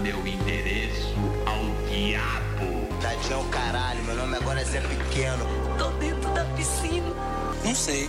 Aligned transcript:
meu 0.00 0.26
endereço 0.26 1.14
ao 1.46 1.88
diabo. 1.88 2.88
Tadinho 3.02 3.34
é 3.34 3.36
o 3.36 3.44
caralho, 3.44 4.02
meu 4.04 4.16
nome 4.16 4.36
agora 4.36 4.60
é 4.60 4.64
Zé 4.64 4.80
Pequeno. 4.80 5.44
Tô 5.78 5.90
dentro 5.98 6.30
da 6.32 6.44
piscina. 6.56 7.14
Não 7.62 7.74
sei. 7.74 8.08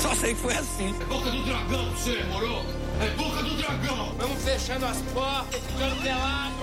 Só 0.00 0.14
sei 0.14 0.34
que 0.34 0.40
foi 0.40 0.54
assim. 0.54 0.94
É 1.00 1.04
boca 1.04 1.30
do 1.30 1.44
dragão 1.44 1.90
você, 1.90 2.22
moro? 2.24 2.62
É 3.00 3.10
boca 3.16 3.42
do 3.42 3.56
dragão. 3.56 4.14
Vamos 4.18 4.42
fechando 4.42 4.86
as 4.86 5.02
portas, 5.12 5.60
ficando 5.60 6.02
pelado. 6.02 6.56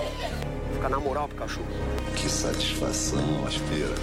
Fica 0.72 0.88
na 0.88 0.98
moral, 0.98 1.28
Pikachu. 1.28 1.60
Que 2.16 2.28
satisfação, 2.28 3.46
aspira. 3.46 3.94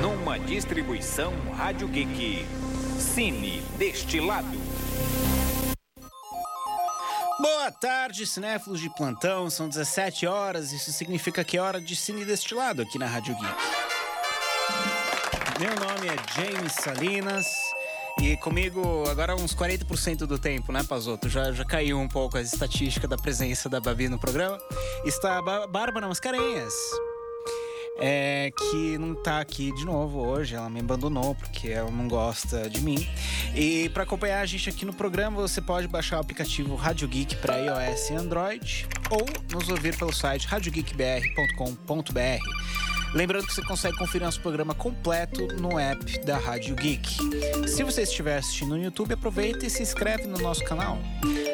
Numa 0.00 0.38
distribuição 0.38 1.32
Rádio 1.56 1.88
Geek. 1.88 2.46
Cine 2.98 3.62
Destilado. 3.78 4.58
Boa 7.64 7.72
tarde, 7.72 8.26
cinéfilos 8.26 8.78
de 8.78 8.90
plantão. 8.90 9.48
São 9.48 9.66
17 9.66 10.26
horas. 10.26 10.70
Isso 10.70 10.92
significa 10.92 11.42
que 11.42 11.56
é 11.56 11.62
hora 11.62 11.80
de 11.80 11.96
cine 11.96 12.22
destilado 12.22 12.82
aqui 12.82 12.98
na 12.98 13.06
Rádio 13.06 13.34
Geek. 13.34 13.54
Meu 15.58 15.70
nome 15.70 16.08
é 16.08 16.16
James 16.34 16.72
Salinas. 16.74 17.46
E 18.20 18.36
comigo, 18.36 19.08
agora 19.08 19.34
uns 19.34 19.54
40% 19.54 20.26
do 20.26 20.38
tempo, 20.38 20.72
né, 20.72 20.84
Pazoto? 20.84 21.26
Já, 21.26 21.52
já 21.52 21.64
caiu 21.64 21.98
um 21.98 22.06
pouco 22.06 22.36
a 22.36 22.42
estatística 22.42 23.08
da 23.08 23.16
presença 23.16 23.66
da 23.66 23.80
Babi 23.80 24.10
no 24.10 24.18
programa. 24.18 24.58
Está 25.06 25.38
a 25.38 25.66
Bárbara 25.66 26.06
Mascarenhas 26.06 26.74
é, 27.98 28.50
que 28.50 28.98
não 28.98 29.14
tá 29.14 29.40
aqui 29.40 29.72
de 29.72 29.84
novo 29.84 30.26
hoje. 30.26 30.54
Ela 30.54 30.70
me 30.70 30.80
abandonou 30.80 31.34
porque 31.34 31.68
ela 31.68 31.90
não 31.90 32.08
gosta 32.08 32.68
de 32.68 32.80
mim. 32.80 33.06
E 33.54 33.88
para 33.90 34.02
acompanhar 34.02 34.40
a 34.40 34.46
gente 34.46 34.68
aqui 34.68 34.84
no 34.84 34.92
programa, 34.92 35.40
você 35.40 35.60
pode 35.60 35.88
baixar 35.88 36.18
o 36.18 36.20
aplicativo 36.20 36.74
Rádio 36.74 37.08
Geek 37.08 37.36
para 37.36 37.56
iOS 37.56 38.10
e 38.10 38.14
Android 38.14 38.86
ou 39.10 39.26
nos 39.52 39.68
ouvir 39.68 39.96
pelo 39.96 40.12
site 40.12 40.46
radiogeekbr.com.br. 40.46 42.83
Lembrando 43.14 43.46
que 43.46 43.54
você 43.54 43.62
consegue 43.62 43.96
conferir 43.96 44.26
nosso 44.26 44.40
programa 44.40 44.74
completo 44.74 45.46
no 45.60 45.78
app 45.78 46.18
da 46.24 46.36
Rádio 46.36 46.74
Geek. 46.74 47.68
Se 47.68 47.84
você 47.84 48.02
estiver 48.02 48.38
assistindo 48.38 48.70
no 48.70 48.82
YouTube, 48.82 49.14
aproveita 49.14 49.64
e 49.64 49.70
se 49.70 49.84
inscreve 49.84 50.26
no 50.26 50.36
nosso 50.38 50.64
canal. 50.64 50.98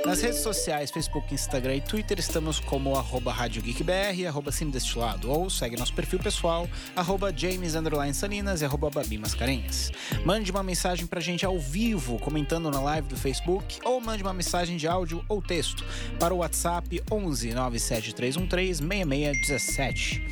Nas 0.06 0.22
redes 0.22 0.38
sociais, 0.38 0.90
Facebook, 0.90 1.34
Instagram 1.34 1.76
e 1.76 1.80
Twitter, 1.82 2.18
estamos 2.18 2.58
como 2.60 2.96
arroba 2.96 3.30
Rádio 3.30 3.62
GeekBR 3.62 4.26
arroba 4.26 4.50
Destilado, 4.50 5.30
ou 5.30 5.50
segue 5.50 5.76
nosso 5.76 5.92
perfil 5.92 6.18
pessoal, 6.18 6.66
arroba 6.96 7.30
James 7.36 7.74
Salinas 8.14 8.62
e 8.62 8.64
arroba 8.64 8.88
Babi 8.88 9.18
Mascarenhas. 9.18 9.92
Mande 10.24 10.50
uma 10.50 10.62
mensagem 10.62 11.06
pra 11.06 11.20
gente 11.20 11.44
ao 11.44 11.58
vivo, 11.58 12.18
comentando 12.18 12.70
na 12.70 12.80
live 12.80 13.08
do 13.08 13.16
Facebook, 13.16 13.80
ou 13.84 14.00
mande 14.00 14.22
uma 14.22 14.32
mensagem 14.32 14.78
de 14.78 14.88
áudio 14.88 15.22
ou 15.28 15.42
texto 15.42 15.84
para 16.18 16.32
o 16.32 16.38
WhatsApp 16.38 17.02
11 17.12 17.52
97313 17.52 18.78
6617. 18.78 20.22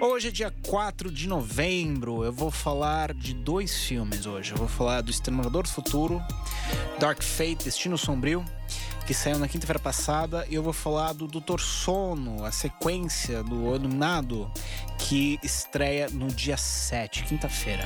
Hoje 0.00 0.26
é 0.26 0.30
dia 0.32 0.52
4 0.62 0.71
de 1.12 1.28
novembro, 1.28 2.24
eu 2.24 2.32
vou 2.32 2.50
falar 2.50 3.12
de 3.12 3.34
dois 3.34 3.84
filmes 3.84 4.24
hoje. 4.24 4.52
Eu 4.52 4.56
vou 4.56 4.66
falar 4.66 5.02
do 5.02 5.10
Exterminador 5.10 5.64
do 5.64 5.68
Futuro, 5.68 6.18
Dark 6.98 7.22
Fate, 7.22 7.66
Destino 7.66 7.98
Sombrio, 7.98 8.42
que 9.06 9.12
saiu 9.12 9.38
na 9.38 9.46
quinta-feira 9.46 9.78
passada, 9.78 10.46
e 10.48 10.54
eu 10.54 10.62
vou 10.62 10.72
falar 10.72 11.12
do 11.12 11.26
Doutor 11.26 11.60
Sono, 11.60 12.42
a 12.42 12.50
sequência 12.50 13.42
do 13.42 13.74
Iluminado, 13.74 14.50
que 14.98 15.38
estreia 15.42 16.08
no 16.08 16.28
dia 16.28 16.56
7, 16.56 17.24
quinta-feira. 17.24 17.84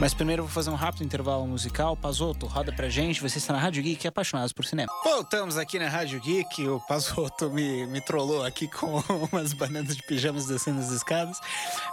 Mas 0.00 0.14
primeiro 0.14 0.40
eu 0.40 0.46
vou 0.46 0.52
fazer 0.54 0.70
um 0.70 0.74
rápido 0.74 1.04
intervalo 1.04 1.46
musical. 1.46 1.94
Pazoto, 1.94 2.46
roda 2.46 2.72
pra 2.72 2.88
gente. 2.88 3.20
Você 3.20 3.36
está 3.36 3.52
na 3.52 3.58
Rádio 3.58 3.82
Geek, 3.82 4.08
apaixonados 4.08 4.50
por 4.50 4.64
cinema. 4.64 4.90
Voltamos 5.04 5.58
aqui 5.58 5.78
na 5.78 5.90
Rádio 5.90 6.18
Geek. 6.20 6.66
O 6.68 6.80
Pazoto 6.80 7.50
me, 7.50 7.86
me 7.86 8.00
trollou 8.00 8.42
aqui 8.42 8.66
com 8.66 9.02
umas 9.30 9.52
bananas 9.52 9.94
de 9.94 10.02
pijamas 10.02 10.46
descendo 10.46 10.80
as 10.80 10.90
escadas. 10.90 11.38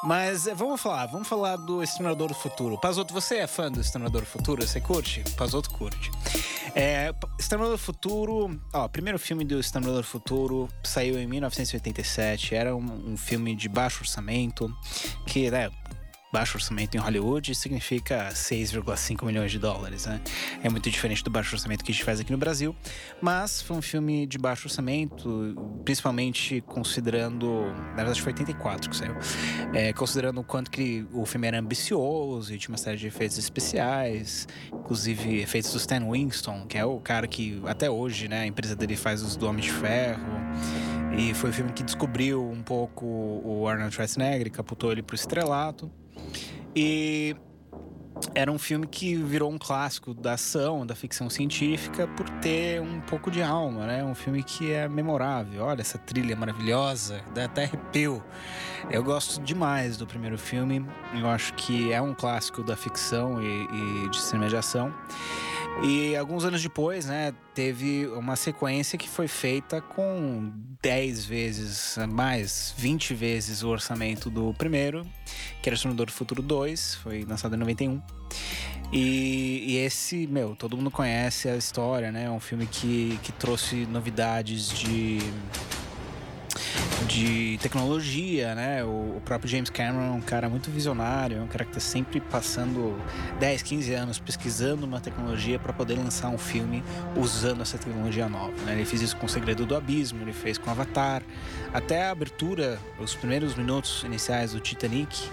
Mas 0.06 0.48
eh, 0.48 0.56
vamos 0.56 0.80
falar, 0.80 1.08
vamos 1.08 1.28
falar 1.28 1.58
do 1.58 1.84
Exterminador 1.84 2.30
do 2.30 2.34
Futuro. 2.34 2.80
Pazoto, 2.80 3.14
você 3.14 3.40
é 3.40 3.48
fã 3.48 3.70
do 3.70 3.82
Exterminador 3.82 4.22
do 4.22 4.28
Futuro? 4.28 4.66
Você 4.66 4.80
curte? 4.80 5.26
Pazoto 5.36 5.70
curte. 5.72 6.10
É, 6.74 7.14
Exterminador 7.38 7.76
do 7.76 7.84
Futuro, 7.84 8.58
ó, 8.72 8.88
primeiro 8.88 9.20
filme 9.20 9.44
do 9.44 9.60
Exterminador 9.60 10.04
do 10.04 10.08
Futuro 10.08 10.70
saiu 10.82 11.20
em 11.20 11.28
1987. 11.28 12.56
Era 12.56 12.74
um, 12.74 13.12
um 13.12 13.18
filme 13.18 13.54
de 13.54 13.68
baixo 13.68 14.00
orçamento, 14.00 14.74
que, 15.26 15.52
né, 15.52 15.70
baixo 16.38 16.56
orçamento 16.56 16.96
em 16.96 17.00
Hollywood 17.00 17.56
significa 17.56 18.30
6,5 18.32 19.26
milhões 19.26 19.52
de 19.52 19.58
dólares, 19.58 20.06
né? 20.06 20.22
É 20.62 20.70
muito 20.70 20.88
diferente 20.88 21.24
do 21.24 21.32
baixo 21.32 21.56
orçamento 21.56 21.84
que 21.84 21.92
a 21.92 21.96
gente 21.96 22.04
faz 22.04 22.20
aqui 22.20 22.32
no 22.32 22.38
Brasil, 22.38 22.76
mas 23.20 23.60
foi 23.60 23.76
um 23.76 23.82
filme 23.82 24.28
de 24.28 24.38
baixo 24.38 24.68
orçamento, 24.68 25.56
principalmente 25.84 26.62
considerando, 26.68 27.66
na 27.90 27.96
verdade 27.96 28.22
foi 28.22 28.34
84 28.34 28.88
que 28.88 28.96
saiu, 28.96 29.16
é, 29.74 29.92
considerando 29.94 30.40
o 30.40 30.44
quanto 30.44 30.70
que 30.70 31.08
o 31.12 31.26
filme 31.26 31.48
era 31.48 31.58
ambicioso 31.58 32.54
e 32.54 32.60
tinha 32.60 32.72
uma 32.72 32.78
série 32.78 32.98
de 32.98 33.08
efeitos 33.08 33.40
especiais, 33.40 34.48
inclusive 34.72 35.40
efeitos 35.42 35.72
do 35.72 35.80
Stan 35.80 36.08
Winston, 36.08 36.68
que 36.68 36.78
é 36.78 36.86
o 36.86 37.00
cara 37.00 37.28
que 37.28 37.60
até 37.66 37.90
hoje, 37.90 38.28
né, 38.28 38.42
a 38.42 38.46
empresa 38.46 38.76
dele 38.76 38.96
faz 38.96 39.24
os 39.24 39.36
do 39.36 39.48
Homem 39.48 39.64
de 39.64 39.72
Ferro, 39.72 40.22
e 41.18 41.34
foi 41.34 41.50
o 41.50 41.54
filme 41.54 41.74
que 41.74 41.82
descobriu 41.82 42.48
um 42.48 42.62
pouco 42.62 43.08
o 43.44 43.68
Arnold 43.68 43.96
Schwarzenegger, 43.96 44.52
caputou 44.52 44.92
ele 44.92 45.02
pro 45.02 45.16
estrelato. 45.16 45.92
E 46.80 47.36
era 48.36 48.52
um 48.52 48.60
filme 48.60 48.86
que 48.86 49.16
virou 49.16 49.52
um 49.52 49.58
clássico 49.58 50.14
da 50.14 50.34
ação, 50.34 50.86
da 50.86 50.94
ficção 50.94 51.28
científica, 51.28 52.08
por 52.10 52.30
ter 52.40 52.80
um 52.80 53.02
pouco 53.02 53.32
de 53.32 53.42
alma, 53.42 53.88
né? 53.88 54.04
Um 54.04 54.14
filme 54.14 54.44
que 54.44 54.72
é 54.72 54.88
memorável. 54.88 55.64
Olha 55.64 55.82
essa 55.82 55.98
trilha 55.98 56.36
maravilhosa, 56.36 57.24
dá 57.34 57.46
até 57.46 57.64
arrepio. 57.64 58.24
Eu 58.92 59.04
gosto 59.04 59.42
demais 59.42 59.98
do 59.98 60.06
primeiro 60.06 60.38
filme. 60.38 60.86
Eu 61.20 61.28
acho 61.28 61.52
que 61.56 61.92
é 61.92 62.00
um 62.00 62.14
clássico 62.14 62.62
da 62.62 62.78
ficção 62.78 63.42
e, 63.42 64.06
e 64.06 64.10
de 64.10 64.22
cinema 64.22 64.48
de 64.48 64.58
ação. 64.58 64.94
E 65.84 66.16
alguns 66.16 66.44
anos 66.44 66.62
depois, 66.62 67.06
né, 67.06 67.34
teve 67.54 68.08
uma 68.08 68.36
sequência 68.36 68.98
que 68.98 69.08
foi 69.08 69.28
feita 69.28 69.80
com 69.80 70.52
10 70.82 71.26
vezes 71.26 71.98
mais, 72.10 72.74
20 72.78 73.14
vezes 73.14 73.62
o 73.62 73.70
orçamento 73.70 74.30
do 74.30 74.54
primeiro, 74.56 75.06
que 75.62 75.70
era 75.70 75.76
o 75.76 75.94
do 75.94 76.12
Futuro 76.12 76.42
2, 76.42 76.96
foi 76.96 77.24
lançado 77.26 77.56
em 77.56 77.60
91. 77.60 78.02
E, 78.92 79.64
e, 79.68 79.78
esse, 79.78 80.26
meu, 80.28 80.56
todo 80.56 80.78
mundo 80.78 80.90
conhece 80.90 81.50
a 81.50 81.56
história, 81.58 82.12
né? 82.12 82.24
É 82.24 82.32
um 82.32 82.40
filme 82.40 82.66
que, 82.66 83.20
que 83.22 83.34
trouxe 83.34 83.86
novidades 83.86 84.70
de 84.70 85.20
de 87.08 87.58
tecnologia, 87.62 88.56
né? 88.56 88.84
O, 88.84 89.22
próprio 89.24 89.50
James 89.50 89.70
Cameron 89.70 90.08
é 90.08 90.12
um 90.12 90.22
cara 90.22 90.48
muito 90.50 90.72
visionário, 90.72 91.38
é 91.38 91.42
um 91.42 91.48
cara 91.48 91.66
que 91.66 91.72
está 91.72 91.80
sempre 91.80 92.22
passando 92.22 92.96
10, 93.40 93.62
15 93.62 93.94
anos 93.94 94.20
pesquisando 94.20 94.86
uma 94.86 95.02
tecnologia 95.02 95.60
para 95.60 95.74
poder 95.74 95.96
lançar 95.96 96.30
um 96.30 96.38
filme 96.38 96.84
usando 97.16 97.62
essa 97.62 97.78
tecnologia 97.78 98.30
nova. 98.30 98.54
Né? 98.66 98.74
Ele 98.74 98.86
fez 98.86 99.02
isso 99.02 99.18
com 99.18 99.26
O 99.26 99.30
Segredo 99.30 99.66
do 99.66 99.76
Abismo, 99.76 100.22
ele 100.22 100.34
fez 100.34 100.58
com 100.58 100.70
Avatar, 100.70 101.22
até 101.74 102.06
a 102.06 102.12
abertura, 102.12 102.80
os 103.00 103.16
primeiros 103.16 103.56
minutos 103.56 104.04
iniciais 104.04 104.54
do 104.54 104.60
Titanic. 104.60 105.30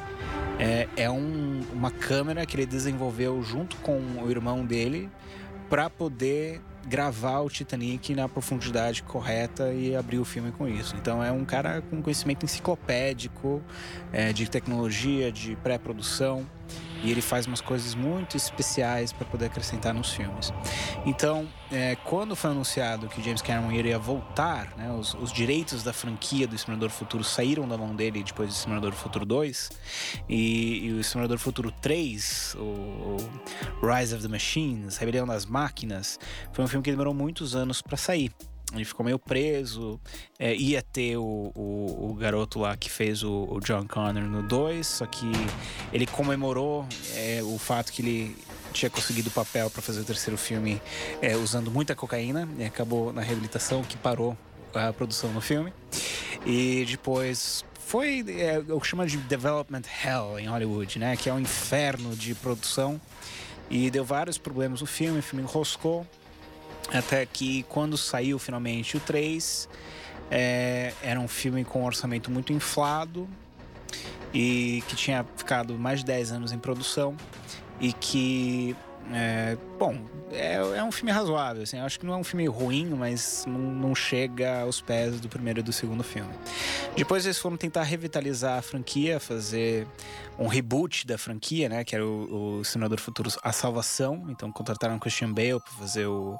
É, 0.58 0.88
é 0.96 1.10
um, 1.10 1.62
uma 1.72 1.90
câmera 1.90 2.46
que 2.46 2.56
ele 2.56 2.66
desenvolveu 2.66 3.42
junto 3.42 3.76
com 3.76 3.98
o 4.22 4.30
irmão 4.30 4.64
dele 4.64 5.10
para 5.68 5.90
poder 5.90 6.60
gravar 6.86 7.40
o 7.40 7.48
Titanic 7.48 8.14
na 8.14 8.28
profundidade 8.28 9.02
correta 9.02 9.72
e 9.72 9.94
abrir 9.94 10.18
o 10.18 10.24
filme 10.24 10.52
com 10.52 10.68
isso. 10.68 10.94
Então 10.96 11.22
é 11.22 11.32
um 11.32 11.44
cara 11.44 11.82
com 11.82 12.02
conhecimento 12.02 12.44
enciclopédico 12.44 13.62
é, 14.12 14.32
de 14.32 14.48
tecnologia, 14.48 15.32
de 15.32 15.56
pré-produção. 15.56 16.46
E 17.04 17.10
ele 17.10 17.20
faz 17.20 17.46
umas 17.46 17.60
coisas 17.60 17.94
muito 17.94 18.36
especiais 18.36 19.12
para 19.12 19.26
poder 19.26 19.46
acrescentar 19.46 19.94
nos 19.94 20.10
filmes. 20.10 20.52
Então, 21.04 21.46
é, 21.70 21.96
quando 21.96 22.34
foi 22.34 22.50
anunciado 22.50 23.08
que 23.08 23.22
James 23.22 23.42
Cameron 23.42 23.70
iria 23.70 23.98
voltar, 23.98 24.74
né, 24.76 24.90
os, 24.90 25.14
os, 25.14 25.30
direitos 25.32 25.82
da 25.82 25.92
franquia 25.92 26.48
do 26.48 26.54
Exterminador 26.54 26.88
do 26.88 26.94
Futuro 26.94 27.22
saíram 27.22 27.68
da 27.68 27.76
mão 27.76 27.94
dele 27.94 28.22
depois 28.22 28.48
do 28.48 28.52
Exterminador 28.52 28.90
do 28.90 28.96
Futuro 28.96 29.26
2, 29.26 29.70
e, 30.28 30.86
e 30.86 30.92
o 30.92 31.00
Exterminador 31.00 31.36
do 31.36 31.42
Futuro 31.42 31.70
3, 31.70 32.56
o, 32.58 32.62
o, 32.62 33.16
Rise 33.86 34.14
of 34.14 34.22
the 34.22 34.28
Machines, 34.28 34.96
Rebelião 34.96 35.26
das 35.26 35.44
Máquinas, 35.44 36.18
foi 36.52 36.64
um 36.64 36.68
filme 36.68 36.82
que 36.82 36.90
demorou 36.90 37.12
muitos 37.12 37.54
anos 37.54 37.82
para 37.82 37.96
sair. 37.96 38.32
Ele 38.74 38.84
ficou 38.84 39.04
meio 39.04 39.18
preso. 39.18 40.00
É, 40.38 40.54
ia 40.54 40.82
ter 40.82 41.16
o, 41.16 41.52
o, 41.54 42.10
o, 42.10 42.14
garoto 42.14 42.58
lá 42.58 42.76
que 42.76 42.90
fez 42.90 43.22
o, 43.22 43.46
o 43.50 43.60
John 43.60 43.86
Connor 43.86 44.24
no 44.24 44.42
2, 44.42 44.86
só 44.86 45.06
que 45.06 45.30
ele 45.92 46.06
comemorou 46.06 46.86
é, 47.14 47.40
o 47.42 47.58
fato 47.58 47.92
que 47.92 48.02
ele 48.02 48.36
tinha 48.72 48.90
conseguido 48.90 49.28
o 49.28 49.32
papel 49.32 49.70
para 49.70 49.80
fazer 49.80 50.00
o 50.00 50.04
terceiro 50.04 50.36
filme 50.36 50.82
é, 51.22 51.36
usando 51.36 51.70
muita 51.70 51.94
cocaína 51.94 52.48
e 52.58 52.64
acabou 52.64 53.12
na 53.12 53.22
reabilitação 53.22 53.82
que 53.82 53.96
parou 53.96 54.36
a 54.74 54.92
produção 54.92 55.32
no 55.32 55.40
filme. 55.40 55.72
E 56.44 56.84
depois 56.88 57.64
foi 57.86 58.24
é, 58.28 58.58
o 58.72 58.80
que 58.80 58.86
chama 58.86 59.06
de 59.06 59.16
development 59.18 59.82
hell 60.04 60.38
em 60.38 60.48
Hollywood, 60.48 60.98
né? 60.98 61.16
Que 61.16 61.28
é 61.28 61.32
um 61.32 61.38
inferno 61.38 62.16
de 62.16 62.34
produção. 62.34 63.00
E 63.70 63.90
deu 63.90 64.04
vários 64.04 64.36
problemas 64.36 64.80
no 64.80 64.86
filme, 64.86 65.20
o 65.20 65.22
filme 65.22 65.42
enroscou. 65.42 66.06
Até 66.92 67.24
que 67.26 67.64
quando 67.68 67.96
saiu 67.96 68.38
finalmente 68.38 68.96
o 68.96 69.00
3, 69.00 69.68
É, 70.30 70.92
era 71.02 71.20
um 71.20 71.28
filme 71.28 71.64
com 71.64 71.82
um 71.82 71.84
orçamento 71.84 72.30
muito 72.30 72.50
inflado 72.50 73.28
e 74.32 74.82
que 74.88 74.96
tinha 74.96 75.24
ficado 75.36 75.78
mais 75.78 76.00
de 76.00 76.06
10 76.06 76.32
anos 76.32 76.50
em 76.50 76.58
produção 76.58 77.14
e 77.78 77.92
que 77.92 78.74
é, 79.12 79.56
bom, 79.84 79.98
é, 80.32 80.54
é, 80.54 80.82
um 80.82 80.90
filme 80.90 81.12
razoável, 81.12 81.62
assim. 81.62 81.78
Eu 81.78 81.84
acho 81.84 82.00
que 82.00 82.06
não 82.06 82.14
é 82.14 82.16
um 82.16 82.24
filme 82.24 82.46
ruim, 82.46 82.86
mas 82.86 83.44
não, 83.46 83.58
não, 83.58 83.94
chega 83.94 84.62
aos 84.62 84.80
pés 84.80 85.20
do 85.20 85.28
primeiro 85.28 85.60
e 85.60 85.62
do 85.62 85.72
segundo 85.72 86.02
filme. 86.02 86.32
Depois 86.96 87.24
eles 87.24 87.38
foram 87.38 87.56
tentar 87.56 87.82
revitalizar 87.82 88.58
a 88.58 88.62
franquia, 88.62 89.20
fazer 89.20 89.86
um 90.38 90.48
reboot 90.48 91.06
da 91.06 91.16
franquia, 91.16 91.68
né? 91.68 91.84
Que 91.84 91.94
era 91.94 92.04
o, 92.04 92.58
o 92.58 92.64
Senador 92.64 92.98
Futuro 92.98 93.30
A 93.42 93.52
Salvação. 93.52 94.26
Então 94.28 94.50
contrataram 94.50 94.98
Christian 94.98 95.32
Bale 95.32 95.60
para 95.60 95.72
fazer 95.78 96.06
o, 96.06 96.36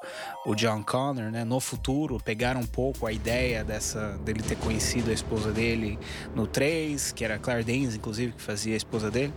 o 0.47 0.55
John 0.55 0.83
Connor, 0.83 1.31
né? 1.31 1.45
No 1.45 1.61
futuro, 1.61 2.19
pegaram 2.25 2.61
um 2.61 2.67
pouco 2.67 3.07
a 3.07 3.13
ideia 3.13 3.63
dessa 3.63 4.19
dele 4.25 4.43
ter 4.43 4.57
conhecido 4.57 5.11
a 5.11 5.13
esposa 5.13 5.53
dele 5.53 5.99
no 6.35 6.47
3, 6.47 7.13
que 7.13 7.25
era 7.25 7.39
Claire 7.39 7.65
Danes, 7.65 7.95
inclusive, 7.95 8.33
que 8.33 8.43
fazia 8.43 8.75
a 8.75 8.77
esposa 8.77 9.11
dele. 9.11 9.33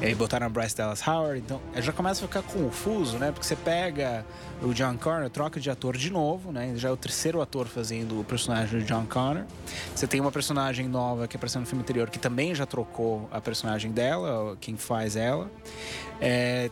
E 0.00 0.06
aí 0.06 0.14
botaram 0.14 0.46
a 0.46 0.48
Bryce 0.48 0.76
Dallas 0.76 1.06
Howard. 1.06 1.40
Então 1.40 1.60
já 1.76 1.92
começa 1.92 2.24
a 2.24 2.28
ficar 2.28 2.42
confuso, 2.42 3.18
né? 3.18 3.32
Porque 3.40 3.46
você 3.46 3.56
pega 3.56 4.26
o 4.62 4.74
John 4.74 4.98
Connor, 4.98 5.30
troca 5.30 5.58
de 5.58 5.70
ator 5.70 5.96
de 5.96 6.10
novo, 6.10 6.52
né? 6.52 6.74
Já 6.76 6.90
é 6.90 6.92
o 6.92 6.96
terceiro 6.96 7.40
ator 7.40 7.66
fazendo 7.66 8.20
o 8.20 8.24
personagem 8.24 8.80
do 8.80 8.84
John 8.84 9.06
Connor. 9.06 9.44
Você 9.94 10.06
tem 10.06 10.20
uma 10.20 10.30
personagem 10.30 10.86
nova 10.86 11.26
que 11.26 11.36
apareceu 11.36 11.58
no 11.58 11.66
filme 11.66 11.82
anterior 11.82 12.10
que 12.10 12.18
também 12.18 12.54
já 12.54 12.66
trocou 12.66 13.26
a 13.32 13.40
personagem 13.40 13.70
personagem 13.70 13.92
dela, 13.92 14.56
quem 14.60 14.76
faz 14.76 15.16
ela. 15.16 15.50
É, 16.20 16.70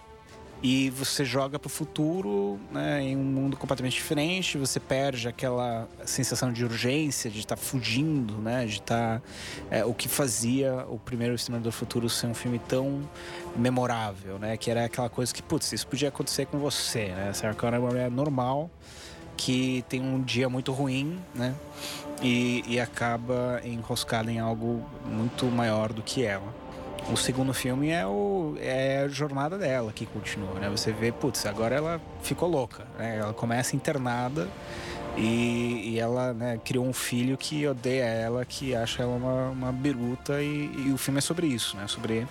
e 0.62 0.90
você 0.90 1.24
joga 1.24 1.58
para 1.58 1.68
o 1.68 1.70
futuro 1.70 2.58
né, 2.72 3.02
em 3.02 3.16
um 3.16 3.22
mundo 3.22 3.56
completamente 3.56 3.94
diferente. 3.94 4.58
Você 4.58 4.80
perde 4.80 5.28
aquela 5.28 5.88
sensação 6.04 6.52
de 6.52 6.64
urgência, 6.64 7.30
de 7.30 7.38
estar 7.38 7.56
tá 7.56 7.62
fugindo, 7.62 8.34
né, 8.38 8.66
de 8.66 8.74
estar. 8.74 9.20
Tá, 9.20 9.22
é, 9.70 9.84
o 9.84 9.94
que 9.94 10.08
fazia 10.08 10.84
o 10.88 10.98
primeiro 10.98 11.34
Exterminador 11.34 11.70
do 11.70 11.76
Futuro 11.76 12.08
ser 12.08 12.26
um 12.26 12.34
filme 12.34 12.58
tão 12.58 13.08
memorável, 13.56 14.38
né? 14.38 14.56
Que 14.56 14.70
era 14.70 14.84
aquela 14.84 15.08
coisa 15.08 15.32
que, 15.32 15.42
putz, 15.42 15.72
isso 15.72 15.86
podia 15.86 16.08
acontecer 16.08 16.46
com 16.46 16.58
você, 16.58 17.08
né? 17.08 17.32
Sarah 17.32 17.54
Connor 17.54 17.74
é 17.74 17.78
uma 17.78 17.88
mulher 17.88 18.10
normal 18.10 18.70
que 19.36 19.84
tem 19.88 20.02
um 20.02 20.20
dia 20.20 20.48
muito 20.48 20.72
ruim, 20.72 21.18
né? 21.34 21.54
E, 22.20 22.64
e 22.66 22.80
acaba 22.80 23.60
enroscada 23.64 24.30
em 24.30 24.40
algo 24.40 24.84
muito 25.06 25.46
maior 25.46 25.92
do 25.92 26.02
que 26.02 26.24
ela. 26.24 26.52
O 27.10 27.16
segundo 27.16 27.54
filme 27.54 27.88
é, 27.88 28.06
o, 28.06 28.54
é 28.60 28.98
a 29.04 29.08
jornada 29.08 29.56
dela 29.56 29.92
que 29.92 30.04
continua, 30.04 30.54
né? 30.60 30.68
Você 30.68 30.92
vê, 30.92 31.10
putz, 31.10 31.46
agora 31.46 31.74
ela 31.74 32.00
ficou 32.22 32.48
louca, 32.48 32.86
né? 32.98 33.16
Ela 33.18 33.32
começa 33.32 33.74
internada 33.74 34.46
e, 35.18 35.90
e 35.90 35.98
ela 35.98 36.32
né, 36.32 36.60
criou 36.64 36.86
um 36.86 36.92
filho 36.92 37.36
que 37.36 37.66
odeia 37.66 38.04
ela, 38.04 38.44
que 38.44 38.74
acha 38.74 39.02
ela 39.02 39.16
uma, 39.16 39.48
uma 39.50 39.72
biruta 39.72 40.40
e, 40.40 40.70
e, 40.86 40.92
o 40.92 40.96
filme 40.96 41.18
é 41.18 41.20
sobre 41.20 41.48
isso, 41.48 41.76
né? 41.76 41.88
Sobre 41.88 42.26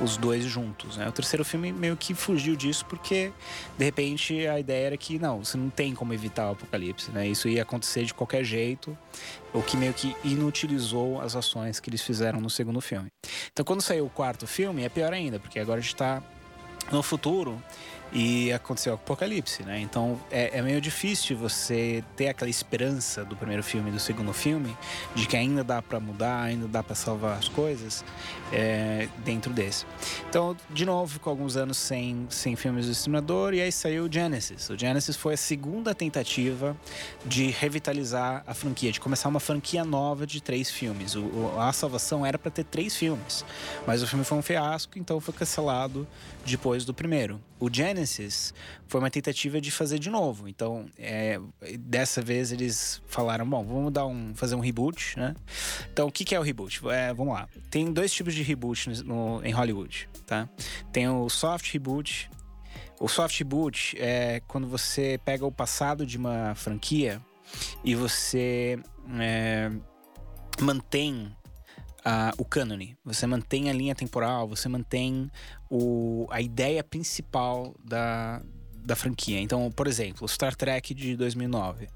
os 0.00 0.16
dois 0.16 0.44
juntos, 0.44 0.96
né? 0.96 1.08
O 1.08 1.12
terceiro 1.12 1.44
filme 1.44 1.70
meio 1.70 1.96
que 1.96 2.14
fugiu 2.14 2.56
disso 2.56 2.84
porque, 2.86 3.32
de 3.78 3.84
repente, 3.84 4.46
a 4.46 4.58
ideia 4.58 4.86
era 4.88 4.96
que, 4.96 5.20
não, 5.20 5.44
você 5.44 5.56
não 5.56 5.70
tem 5.70 5.94
como 5.94 6.12
evitar 6.12 6.48
o 6.48 6.52
apocalipse, 6.52 7.12
né? 7.12 7.28
Isso 7.28 7.48
ia 7.48 7.62
acontecer 7.62 8.04
de 8.04 8.12
qualquer 8.12 8.42
jeito, 8.42 8.98
o 9.52 9.62
que 9.62 9.76
meio 9.76 9.94
que 9.94 10.16
inutilizou 10.24 11.20
as 11.20 11.36
ações 11.36 11.78
que 11.78 11.88
eles 11.88 12.02
fizeram 12.02 12.40
no 12.40 12.50
segundo 12.50 12.80
filme. 12.80 13.08
Então, 13.52 13.64
quando 13.64 13.82
saiu 13.82 14.06
o 14.06 14.10
quarto 14.10 14.48
filme, 14.48 14.82
é 14.82 14.88
pior 14.88 15.12
ainda, 15.12 15.38
porque 15.38 15.60
agora 15.60 15.78
a 15.78 15.82
gente 15.82 15.94
tá 15.94 16.20
no 16.90 17.04
futuro 17.04 17.62
e 18.12 18.52
aconteceu 18.52 18.92
o 18.92 18.94
apocalipse, 18.96 19.62
né? 19.62 19.80
Então 19.80 20.20
é, 20.30 20.58
é, 20.58 20.62
meio 20.62 20.80
difícil 20.80 21.36
você 21.36 22.04
ter 22.14 22.28
aquela 22.28 22.50
esperança 22.50 23.24
do 23.24 23.34
primeiro 23.34 23.62
filme 23.62 23.88
e 23.88 23.92
do 23.92 23.98
segundo 23.98 24.32
filme 24.32 24.76
de 25.14 25.26
que 25.26 25.36
ainda 25.36 25.64
dá 25.64 25.80
para 25.80 25.98
mudar, 25.98 26.42
ainda 26.42 26.68
dá 26.68 26.82
para 26.82 26.94
salvar 26.94 27.38
as 27.38 27.48
coisas 27.48 28.04
é, 28.52 29.08
dentro 29.24 29.52
desse. 29.52 29.86
Então, 30.28 30.54
de 30.68 30.84
novo, 30.84 31.14
ficou 31.14 31.30
alguns 31.30 31.56
anos 31.56 31.78
sem, 31.78 32.26
sem 32.28 32.54
filmes 32.54 32.86
do 32.86 32.92
Exterminador 32.92 33.54
e 33.54 33.62
aí 33.62 33.72
saiu 33.72 34.04
o 34.04 34.12
Genesis. 34.12 34.68
O 34.68 34.78
Genesis 34.78 35.16
foi 35.16 35.34
a 35.34 35.38
segunda 35.38 35.94
tentativa 35.94 36.76
de 37.24 37.48
revitalizar 37.48 38.44
a 38.46 38.52
franquia, 38.52 38.92
de 38.92 39.00
começar 39.00 39.28
uma 39.28 39.40
franquia 39.40 39.84
nova 39.84 40.26
de 40.26 40.42
três 40.42 40.70
filmes. 40.70 41.14
O, 41.14 41.58
a 41.58 41.72
Salvação 41.72 42.26
era 42.26 42.38
para 42.38 42.50
ter 42.50 42.64
três 42.64 42.94
filmes, 42.94 43.42
mas 43.86 44.02
o 44.02 44.06
filme 44.06 44.24
foi 44.24 44.36
um 44.36 44.42
fiasco, 44.42 44.98
então 44.98 45.18
foi 45.18 45.32
cancelado 45.32 46.06
depois 46.44 46.84
do 46.84 46.92
primeiro. 46.92 47.40
O 47.58 47.72
Genesis 47.72 48.01
foi 48.86 49.00
uma 49.00 49.10
tentativa 49.10 49.60
de 49.60 49.70
fazer 49.70 49.98
de 49.98 50.10
novo. 50.10 50.48
Então, 50.48 50.86
é, 50.98 51.40
dessa 51.78 52.20
vez 52.20 52.52
eles 52.52 53.02
falaram: 53.06 53.48
bom, 53.48 53.64
vamos 53.64 53.92
dar 53.92 54.06
um, 54.06 54.34
fazer 54.34 54.54
um 54.54 54.60
reboot, 54.60 55.18
né? 55.18 55.34
Então, 55.92 56.08
o 56.08 56.12
que, 56.12 56.24
que 56.24 56.34
é 56.34 56.40
o 56.40 56.42
reboot? 56.42 56.80
É, 56.88 57.12
vamos 57.12 57.34
lá. 57.34 57.48
Tem 57.70 57.92
dois 57.92 58.12
tipos 58.12 58.34
de 58.34 58.42
reboot 58.42 58.88
no, 58.88 59.04
no, 59.04 59.44
em 59.44 59.52
Hollywood, 59.52 60.08
tá? 60.26 60.48
Tem 60.92 61.08
o 61.08 61.28
soft 61.28 61.72
reboot. 61.72 62.30
O 63.00 63.08
soft 63.08 63.36
reboot 63.38 63.96
é 63.98 64.40
quando 64.46 64.66
você 64.68 65.18
pega 65.24 65.44
o 65.44 65.50
passado 65.50 66.06
de 66.06 66.16
uma 66.16 66.54
franquia 66.54 67.20
e 67.82 67.94
você 67.94 68.78
é, 69.18 69.70
mantém 70.60 71.34
uh, 72.06 72.34
o 72.36 72.44
cânone, 72.44 72.96
você 73.04 73.26
mantém 73.26 73.70
a 73.70 73.72
linha 73.72 73.94
temporal, 73.94 74.48
você 74.48 74.68
mantém 74.68 75.30
o, 75.70 76.26
a 76.30 76.40
ideia 76.40 76.82
principal 76.84 77.74
da, 77.84 78.42
da 78.84 78.96
franquia. 78.96 79.40
Então, 79.40 79.70
por 79.70 79.86
exemplo, 79.86 80.28
Star 80.28 80.54
Trek 80.54 80.92
de 80.94 81.16
2009. 81.16 81.88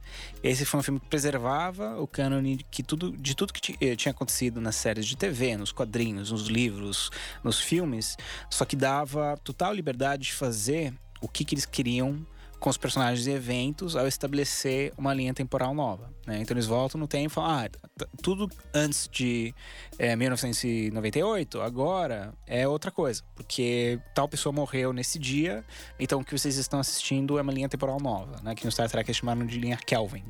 Esse 0.43 0.65
foi 0.65 0.81
um 0.81 0.83
filme 0.83 1.01
que 1.01 1.09
preservava 1.09 2.01
o 2.01 2.07
cânone 2.07 2.65
que 2.71 2.83
tudo, 2.83 3.17
de 3.17 3.35
tudo 3.35 3.53
que 3.53 3.77
eh, 3.81 3.97
tinha 3.97 4.13
acontecido 4.13 4.61
nas 4.61 4.77
séries 4.77 5.07
de 5.07 5.17
TV, 5.17 5.57
nos 5.57 5.73
quadrinhos, 5.73 6.31
nos 6.31 6.47
livros, 6.47 7.11
nos 7.43 7.61
filmes, 7.61 8.17
só 8.49 8.65
que 8.65 8.77
dava 8.77 9.37
total 9.43 9.75
liberdade 9.75 10.25
de 10.25 10.33
fazer 10.33 10.95
o 11.21 11.29
que, 11.29 11.45
que 11.45 11.55
eles 11.55 11.67
queriam 11.67 12.25
com 12.59 12.71
os 12.71 12.77
personagens 12.77 13.27
e 13.27 13.31
eventos 13.31 13.97
ao 13.97 14.07
estabelecer 14.07 14.93
uma 14.97 15.13
linha 15.13 15.35
temporal 15.35 15.75
nova. 15.75 16.11
Né? 16.27 16.41
Então 16.41 16.55
eles 16.55 16.67
voltam 16.67 16.99
no 16.99 17.07
tempo 17.07 17.33
e 17.33 17.35
falam: 17.35 17.51
ah, 17.51 18.07
tudo 18.23 18.51
antes 18.75 19.09
de 19.11 19.55
é, 19.99 20.17
1998, 20.17 21.61
agora 21.61 22.33
é 22.47 22.67
outra 22.67 22.91
coisa, 22.91 23.23
porque 23.35 24.01
tal 24.15 24.29
pessoa 24.29 24.53
morreu 24.53 24.93
nesse 24.93 25.19
dia, 25.19 25.65
então 25.99 26.21
o 26.21 26.25
que 26.25 26.37
vocês 26.37 26.57
estão 26.57 26.81
assistindo 26.81 27.39
é 27.39 27.43
uma 27.43 27.53
linha 27.53 27.69
temporal 27.69 28.01
nova, 28.01 28.41
né? 28.43 28.55
que 28.55 28.65
no 28.65 28.73
Star 28.73 28.91
Trek 28.91 29.09
eles 29.09 29.19
chamaram 29.19 29.47
de 29.47 29.59
linha 29.59 29.77
Kelvin. 29.77 30.25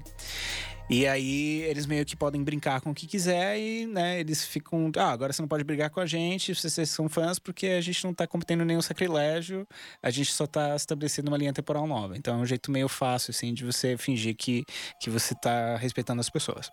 E 0.89 1.05
aí 1.05 1.63
eles 1.63 1.85
meio 1.85 2.05
que 2.05 2.15
podem 2.15 2.45
brincar 2.45 2.81
com 2.81 2.91
o 2.91 2.95
que 2.95 3.09
quiser 3.09 3.59
e, 3.59 3.87
né, 3.87 4.21
eles 4.21 4.45
ficam. 4.45 4.91
Ah, 4.97 5.11
agora 5.11 5.33
você 5.33 5.43
não 5.43 5.49
pode 5.49 5.65
brigar 5.65 5.91
com 5.91 5.99
a 5.99 6.07
gente, 6.07 6.55
vocês 6.55 6.89
são 6.89 7.09
fãs, 7.09 7.41
porque 7.41 7.67
a 7.67 7.81
gente 7.81 8.05
não 8.05 8.15
tá 8.15 8.25
cometendo 8.25 8.65
nenhum 8.65 8.81
sacrilégio, 8.81 9.67
a 10.01 10.11
gente 10.11 10.33
só 10.33 10.47
tá 10.47 10.77
estabelecendo 10.77 11.29
uma 11.29 11.37
linha 11.37 11.53
temporal 11.53 11.89
nova. 11.89 12.17
Então 12.17 12.39
é 12.39 12.39
um 12.39 12.47
jeito 12.47 12.71
meio 12.71 12.87
fácil, 12.87 13.33
assim, 13.33 13.53
de 13.53 13.65
você 13.65 13.97
fingir 13.97 14.37
que, 14.37 14.65
que 15.01 15.11
você 15.11 15.35
tá 15.35 15.77
respeitando 15.77 16.21
as 16.21 16.31
pessoas. 16.31 16.71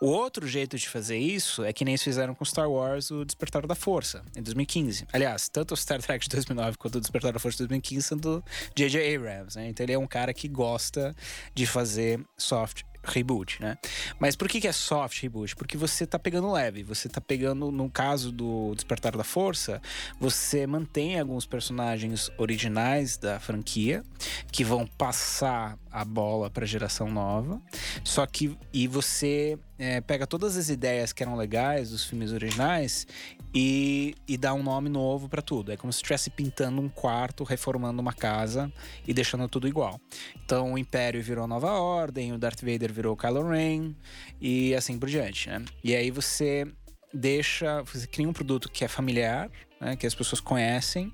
O 0.00 0.06
outro 0.06 0.46
jeito 0.46 0.78
de 0.78 0.88
fazer 0.88 1.18
isso 1.18 1.64
é 1.64 1.72
que 1.72 1.84
nem 1.84 1.94
eles 1.94 2.02
fizeram 2.02 2.36
com 2.36 2.44
Star 2.44 2.70
Wars, 2.70 3.10
o 3.10 3.24
Despertar 3.24 3.66
da 3.66 3.74
Força, 3.74 4.22
em 4.36 4.42
2015. 4.42 5.08
Aliás, 5.12 5.48
tanto 5.48 5.74
o 5.74 5.76
Star 5.76 6.00
Trek 6.00 6.28
de 6.28 6.30
2009 6.30 6.76
quanto 6.76 6.98
o 6.98 7.00
Despertar 7.00 7.32
da 7.32 7.40
Força 7.40 7.56
de 7.56 7.66
2015 7.66 8.06
são 8.06 8.18
do 8.18 8.44
J.J. 8.76 9.16
Abrams, 9.16 9.58
né? 9.58 9.68
Então 9.68 9.84
ele 9.84 9.94
é 9.94 9.98
um 9.98 10.06
cara 10.06 10.32
que 10.32 10.46
gosta 10.46 11.12
de 11.52 11.66
fazer 11.66 12.20
soft 12.36 12.84
reboot, 13.12 13.60
né? 13.60 13.76
Mas 14.18 14.36
por 14.36 14.48
que, 14.48 14.60
que 14.60 14.68
é 14.68 14.72
soft 14.72 15.22
reboot? 15.22 15.56
Porque 15.56 15.76
você 15.76 16.06
tá 16.06 16.18
pegando 16.18 16.50
leve, 16.52 16.82
você 16.82 17.08
tá 17.08 17.20
pegando, 17.20 17.70
no 17.70 17.90
caso 17.90 18.32
do 18.32 18.74
Despertar 18.74 19.16
da 19.16 19.24
Força, 19.24 19.80
você 20.20 20.66
mantém 20.66 21.18
alguns 21.18 21.46
personagens 21.46 22.30
originais 22.36 23.16
da 23.16 23.40
franquia 23.40 24.04
que 24.50 24.64
vão 24.64 24.86
passar 24.86 25.78
a 25.90 26.04
bola 26.04 26.50
para 26.50 26.66
geração 26.66 27.10
nova, 27.10 27.60
só 28.04 28.26
que 28.26 28.56
e 28.72 28.86
você 28.86 29.58
é, 29.78 30.00
pega 30.00 30.26
todas 30.26 30.56
as 30.56 30.68
ideias 30.68 31.12
que 31.12 31.22
eram 31.22 31.36
legais 31.36 31.90
dos 31.90 32.04
filmes 32.04 32.32
originais 32.32 33.06
e, 33.54 34.14
e 34.26 34.36
dá 34.36 34.52
um 34.52 34.62
nome 34.62 34.88
novo 34.88 35.28
para 35.28 35.42
tudo. 35.42 35.72
É 35.72 35.76
como 35.76 35.92
se 35.92 35.98
estivesse 35.98 36.30
pintando 36.30 36.80
um 36.80 36.88
quarto, 36.88 37.44
reformando 37.44 38.00
uma 38.00 38.12
casa 38.12 38.72
e 39.06 39.14
deixando 39.14 39.48
tudo 39.48 39.66
igual. 39.66 40.00
Então 40.44 40.72
o 40.72 40.78
Império 40.78 41.22
virou 41.22 41.46
Nova 41.46 41.70
Ordem, 41.72 42.32
o 42.32 42.38
Darth 42.38 42.60
Vader 42.60 42.92
virou 42.92 43.16
Kylo 43.16 43.48
Ren 43.48 43.94
e 44.40 44.74
assim 44.74 44.98
por 44.98 45.08
diante, 45.08 45.48
né? 45.48 45.64
E 45.82 45.94
aí 45.94 46.10
você 46.10 46.66
deixa, 47.12 47.82
você 47.82 48.06
cria 48.06 48.28
um 48.28 48.32
produto 48.32 48.70
que 48.70 48.84
é 48.84 48.88
familiar, 48.88 49.50
né, 49.80 49.96
que 49.96 50.06
as 50.06 50.14
pessoas 50.14 50.40
conhecem 50.40 51.12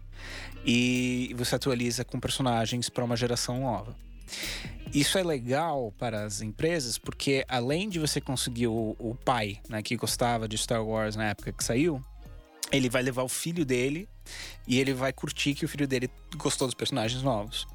e 0.67 1.33
você 1.37 1.55
atualiza 1.55 2.05
com 2.05 2.19
personagens 2.19 2.89
para 2.89 3.05
uma 3.05 3.17
geração 3.17 3.61
nova. 3.61 3.95
Isso 4.93 5.19
é 5.19 5.23
legal 5.23 5.93
para 5.99 6.25
as 6.25 6.41
empresas 6.41 6.99
porque 6.99 7.45
além 7.49 7.89
de 7.89 7.99
você 7.99 8.21
conseguir 8.21 8.69
o, 8.69 8.97
o 8.99 9.15
pai, 9.15 9.61
né, 9.69 9.83
que 9.83 9.97
gostava 9.97 10.49
de 10.49 10.57
Star 10.59 10.85
Wars 10.85 11.15
na 11.17 11.31
época 11.31 11.53
que 11.53 11.63
saiu, 11.63 12.03
ele 12.73 12.89
vai 12.89 13.03
levar 13.03 13.23
o 13.23 13.29
filho 13.29 13.65
dele 13.65 14.09
e 14.67 14.81
ele 14.81 14.93
vai 14.93 15.13
curtir 15.13 15.55
que 15.55 15.65
o 15.65 15.69
filho 15.69 15.87
dele 15.87 16.11
gostou 16.37 16.67
dos 16.67 16.75
personagens 16.75 17.23
novos. 17.23 17.67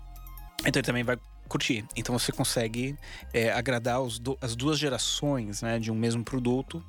Então 0.65 0.79
ele 0.79 0.85
também 0.85 1.03
vai 1.03 1.17
curtir. 1.47 1.83
Então 1.95 2.17
você 2.17 2.31
consegue 2.31 2.95
é, 3.33 3.51
agradar 3.51 3.99
do, 4.21 4.37
as 4.39 4.55
duas 4.55 4.77
gerações 4.77 5.61
né, 5.61 5.79
de 5.79 5.91
um 5.91 5.95
mesmo 5.95 6.23
produto 6.23 6.83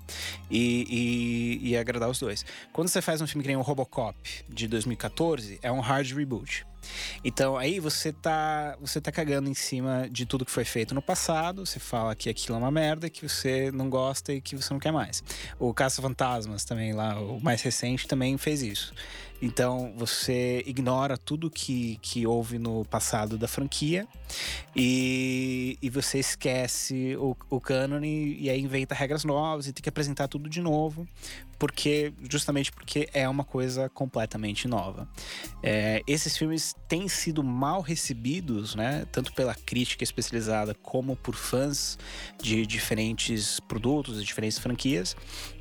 e, 0.51 1.59
e, 1.63 1.71
e, 1.71 1.77
agradar 1.77 2.11
os 2.11 2.19
dois. 2.19 2.45
Quando 2.73 2.89
você 2.89 3.01
faz 3.01 3.21
um 3.21 3.27
filme 3.27 3.43
que 3.43 3.49
nem 3.49 3.57
o 3.57 3.63
Robocop 3.63 4.17
de 4.49 4.69
2014, 4.69 5.59
é 5.63 5.73
um 5.73 5.81
hard 5.81 6.13
reboot. 6.13 6.67
Então 7.25 7.57
aí 7.57 7.81
você 7.81 8.13
tá, 8.13 8.77
você 8.81 9.01
tá 9.01 9.13
cagando 9.13 9.49
em 9.49 9.55
cima 9.55 10.09
de 10.11 10.27
tudo 10.27 10.45
que 10.45 10.51
foi 10.51 10.65
feito 10.65 10.95
no 10.95 11.03
passado, 11.03 11.65
você 11.65 11.79
fala 11.79 12.15
que 12.15 12.29
aquilo 12.29 12.57
é 12.57 12.59
uma 12.59 12.71
merda, 12.71 13.11
que 13.11 13.29
você 13.29 13.71
não 13.73 13.89
gosta 13.89 14.33
e 14.33 14.41
que 14.41 14.57
você 14.57 14.73
não 14.73 14.81
quer 14.81 14.93
mais. 14.93 15.23
O 15.59 15.73
Caça 15.75 16.01
Fantasmas 16.03 16.65
também 16.65 16.93
lá, 16.93 17.21
o 17.21 17.41
mais 17.41 17.63
recente 17.63 18.07
também 18.07 18.37
fez 18.39 18.63
isso. 18.63 18.93
Então 19.41 19.93
você 19.97 20.63
ignora 20.67 21.17
tudo 21.17 21.51
que, 21.51 21.99
que 22.03 22.27
houve 22.27 22.59
no 22.59 22.85
passado 22.85 23.39
da 23.39 23.49
franquia 23.49 24.07
e, 24.77 25.79
e 25.81 25.89
você 25.89 26.19
esquece 26.19 27.17
o, 27.17 27.37
o 27.49 27.61
cânone 27.61 28.37
e 28.39 28.51
aí 28.51 28.61
inventa 28.61 28.95
regras 28.95 29.25
novas 29.25 29.67
e 29.67 29.73
tem 29.73 29.83
que 29.83 29.89
apresentar 29.89 30.29
tudo 30.29 30.49
de 30.49 30.61
novo, 30.61 31.09
porque 31.59 32.13
justamente 32.29 32.71
porque 32.71 33.09
é 33.13 33.29
uma 33.29 33.45
coisa 33.45 33.89
completamente 33.89 34.69
nova. 34.69 35.09
É, 35.63 36.03
esses 36.07 36.37
filmes 36.37 36.75
têm 36.87 37.09
sido 37.09 37.43
mal 37.43 37.81
recebidos, 37.81 38.75
né, 38.75 39.07
tanto 39.11 39.33
pela 39.33 39.55
crítica 39.55 40.05
especializada 40.05 40.75
como 40.75 41.17
por 41.17 41.35
fãs 41.35 41.99
de 42.43 42.67
diferentes 42.67 43.59
produtos, 43.61 44.19
de 44.19 44.25
diferentes 44.25 44.59
franquias. 44.59 45.17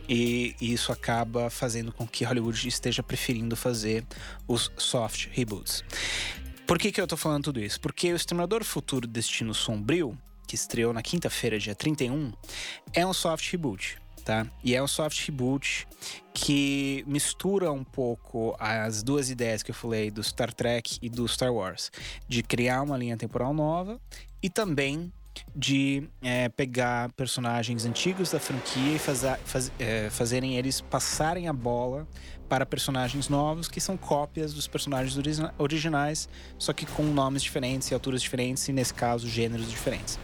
E, 0.09 0.55
isso 0.59 0.91
acaba 0.91 1.51
fazendo 1.51 1.91
com 1.93 2.07
que 2.07 2.25
Hollywood 2.25 2.67
esteja 2.67 3.03
preferindo 3.03 3.55
fazer 3.55 4.03
os 4.47 4.71
soft 4.75 5.27
reboots. 5.31 5.83
Por 6.65 6.79
que, 6.79 6.91
que 6.91 6.99
eu 6.99 7.05
tô 7.05 7.15
falando 7.15 7.45
tudo 7.45 7.59
isso? 7.59 7.79
Porque 7.79 8.11
o 8.11 8.15
Exterminador 8.15 8.63
Futuro 8.63 9.07
Destino 9.07 9.53
Sombrio, 9.53 10.17
que 10.47 10.55
estreou 10.55 10.91
na 10.93 11.03
quinta-feira, 11.03 11.59
dia 11.59 11.75
31, 11.75 12.33
é 12.93 13.05
um 13.05 13.13
soft 13.13 13.51
reboot. 13.51 13.97
Tá? 14.25 14.45
E 14.63 14.75
é 14.75 14.83
um 14.83 14.87
soft 14.87 15.25
reboot 15.25 15.87
que 16.33 17.03
mistura 17.07 17.71
um 17.71 17.83
pouco 17.83 18.55
as 18.59 19.01
duas 19.01 19.29
ideias 19.31 19.63
que 19.63 19.71
eu 19.71 19.75
falei 19.75 20.11
do 20.11 20.23
Star 20.23 20.53
Trek 20.53 20.99
e 21.01 21.09
do 21.09 21.27
Star 21.27 21.51
Wars, 21.51 21.91
de 22.27 22.43
criar 22.43 22.83
uma 22.83 22.97
linha 22.97 23.17
temporal 23.17 23.53
nova 23.53 23.99
e 24.41 24.49
também 24.49 25.11
de 25.55 26.03
é, 26.22 26.50
pegar 26.50 27.12
personagens 27.13 27.86
antigos 27.86 28.31
da 28.31 28.39
franquia 28.39 28.96
e 28.96 29.00
faz, 29.00 29.24
é, 29.79 30.10
fazerem 30.10 30.58
eles 30.58 30.81
passarem 30.81 31.48
a 31.48 31.53
bola 31.53 32.08
para 32.48 32.65
personagens 32.65 33.29
novos 33.29 33.67
que 33.67 33.79
são 33.79 33.96
cópias 33.96 34.53
dos 34.53 34.67
personagens 34.67 35.15
originais, 35.58 36.27
só 36.58 36.74
que 36.74 36.86
com 36.86 37.03
nomes 37.03 37.43
diferentes 37.43 37.91
e 37.91 37.93
alturas 37.93 38.22
diferentes 38.22 38.67
e 38.67 38.74
nesse 38.74 38.93
caso 38.93 39.29
gêneros 39.29 39.69
diferentes. 39.69 40.17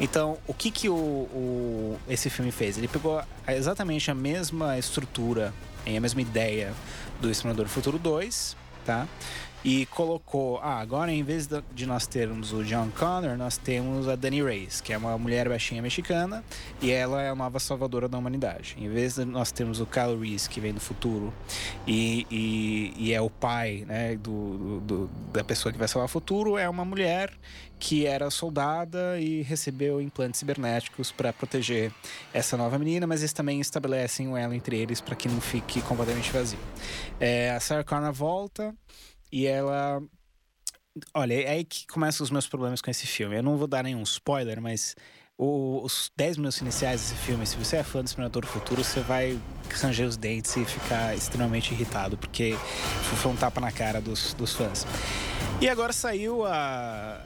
Então, 0.00 0.38
o 0.46 0.52
que 0.52 0.72
que 0.72 0.88
o, 0.88 0.94
o 0.94 1.98
esse 2.08 2.28
filme 2.28 2.50
fez? 2.50 2.76
Ele 2.76 2.88
pegou 2.88 3.22
exatamente 3.46 4.10
a 4.10 4.14
mesma 4.14 4.76
estrutura 4.76 5.54
a 5.96 6.00
mesma 6.00 6.20
ideia 6.20 6.74
do 7.20 7.30
Exterminador 7.30 7.64
do 7.64 7.70
Futuro 7.70 7.98
2, 7.98 8.56
tá? 8.84 9.08
E 9.64 9.86
colocou, 9.86 10.58
ah, 10.62 10.78
agora 10.78 11.12
em 11.12 11.22
vez 11.22 11.48
de 11.74 11.86
nós 11.86 12.06
termos 12.06 12.52
o 12.52 12.62
John 12.64 12.90
Connor, 12.96 13.36
nós 13.36 13.56
temos 13.56 14.08
a 14.08 14.14
Dani 14.14 14.42
Reyes, 14.42 14.80
que 14.80 14.92
é 14.92 14.98
uma 14.98 15.18
mulher 15.18 15.48
baixinha 15.48 15.82
mexicana 15.82 16.44
e 16.80 16.90
ela 16.90 17.22
é 17.22 17.28
a 17.28 17.34
nova 17.34 17.58
salvadora 17.58 18.08
da 18.08 18.16
humanidade. 18.16 18.76
Em 18.78 18.88
vez 18.88 19.16
de 19.16 19.24
nós 19.24 19.50
termos 19.50 19.80
o 19.80 19.86
Kyle 19.86 20.16
Reese, 20.16 20.48
que 20.48 20.60
vem 20.60 20.72
do 20.72 20.80
futuro 20.80 21.32
e, 21.86 22.26
e, 22.30 22.94
e 22.96 23.12
é 23.12 23.20
o 23.20 23.28
pai 23.28 23.84
né, 23.86 24.16
do, 24.16 24.80
do, 24.80 25.10
da 25.32 25.42
pessoa 25.42 25.72
que 25.72 25.78
vai 25.78 25.88
salvar 25.88 26.06
o 26.06 26.08
futuro, 26.08 26.56
é 26.56 26.68
uma 26.68 26.84
mulher 26.84 27.32
que 27.78 28.06
era 28.06 28.28
soldada 28.30 29.20
e 29.20 29.42
recebeu 29.42 30.00
implantes 30.00 30.40
cibernéticos 30.40 31.12
para 31.12 31.32
proteger 31.32 31.92
essa 32.32 32.56
nova 32.56 32.78
menina, 32.78 33.06
mas 33.06 33.20
eles 33.20 33.32
também 33.32 33.60
estabelecem 33.60 34.26
um 34.26 34.36
elo 34.36 34.52
entre 34.52 34.76
eles 34.76 35.00
para 35.00 35.14
que 35.14 35.28
não 35.28 35.40
fique 35.40 35.80
completamente 35.82 36.32
vazio. 36.32 36.58
É, 37.20 37.52
a 37.52 37.60
Sarah 37.60 37.84
Connor 37.84 38.12
volta 38.12 38.74
e 39.32 39.46
ela. 39.46 40.02
Olha, 41.14 41.34
é 41.34 41.50
aí 41.50 41.64
que 41.64 41.86
começam 41.86 42.24
os 42.24 42.30
meus 42.30 42.48
problemas 42.48 42.82
com 42.82 42.90
esse 42.90 43.06
filme. 43.06 43.36
Eu 43.36 43.42
não 43.42 43.56
vou 43.56 43.68
dar 43.68 43.84
nenhum 43.84 44.02
spoiler, 44.02 44.60
mas 44.60 44.96
o, 45.36 45.80
os 45.84 46.10
10 46.16 46.38
minutos 46.38 46.60
iniciais 46.60 47.00
desse 47.00 47.14
filme, 47.14 47.46
se 47.46 47.56
você 47.56 47.76
é 47.76 47.84
fã 47.84 48.00
do 48.00 48.06
Exterminador 48.06 48.42
do 48.42 48.48
Futuro, 48.48 48.82
você 48.82 49.00
vai 49.00 49.38
ranger 49.70 50.08
os 50.08 50.16
dentes 50.16 50.56
e 50.56 50.64
ficar 50.64 51.14
extremamente 51.14 51.72
irritado, 51.72 52.18
porque 52.18 52.56
foi 53.02 53.30
um 53.30 53.36
tapa 53.36 53.60
na 53.60 53.70
cara 53.70 54.00
dos, 54.00 54.34
dos 54.34 54.54
fãs. 54.54 54.84
E 55.60 55.68
agora 55.68 55.92
saiu 55.92 56.44
a, 56.44 57.20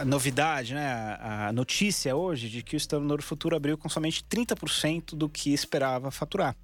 a, 0.00 0.04
novidade, 0.04 0.74
né? 0.74 0.88
A, 1.20 1.48
a, 1.48 1.52
notícia 1.52 2.16
hoje 2.16 2.48
de 2.48 2.64
que 2.64 2.74
o 2.74 2.78
Exterminador 2.78 3.18
do 3.18 3.24
Futuro 3.24 3.54
abriu 3.54 3.78
com 3.78 3.88
somente 3.88 4.24
30% 4.24 5.14
do 5.14 5.28
que 5.28 5.52
esperava 5.52 6.10
faturar 6.10 6.56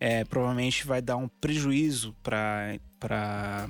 é, 0.00 0.24
provavelmente 0.24 0.86
vai 0.86 1.02
dar 1.02 1.18
um 1.18 1.28
prejuízo 1.28 2.16
para 2.22 2.78
para 3.00 3.66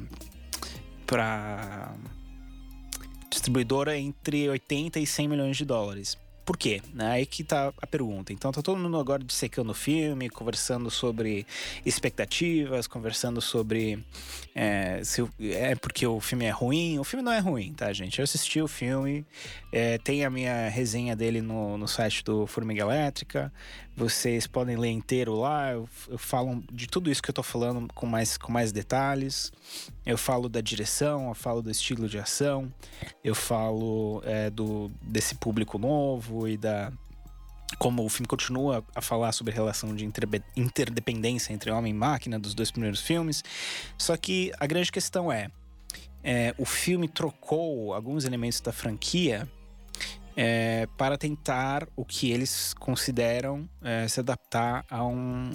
distribuidora 3.30 3.96
entre 3.96 4.48
80 4.48 4.98
e 4.98 5.06
100 5.06 5.28
milhões 5.28 5.56
de 5.56 5.64
dólares. 5.64 6.18
Por 6.50 6.56
quê? 6.56 6.82
Né? 6.92 7.12
Aí 7.12 7.26
que 7.26 7.44
tá 7.44 7.72
a 7.80 7.86
pergunta. 7.86 8.32
Então 8.32 8.50
tá 8.50 8.60
todo 8.60 8.76
mundo 8.76 8.98
agora 8.98 9.22
dissecando 9.22 9.70
o 9.70 9.74
filme, 9.74 10.28
conversando 10.28 10.90
sobre 10.90 11.46
expectativas, 11.86 12.88
conversando 12.88 13.40
sobre 13.40 14.04
é, 14.52 15.00
se 15.04 15.22
é 15.40 15.76
porque 15.76 16.04
o 16.04 16.18
filme 16.18 16.46
é 16.46 16.50
ruim. 16.50 16.98
O 16.98 17.04
filme 17.04 17.22
não 17.22 17.30
é 17.30 17.38
ruim, 17.38 17.72
tá, 17.72 17.92
gente? 17.92 18.18
Eu 18.18 18.24
assisti 18.24 18.60
o 18.60 18.66
filme, 18.66 19.24
é, 19.72 19.98
tem 19.98 20.24
a 20.24 20.30
minha 20.30 20.68
resenha 20.68 21.14
dele 21.14 21.40
no, 21.40 21.78
no 21.78 21.86
site 21.86 22.24
do 22.24 22.48
Formiga 22.48 22.82
Elétrica. 22.82 23.52
Vocês 23.96 24.46
podem 24.46 24.76
ler 24.76 24.90
inteiro 24.90 25.34
lá. 25.34 25.72
Eu, 25.72 25.88
eu, 26.08 26.18
falo 26.18 26.62
de 26.72 26.86
tudo 26.86 27.10
isso 27.10 27.22
que 27.22 27.30
eu 27.30 27.34
tô 27.34 27.42
falando 27.42 27.92
com 27.94 28.06
mais, 28.06 28.38
com 28.38 28.50
mais 28.50 28.72
detalhes. 28.72 29.52
Eu 30.06 30.16
falo 30.16 30.48
da 30.48 30.60
direção, 30.60 31.28
eu 31.28 31.34
falo 31.34 31.60
do 31.60 31.70
estilo 31.70 32.08
de 32.08 32.18
ação, 32.18 32.72
eu 33.22 33.34
falo 33.34 34.22
é, 34.24 34.48
do, 34.48 34.90
desse 35.02 35.34
público 35.34 35.78
novo 35.78 36.48
e 36.48 36.56
da 36.56 36.92
como 37.78 38.04
o 38.04 38.08
filme 38.08 38.26
continua 38.26 38.84
a 38.94 39.00
falar 39.00 39.32
sobre 39.32 39.52
a 39.52 39.54
relação 39.54 39.94
de 39.94 40.04
interdependência 40.56 41.52
entre 41.52 41.70
homem 41.70 41.92
e 41.92 41.96
máquina 41.96 42.38
dos 42.38 42.52
dois 42.52 42.70
primeiros 42.70 43.00
filmes. 43.00 43.44
Só 43.96 44.16
que 44.16 44.52
a 44.58 44.66
grande 44.66 44.90
questão 44.90 45.30
é, 45.30 45.48
é 46.22 46.54
o 46.58 46.64
filme 46.64 47.08
trocou 47.08 47.94
alguns 47.94 48.24
elementos 48.24 48.60
da 48.60 48.72
franquia 48.72 49.48
é, 50.36 50.86
para 50.96 51.18
tentar 51.18 51.88
o 51.96 52.04
que 52.04 52.30
eles 52.30 52.74
consideram 52.74 53.68
é, 53.82 54.06
se 54.08 54.20
adaptar 54.20 54.84
a, 54.88 55.04
um, 55.04 55.50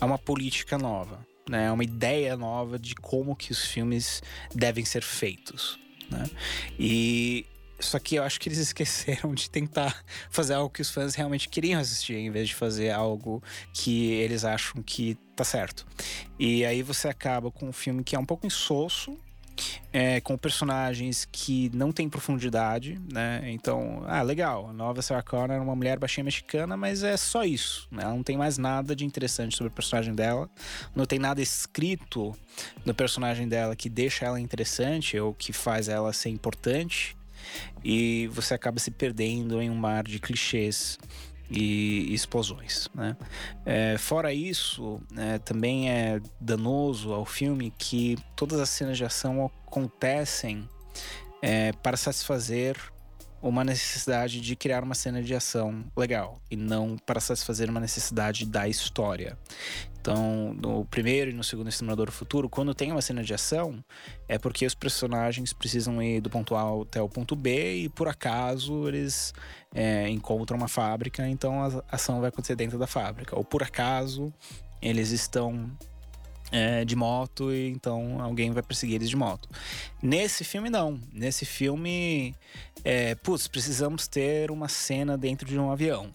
a 0.00 0.06
uma 0.06 0.18
política 0.18 0.78
nova, 0.78 1.26
né? 1.48 1.70
uma 1.70 1.84
ideia 1.84 2.36
nova 2.36 2.78
de 2.78 2.94
como 2.94 3.36
que 3.36 3.52
os 3.52 3.66
filmes 3.66 4.22
devem 4.54 4.84
ser 4.84 5.02
feitos. 5.02 5.78
Né? 6.10 6.24
E 6.78 7.46
só 7.78 7.98
que 7.98 8.14
eu 8.16 8.22
acho 8.22 8.40
que 8.40 8.48
eles 8.48 8.58
esqueceram 8.58 9.34
de 9.34 9.50
tentar 9.50 10.04
fazer 10.30 10.54
algo 10.54 10.70
que 10.70 10.82
os 10.82 10.90
fãs 10.90 11.14
realmente 11.14 11.48
queriam 11.48 11.80
assistir, 11.80 12.16
em 12.16 12.30
vez 12.30 12.48
de 12.48 12.54
fazer 12.54 12.90
algo 12.90 13.42
que 13.72 14.12
eles 14.12 14.44
acham 14.44 14.82
que 14.82 15.16
tá 15.34 15.44
certo. 15.44 15.86
E 16.38 16.64
aí 16.64 16.82
você 16.82 17.08
acaba 17.08 17.50
com 17.50 17.68
um 17.68 17.72
filme 17.72 18.02
que 18.02 18.16
é 18.16 18.18
um 18.18 18.24
pouco 18.24 18.46
insosso, 18.46 19.18
é, 19.92 20.20
com 20.20 20.36
personagens 20.36 21.26
que 21.30 21.70
não 21.74 21.92
têm 21.92 22.08
profundidade, 22.08 23.00
né? 23.12 23.42
Então, 23.46 24.02
ah, 24.06 24.22
legal, 24.22 24.68
a 24.68 24.72
nova 24.72 25.02
Sarah 25.02 25.22
Connor 25.22 25.56
é 25.56 25.60
uma 25.60 25.74
mulher 25.74 25.98
baixinha 25.98 26.24
mexicana, 26.24 26.76
mas 26.76 27.02
é 27.02 27.16
só 27.16 27.44
isso, 27.44 27.88
né? 27.90 28.02
Ela 28.02 28.14
não 28.14 28.22
tem 28.22 28.36
mais 28.36 28.58
nada 28.58 28.94
de 28.94 29.04
interessante 29.04 29.56
sobre 29.56 29.72
o 29.72 29.74
personagem 29.74 30.14
dela, 30.14 30.48
não 30.94 31.06
tem 31.06 31.18
nada 31.18 31.40
escrito 31.40 32.34
no 32.84 32.94
personagem 32.94 33.48
dela 33.48 33.74
que 33.76 33.88
deixa 33.88 34.24
ela 34.26 34.40
interessante 34.40 35.18
ou 35.18 35.34
que 35.34 35.52
faz 35.52 35.88
ela 35.88 36.12
ser 36.12 36.30
importante, 36.30 37.16
e 37.84 38.28
você 38.32 38.54
acaba 38.54 38.78
se 38.78 38.90
perdendo 38.90 39.60
em 39.62 39.70
um 39.70 39.74
mar 39.74 40.04
de 40.04 40.18
clichês 40.18 40.98
e 41.50 42.12
explosões. 42.12 42.88
Né? 42.94 43.16
É, 43.64 43.96
fora 43.98 44.32
isso, 44.32 45.00
é, 45.16 45.38
também 45.38 45.90
é 45.90 46.20
danoso 46.40 47.12
ao 47.12 47.24
filme 47.24 47.72
que 47.76 48.16
todas 48.34 48.60
as 48.60 48.68
cenas 48.68 48.96
de 48.96 49.04
ação 49.04 49.50
acontecem 49.66 50.68
é, 51.42 51.72
para 51.72 51.96
satisfazer 51.96 52.76
uma 53.40 53.62
necessidade 53.62 54.40
de 54.40 54.56
criar 54.56 54.82
uma 54.82 54.94
cena 54.94 55.22
de 55.22 55.34
ação 55.34 55.84
legal 55.96 56.40
e 56.50 56.56
não 56.56 56.96
para 56.96 57.20
satisfazer 57.20 57.68
uma 57.70 57.80
necessidade 57.80 58.46
da 58.46 58.68
história. 58.68 59.38
Então, 60.00 60.54
no 60.54 60.84
primeiro 60.84 61.30
e 61.30 61.34
no 61.34 61.42
segundo 61.42 61.68
Exterminador 61.68 62.06
do 62.06 62.12
Futuro, 62.12 62.48
quando 62.48 62.72
tem 62.74 62.92
uma 62.92 63.02
cena 63.02 63.24
de 63.24 63.34
ação, 63.34 63.84
é 64.28 64.38
porque 64.38 64.64
os 64.64 64.74
personagens 64.74 65.52
precisam 65.52 66.00
ir 66.00 66.20
do 66.20 66.30
ponto 66.30 66.54
A 66.54 66.82
até 66.82 67.02
o 67.02 67.08
ponto 67.08 67.34
B 67.34 67.82
e 67.82 67.88
por 67.88 68.06
acaso 68.06 68.86
eles 68.86 69.34
é, 69.74 70.08
encontram 70.08 70.56
uma 70.56 70.68
fábrica, 70.68 71.28
então 71.28 71.60
a 71.60 71.82
ação 71.90 72.20
vai 72.20 72.28
acontecer 72.28 72.54
dentro 72.54 72.78
da 72.78 72.86
fábrica. 72.86 73.36
Ou 73.36 73.44
por 73.44 73.62
acaso 73.64 74.32
eles 74.80 75.10
estão 75.10 75.70
é, 76.50 76.84
de 76.84 76.94
moto 76.94 77.52
e 77.52 77.68
então 77.68 78.20
alguém 78.20 78.50
vai 78.50 78.62
perseguir 78.62 78.96
eles 78.96 79.10
de 79.10 79.16
moto. 79.16 79.48
Nesse 80.02 80.44
filme, 80.44 80.70
não. 80.70 81.00
Nesse 81.12 81.44
filme, 81.44 82.34
é, 82.84 83.14
putz, 83.14 83.48
precisamos 83.48 84.06
ter 84.06 84.50
uma 84.50 84.68
cena 84.68 85.16
dentro 85.16 85.46
de 85.46 85.58
um 85.58 85.70
avião. 85.70 86.14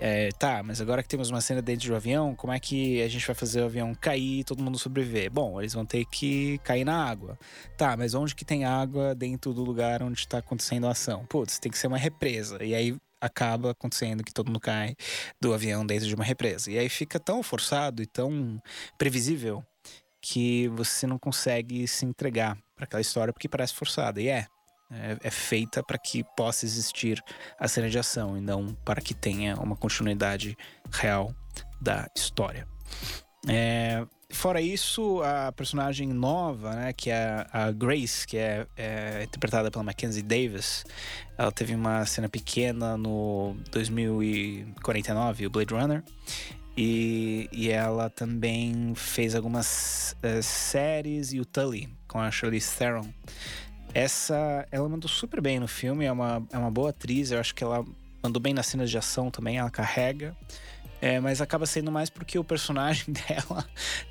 É, 0.00 0.28
tá, 0.38 0.62
mas 0.62 0.80
agora 0.80 1.02
que 1.02 1.08
temos 1.08 1.28
uma 1.28 1.40
cena 1.40 1.60
dentro 1.60 1.82
de 1.82 1.92
um 1.92 1.96
avião, 1.96 2.32
como 2.32 2.52
é 2.52 2.60
que 2.60 3.02
a 3.02 3.08
gente 3.08 3.26
vai 3.26 3.34
fazer 3.34 3.62
o 3.62 3.64
avião 3.64 3.92
cair 3.96 4.40
e 4.40 4.44
todo 4.44 4.62
mundo 4.62 4.78
sobreviver? 4.78 5.28
Bom, 5.28 5.60
eles 5.60 5.74
vão 5.74 5.84
ter 5.84 6.04
que 6.04 6.58
cair 6.58 6.84
na 6.84 7.04
água. 7.04 7.36
Tá, 7.76 7.96
mas 7.96 8.14
onde 8.14 8.32
que 8.32 8.44
tem 8.44 8.64
água 8.64 9.12
dentro 9.12 9.52
do 9.52 9.64
lugar 9.64 10.00
onde 10.00 10.20
está 10.20 10.38
acontecendo 10.38 10.86
a 10.86 10.92
ação? 10.92 11.26
Putz, 11.26 11.58
tem 11.58 11.72
que 11.72 11.76
ser 11.76 11.88
uma 11.88 11.98
represa. 11.98 12.62
E 12.62 12.76
aí 12.76 12.96
acaba 13.20 13.72
acontecendo 13.72 14.24
que 14.24 14.32
todo 14.32 14.46
mundo 14.46 14.60
cai 14.60 14.94
do 15.40 15.52
avião 15.52 15.84
dentro 15.84 16.06
de 16.06 16.14
uma 16.14 16.24
represa. 16.24 16.70
E 16.70 16.78
aí 16.78 16.88
fica 16.88 17.18
tão 17.18 17.42
forçado 17.42 18.02
e 18.02 18.06
tão 18.06 18.60
previsível 18.96 19.64
que 20.20 20.68
você 20.68 21.06
não 21.06 21.18
consegue 21.18 21.86
se 21.86 22.04
entregar 22.04 22.56
para 22.74 22.84
aquela 22.84 23.00
história 23.00 23.32
porque 23.32 23.48
parece 23.48 23.74
forçada. 23.74 24.20
E 24.20 24.28
é, 24.28 24.46
é, 24.90 25.18
é 25.22 25.30
feita 25.30 25.82
para 25.82 25.98
que 25.98 26.24
possa 26.36 26.64
existir 26.64 27.22
a 27.58 27.68
cena 27.68 27.88
de 27.88 27.98
ação 27.98 28.36
e 28.36 28.40
não 28.40 28.74
para 28.84 29.00
que 29.00 29.14
tenha 29.14 29.56
uma 29.56 29.76
continuidade 29.76 30.56
real 30.90 31.34
da 31.80 32.08
história. 32.16 32.66
É, 33.48 34.04
fora 34.30 34.60
isso, 34.60 35.22
a 35.22 35.50
personagem 35.52 36.08
nova, 36.08 36.74
né, 36.74 36.92
que 36.92 37.10
é 37.10 37.46
a 37.52 37.70
Grace, 37.72 38.26
que 38.26 38.36
é, 38.36 38.66
é, 38.76 39.22
interpretada 39.24 39.70
pela 39.70 39.82
Mackenzie 39.82 40.22
Davis, 40.22 40.84
ela 41.36 41.50
teve 41.50 41.74
uma 41.74 42.04
cena 42.06 42.28
pequena 42.28 42.96
no 42.96 43.56
2049, 43.70 45.46
o 45.46 45.50
Blade 45.50 45.74
Runner. 45.74 46.04
E, 46.76 47.48
e 47.50 47.70
ela 47.70 48.08
também 48.08 48.94
fez 48.94 49.34
algumas 49.34 50.14
uh, 50.22 50.40
séries 50.40 51.32
e 51.32 51.40
o 51.40 51.44
Tully 51.44 51.88
com 52.06 52.20
a 52.20 52.30
Charlize 52.30 52.70
Theron. 52.76 53.12
Essa, 53.92 54.64
ela 54.70 54.88
mandou 54.88 55.08
super 55.08 55.40
bem 55.40 55.58
no 55.58 55.66
filme, 55.66 56.04
é 56.04 56.12
uma, 56.12 56.46
é 56.52 56.56
uma 56.56 56.70
boa 56.70 56.90
atriz, 56.90 57.32
eu 57.32 57.40
acho 57.40 57.52
que 57.52 57.64
ela 57.64 57.84
mandou 58.22 58.40
bem 58.40 58.54
nas 58.54 58.66
cenas 58.66 58.90
de 58.90 58.96
ação 58.96 59.28
também, 59.28 59.58
ela 59.58 59.70
carrega. 59.70 60.36
É, 61.00 61.20
mas 61.20 61.40
acaba 61.40 61.64
sendo 61.64 61.92
mais 61.92 62.10
porque 62.10 62.38
o 62.38 62.44
personagem 62.44 63.06
dela 63.12 63.64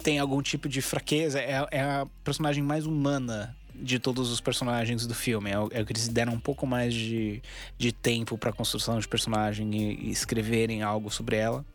tem 0.04 0.20
algum 0.20 0.42
tipo 0.42 0.70
de 0.70 0.82
fraqueza. 0.82 1.40
É, 1.40 1.68
é 1.72 1.82
a 1.82 2.08
personagem 2.24 2.64
mais 2.64 2.86
humana 2.86 3.56
de 3.74 4.00
todos 4.00 4.32
os 4.32 4.42
personagens 4.42 5.06
do 5.06 5.14
filme. 5.14 5.52
É, 5.52 5.80
é 5.80 5.86
que 5.86 5.92
eles 5.92 6.08
deram 6.08 6.34
um 6.34 6.40
pouco 6.40 6.66
mais 6.66 6.94
de, 6.94 7.42
de 7.78 7.92
tempo 7.92 8.38
para 8.38 8.52
construção 8.52 9.00
de 9.00 9.08
personagem 9.08 9.74
e, 9.76 10.08
e, 10.08 10.12
escreverem 10.12 10.82
algo 10.82 11.12
sobre 11.12 11.36
ela. 11.36 11.66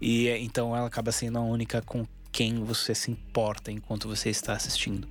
E 0.00 0.28
então 0.28 0.76
ela 0.76 0.86
acaba 0.86 1.12
sendo 1.12 1.38
a 1.38 1.42
única 1.42 1.80
com 1.82 2.06
quem 2.36 2.62
você 2.62 2.94
se 2.94 3.10
importa 3.10 3.72
enquanto 3.72 4.06
você 4.06 4.28
está 4.28 4.52
assistindo. 4.52 5.08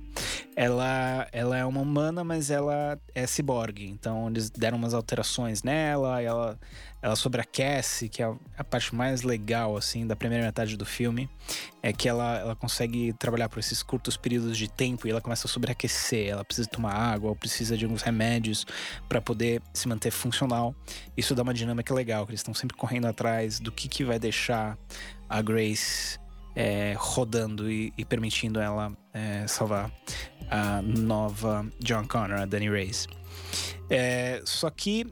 Ela, 0.54 1.26
ela 1.32 1.56
é 1.58 1.64
uma 1.64 1.80
humana, 1.80 2.22
mas 2.22 2.50
ela 2.50 2.96
é 3.12 3.26
ciborgue. 3.26 3.84
Então 3.84 4.28
eles 4.28 4.48
deram 4.48 4.78
umas 4.78 4.94
alterações 4.94 5.64
nela, 5.64 6.22
ela, 6.22 6.56
ela 7.06 7.14
sobreaquece, 7.14 8.08
que 8.08 8.20
é 8.20 8.34
a, 8.58 8.64
parte 8.64 8.92
mais 8.92 9.22
legal 9.22 9.76
assim 9.76 10.04
da 10.04 10.16
primeira 10.16 10.44
metade 10.44 10.76
do 10.76 10.84
filme, 10.84 11.30
é 11.80 11.92
que 11.92 12.08
ela, 12.08 12.40
ela 12.40 12.56
consegue 12.56 13.12
trabalhar 13.12 13.48
por 13.48 13.60
esses 13.60 13.80
curtos 13.80 14.16
períodos 14.16 14.58
de 14.58 14.68
tempo 14.68 15.06
e 15.06 15.12
ela 15.12 15.20
começa 15.20 15.46
a 15.46 15.48
sobreaquecer. 15.48 16.26
Ela 16.26 16.44
precisa 16.44 16.68
tomar 16.68 16.94
água, 16.94 17.28
ou 17.30 17.36
precisa 17.36 17.76
de 17.76 17.84
alguns 17.84 18.02
remédios 18.02 18.66
para 19.08 19.20
poder 19.20 19.62
se 19.72 19.86
manter 19.86 20.10
funcional. 20.10 20.74
Isso 21.16 21.32
dá 21.32 21.44
uma 21.44 21.54
dinâmica 21.54 21.94
legal, 21.94 22.26
que 22.26 22.32
eles 22.32 22.40
estão 22.40 22.52
sempre 22.52 22.76
correndo 22.76 23.06
atrás 23.06 23.60
do 23.60 23.70
que, 23.70 23.86
que 23.86 24.02
vai 24.02 24.18
deixar 24.18 24.76
a 25.28 25.40
Grace 25.40 26.18
é, 26.56 26.96
rodando 26.98 27.70
e, 27.70 27.92
e, 27.96 28.04
permitindo 28.04 28.58
ela 28.58 28.92
é, 29.14 29.46
salvar 29.46 29.92
a 30.50 30.82
nova 30.82 31.64
John 31.78 32.04
Connor, 32.08 32.40
a 32.40 32.46
Danny 32.46 32.68
Reyes. 32.68 33.06
É, 33.88 34.42
só 34.44 34.68
que 34.70 35.06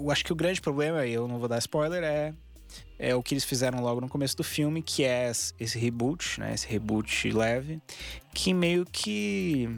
eu 0.00 0.10
acho 0.10 0.24
que 0.24 0.32
o 0.32 0.36
grande 0.36 0.60
problema, 0.60 1.04
e 1.06 1.12
eu 1.12 1.26
não 1.26 1.38
vou 1.38 1.48
dar 1.48 1.58
spoiler, 1.58 2.02
é, 2.02 2.34
é 2.98 3.14
o 3.14 3.22
que 3.22 3.34
eles 3.34 3.44
fizeram 3.44 3.80
logo 3.80 4.00
no 4.00 4.08
começo 4.08 4.36
do 4.36 4.44
filme, 4.44 4.82
que 4.82 5.04
é 5.04 5.30
esse 5.30 5.78
reboot, 5.78 6.40
né? 6.40 6.54
Esse 6.54 6.66
reboot 6.66 7.30
leve, 7.30 7.80
que 8.34 8.54
meio 8.54 8.84
que 8.84 9.68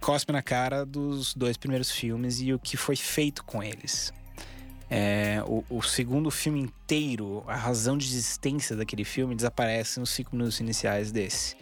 cospe 0.00 0.32
na 0.32 0.42
cara 0.42 0.84
dos 0.84 1.34
dois 1.34 1.56
primeiros 1.56 1.90
filmes 1.90 2.40
e 2.40 2.52
o 2.52 2.58
que 2.58 2.76
foi 2.76 2.96
feito 2.96 3.44
com 3.44 3.62
eles. 3.62 4.12
É, 4.90 5.40
o, 5.46 5.64
o, 5.70 5.82
segundo 5.82 6.30
filme 6.32 6.60
inteiro, 6.60 7.44
a 7.46 7.54
razão 7.54 7.96
de 7.96 8.06
existência 8.06 8.74
daquele 8.74 9.04
filme 9.04 9.36
desaparece 9.36 10.00
nos 10.00 10.10
cinco 10.10 10.34
minutos 10.34 10.58
iniciais 10.58 11.12
desse. 11.12 11.56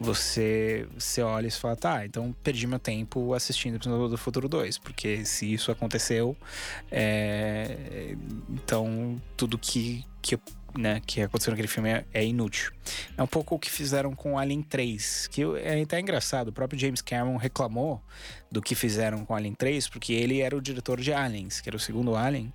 Você, 0.00 0.88
você 0.98 1.22
olha 1.22 1.46
e 1.46 1.50
fala, 1.52 1.76
tá, 1.76 2.04
então 2.04 2.34
perdi 2.42 2.66
meu 2.66 2.80
tempo 2.80 3.32
assistindo 3.32 3.76
o 3.76 4.08
do 4.08 4.18
Futuro 4.18 4.48
2, 4.48 4.78
porque 4.78 5.24
se 5.24 5.52
isso 5.52 5.70
aconteceu, 5.70 6.36
é, 6.90 8.16
então 8.50 9.22
tudo 9.36 9.56
que, 9.56 10.04
que 10.20 10.34
eu 10.34 10.40
né, 10.76 11.00
que 11.06 11.20
aconteceu 11.22 11.52
naquele 11.52 11.68
filme 11.68 11.90
é, 11.90 12.04
é, 12.12 12.24
inútil. 12.24 12.72
É 13.16 13.22
um 13.22 13.26
pouco 13.26 13.54
o 13.54 13.58
que 13.58 13.70
fizeram 13.70 14.14
com 14.14 14.38
Alien 14.38 14.62
3, 14.62 15.28
que 15.28 15.42
é 15.62 15.80
até 15.80 16.00
engraçado. 16.00 16.48
O 16.48 16.52
próprio 16.52 16.78
James 16.78 17.00
Cameron 17.00 17.36
reclamou 17.36 18.02
do 18.50 18.60
que 18.60 18.74
fizeram 18.74 19.24
com 19.24 19.34
Alien 19.34 19.54
3, 19.54 19.88
porque 19.88 20.12
ele 20.12 20.40
era 20.40 20.56
o 20.56 20.60
diretor 20.60 21.00
de 21.00 21.12
Aliens, 21.12 21.60
que 21.60 21.68
era 21.68 21.76
o 21.76 21.80
segundo 21.80 22.16
Alien, 22.16 22.52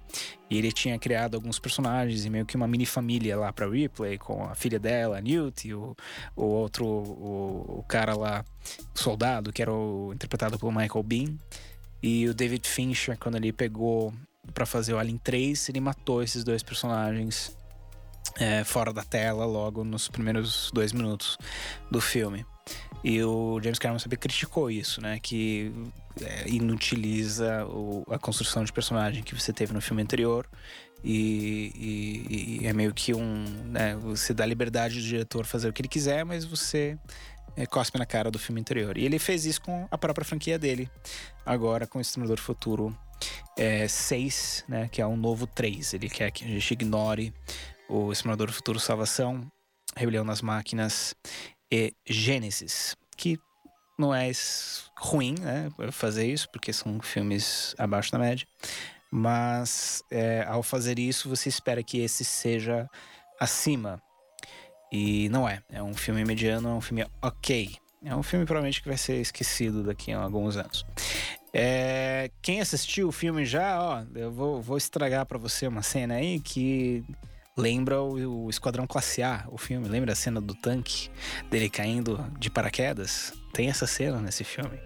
e 0.50 0.58
ele 0.58 0.72
tinha 0.72 0.98
criado 1.00 1.36
alguns 1.36 1.60
personagens 1.60 2.26
e 2.26 2.30
meio 2.30 2.46
que 2.46 2.56
uma 2.56 2.68
mini 2.68 2.86
família 2.86 3.38
lá 3.38 3.52
para 3.54 3.70
Ripley, 3.70 4.18
com 4.18 4.44
a 4.46 4.56
filha 4.56 4.80
dela, 4.80 5.18
a 5.18 5.22
Newt, 5.22 5.68
e 5.68 5.74
o, 5.74 5.96
o 6.36 6.44
outro, 6.44 6.86
o, 6.86 7.80
o 7.80 7.86
cara 7.88 8.16
lá, 8.16 8.46
o 8.96 9.00
soldado, 9.00 9.54
que 9.54 9.62
era 9.62 9.74
o, 9.74 10.12
interpretado 10.14 10.60
pelo 10.60 10.72
Michael 10.72 11.04
Bean. 11.04 11.36
E 12.02 12.28
o 12.28 12.34
David 12.34 12.68
Fincher, 12.68 13.18
quando 13.18 13.36
ele 13.36 13.52
pegou 13.52 14.14
para 14.54 14.66
fazer 14.66 14.94
o 14.94 14.98
Alien 14.98 15.18
3, 15.18 15.70
ele 15.70 15.82
matou 15.82 16.24
esses 16.24 16.44
dois 16.44 16.64
personagens 16.64 17.59
é, 18.38 18.64
fora 18.64 18.92
da 18.92 19.04
tela 19.04 19.46
logo 19.46 19.84
nos 19.84 20.08
primeiros 20.08 20.72
dois 20.74 20.92
minutos 20.92 21.38
do 21.90 22.02
filme. 22.02 22.46
E 23.04 23.24
o 23.24 23.60
James 23.62 23.80
Cameron 23.80 24.00
sempre 24.00 24.18
criticou 24.18 24.70
isso, 24.70 25.02
né? 25.02 25.20
Que 25.20 25.72
é, 26.22 26.50
inutiliza 26.50 27.66
o, 27.66 28.06
a 28.10 28.20
construção 28.20 28.64
de 28.64 28.74
personagem 28.74 29.24
que 29.24 29.34
você 29.34 29.54
teve 29.54 29.74
no 29.74 29.82
filme 29.82 30.02
anterior. 30.02 30.46
E, 31.02 31.72
e, 31.76 32.60
e, 32.62 32.68
é 32.68 32.74
meio 32.74 32.94
que 32.94 33.14
um. 33.14 33.46
Né, 33.66 33.96
você 33.96 34.34
dá 34.34 34.46
liberdade 34.46 34.96
do 34.96 35.02
diretor 35.02 35.46
fazer 35.46 35.70
o 35.70 35.74
que 35.74 35.82
ele 35.82 35.88
quiser, 35.88 36.26
mas 36.26 36.44
você 36.44 36.98
é, 37.56 37.66
cospe 37.66 37.98
na 37.98 38.06
cara 38.06 38.30
do 38.30 38.38
filme 38.38 38.60
anterior. 38.60 38.98
E 38.98 39.06
ele 39.06 39.18
fez 39.18 39.46
isso 39.46 39.62
com 39.62 39.88
a 39.90 39.98
própria 39.98 40.26
franquia 40.26 40.60
dele, 40.60 40.90
agora 41.46 41.88
com 41.88 42.00
o 42.00 42.02
Exterminador 42.02 42.38
Futuro 42.38 42.98
é, 43.58 43.88
6, 43.88 44.66
né? 44.68 44.90
Que 44.92 45.02
é 45.02 45.08
um 45.08 45.16
novo 45.16 45.48
3. 45.48 45.94
Ele 45.94 46.10
quer 46.10 46.32
que 46.32 46.44
a 46.44 46.48
gente 46.48 46.72
ignore 46.72 47.34
o 47.90 48.14
Simulador 48.14 48.48
do 48.48 48.54
Futuro 48.54 48.80
Salvação, 48.80 49.50
Rebelião 49.96 50.24
nas 50.24 50.42
Máquinas 50.42 51.16
e 51.72 51.94
Gênesis, 52.06 52.96
que 53.18 53.40
não 53.98 54.14
é 54.16 54.32
ruim, 54.98 55.36
né, 55.40 55.70
fazer 55.92 56.26
isso, 56.26 56.48
porque 56.52 56.72
são 56.72 57.02
filmes 57.02 57.76
abaixo 57.78 58.12
da 58.12 58.20
média, 58.20 58.48
mas 59.12 60.04
é, 60.12 60.46
ao 60.48 60.64
fazer 60.64 61.00
isso 61.00 61.28
você 61.28 61.50
espera 61.50 61.84
que 61.84 62.00
esse 62.00 62.24
seja 62.24 62.88
acima, 63.40 64.02
e 64.92 65.30
não 65.30 65.48
é. 65.48 65.62
É 65.70 65.84
um 65.84 65.94
filme 65.94 66.26
mediano, 66.26 66.70
é 66.70 66.74
um 66.74 66.82
filme 66.82 67.06
ok. 67.22 67.76
É 68.04 68.16
um 68.16 68.24
filme 68.24 68.46
provavelmente 68.46 68.82
que 68.82 68.88
vai 68.88 68.98
ser 68.98 69.20
esquecido 69.20 69.84
daqui 69.84 70.12
a 70.12 70.22
alguns 70.22 70.58
anos. 70.58 70.86
É, 71.54 72.32
quem 72.42 72.62
assistiu 72.62 73.08
o 73.08 73.12
filme 73.12 73.46
já, 73.46 73.82
ó, 73.82 74.04
eu 74.16 74.32
vou, 74.32 74.62
vou 74.62 74.78
estragar 74.78 75.26
para 75.26 75.38
você 75.38 75.68
uma 75.68 75.84
cena 75.84 76.16
aí 76.16 76.40
que 76.40 77.04
lembra 77.60 78.02
o, 78.02 78.46
o, 78.46 78.50
Esquadrão 78.50 78.88
Classe 78.88 79.22
A, 79.22 79.46
o 79.50 79.58
filme. 79.58 79.88
Lembra 79.88 80.14
a 80.14 80.16
cena 80.16 80.40
do 80.40 80.56
tanque 80.56 81.10
dele 81.50 81.70
caindo 81.70 82.26
de 82.40 82.50
paraquedas? 82.50 83.34
Tem 83.54 83.70
essa 83.70 83.86
cena 83.86 84.20
nesse 84.20 84.44
filme. 84.44 84.80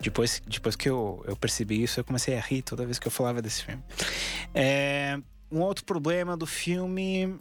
Depois, 0.00 0.42
depois 0.46 0.76
que 0.76 0.88
eu, 0.88 1.22
eu 1.26 1.36
percebi 1.36 1.82
isso, 1.82 2.00
eu 2.00 2.04
comecei 2.04 2.36
a 2.36 2.40
rir 2.40 2.62
toda 2.62 2.84
vez 2.84 2.98
que 2.98 3.06
eu 3.06 3.12
falava 3.12 3.40
desse 3.40 3.64
filme. 3.64 3.82
É, 4.54 5.18
um 5.52 5.60
outro 5.60 5.84
problema 5.84 6.36
do 6.36 6.46
filme 6.46 7.38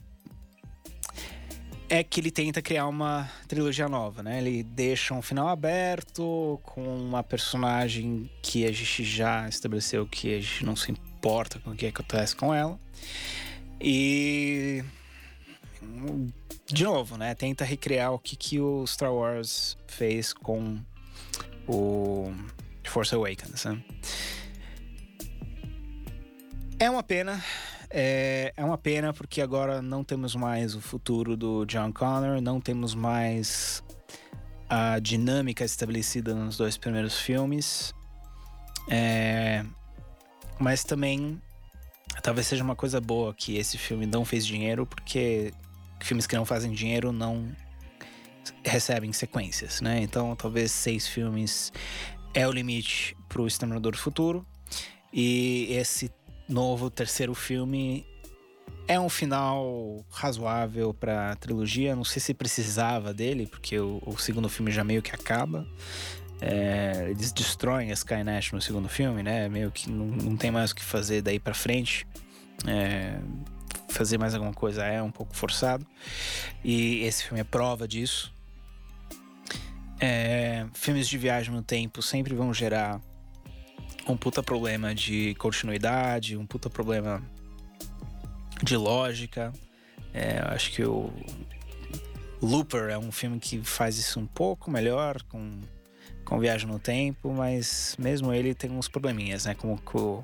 é 1.90 2.04
que 2.04 2.20
ele 2.20 2.30
tenta 2.30 2.62
criar 2.62 2.88
uma 2.88 3.30
trilogia 3.48 3.88
nova, 3.88 4.22
né? 4.22 4.38
Ele 4.38 4.62
deixa 4.62 5.14
um 5.14 5.22
final 5.22 5.48
aberto 5.48 6.60
com 6.62 6.84
uma 6.84 7.24
personagem 7.24 8.30
que 8.44 8.66
a 8.66 8.72
gente 8.72 9.04
já 9.04 9.48
estabeleceu 9.50 10.06
que 10.06 10.36
a 10.36 10.40
gente 10.40 10.66
não 10.66 10.76
se 10.76 10.92
importa 10.92 11.60
com 11.60 11.72
o 11.72 11.76
que 11.76 11.88
acontece 11.88 12.36
com 12.36 12.54
ela. 12.54 12.80
E 13.82 14.84
de 16.72 16.84
novo, 16.84 17.18
né? 17.18 17.34
Tenta 17.34 17.64
recriar 17.64 18.14
o 18.14 18.20
que, 18.20 18.36
que 18.36 18.60
o 18.60 18.86
Star 18.86 19.14
Wars 19.14 19.78
fez 19.88 20.34
com 20.34 20.80
o 21.68 22.32
Force 22.86 23.14
Awakens. 23.14 23.66
Né? 23.66 23.84
É 26.80 26.90
uma 26.90 27.04
pena. 27.04 27.44
É, 27.90 28.54
é 28.56 28.64
uma 28.64 28.78
pena 28.78 29.12
porque 29.14 29.42
agora 29.42 29.82
não 29.82 30.04
temos 30.04 30.36
mais 30.36 30.76
o 30.76 30.82
futuro 30.82 31.36
do 31.36 31.66
John 31.66 31.92
Connor, 31.92 32.40
não 32.40 32.62
temos 32.62 32.94
mais 32.94 33.84
a 34.70 35.00
dinâmica 35.00 35.66
estabelecida 35.66 36.36
nos 36.36 36.56
dois 36.56 36.78
primeiros 36.78 37.20
filmes. 37.20 37.94
É, 38.88 39.66
mas 40.60 40.84
também 40.84 41.42
talvez 42.22 42.48
seja 42.48 42.64
uma 42.64 42.76
coisa 42.76 43.00
boa 43.00 43.34
que 43.34 43.58
esse 43.58 43.78
filme 43.78 44.06
não 44.06 44.26
fez 44.26 44.46
dinheiro, 44.46 44.86
porque 44.86 45.54
filmes 46.02 46.26
que 46.26 46.36
não 46.36 46.46
fazem 46.46 46.72
dinheiro 46.72 47.12
não 47.12 47.50
recebem 48.64 49.12
sequências, 49.14 49.82
né? 49.82 50.02
Então 50.02 50.36
talvez 50.36 50.72
seis 50.72 51.08
filmes 51.08 51.72
é 52.34 52.48
o 52.48 52.52
limite 52.52 53.16
para 53.28 53.42
o 53.42 53.48
Exterminador 53.48 53.94
do 53.94 53.98
Futuro. 53.98 54.46
E 55.12 55.68
esse 55.72 56.12
novo 56.48 56.90
terceiro 56.90 57.34
filme 57.34 58.06
é 58.88 59.00
um 59.00 59.10
final 59.10 60.04
razoável 60.10 60.94
para 60.94 61.32
a 61.32 61.36
trilogia. 61.36 61.96
Não 61.96 62.04
sei 62.04 62.20
se 62.20 62.34
precisava 62.34 63.14
dele, 63.14 63.48
porque 63.48 63.80
o, 63.80 64.02
o, 64.06 64.18
segundo 64.18 64.50
filme 64.50 64.72
já 64.72 64.84
meio 64.84 65.02
que 65.02 65.12
acaba. 65.12 65.68
É, 66.42 67.08
eles 67.10 67.32
destroem 67.32 67.92
a 67.92 67.94
Skynet 67.94 68.54
no 68.54 68.62
segundo 68.62 68.88
filme, 68.88 69.22
né? 69.22 69.50
Meio 69.50 69.72
que 69.72 69.90
não, 69.90 70.06
não 70.06 70.38
tem 70.38 70.52
mais 70.52 70.72
o 70.72 70.76
que 70.76 70.84
fazer 70.84 71.22
daí 71.22 71.40
para 71.40 71.54
frente. 71.54 72.08
É, 72.68 73.20
fazer 73.90 74.18
mais 74.18 74.34
alguma 74.34 74.54
coisa 74.54 74.84
é 74.86 75.02
um 75.02 75.12
pouco 75.12 75.36
forçado. 75.36 75.86
E 76.64 77.04
esse 77.04 77.24
filme 77.24 77.42
é 77.42 77.44
prova 77.44 77.88
disso. 77.88 78.34
É, 80.00 80.66
filmes 80.74 81.10
de 81.10 81.18
viagem 81.18 81.54
no 81.54 81.62
tempo 81.62 82.02
sempre 82.02 82.34
vão 82.34 82.54
gerar 82.54 83.02
um 84.08 84.16
puta 84.16 84.42
problema 84.42 84.96
de 84.96 85.36
continuidade, 85.36 86.38
um 86.38 86.46
puta 86.46 86.70
problema 86.70 87.22
de 88.64 88.78
lógica. 88.78 89.52
É, 90.14 90.40
acho 90.48 90.72
que 90.72 90.84
o 90.84 91.12
Looper 92.42 92.90
é 92.90 92.98
um 92.98 93.12
filme 93.12 93.40
que 93.40 93.62
faz 93.62 93.98
isso 93.98 94.20
um 94.20 94.26
pouco 94.26 94.72
melhor 94.72 95.22
com, 95.24 95.60
com 96.30 96.40
Viagem 96.40 96.68
no 96.68 96.78
Tempo, 96.78 97.34
mas 97.34 97.96
mesmo 97.98 98.32
ele 98.32 98.54
tem 98.54 98.70
uns 98.70 98.88
probleminhas, 98.88 99.46
né? 99.46 99.56
Como 99.56 99.82
o, 99.94 100.24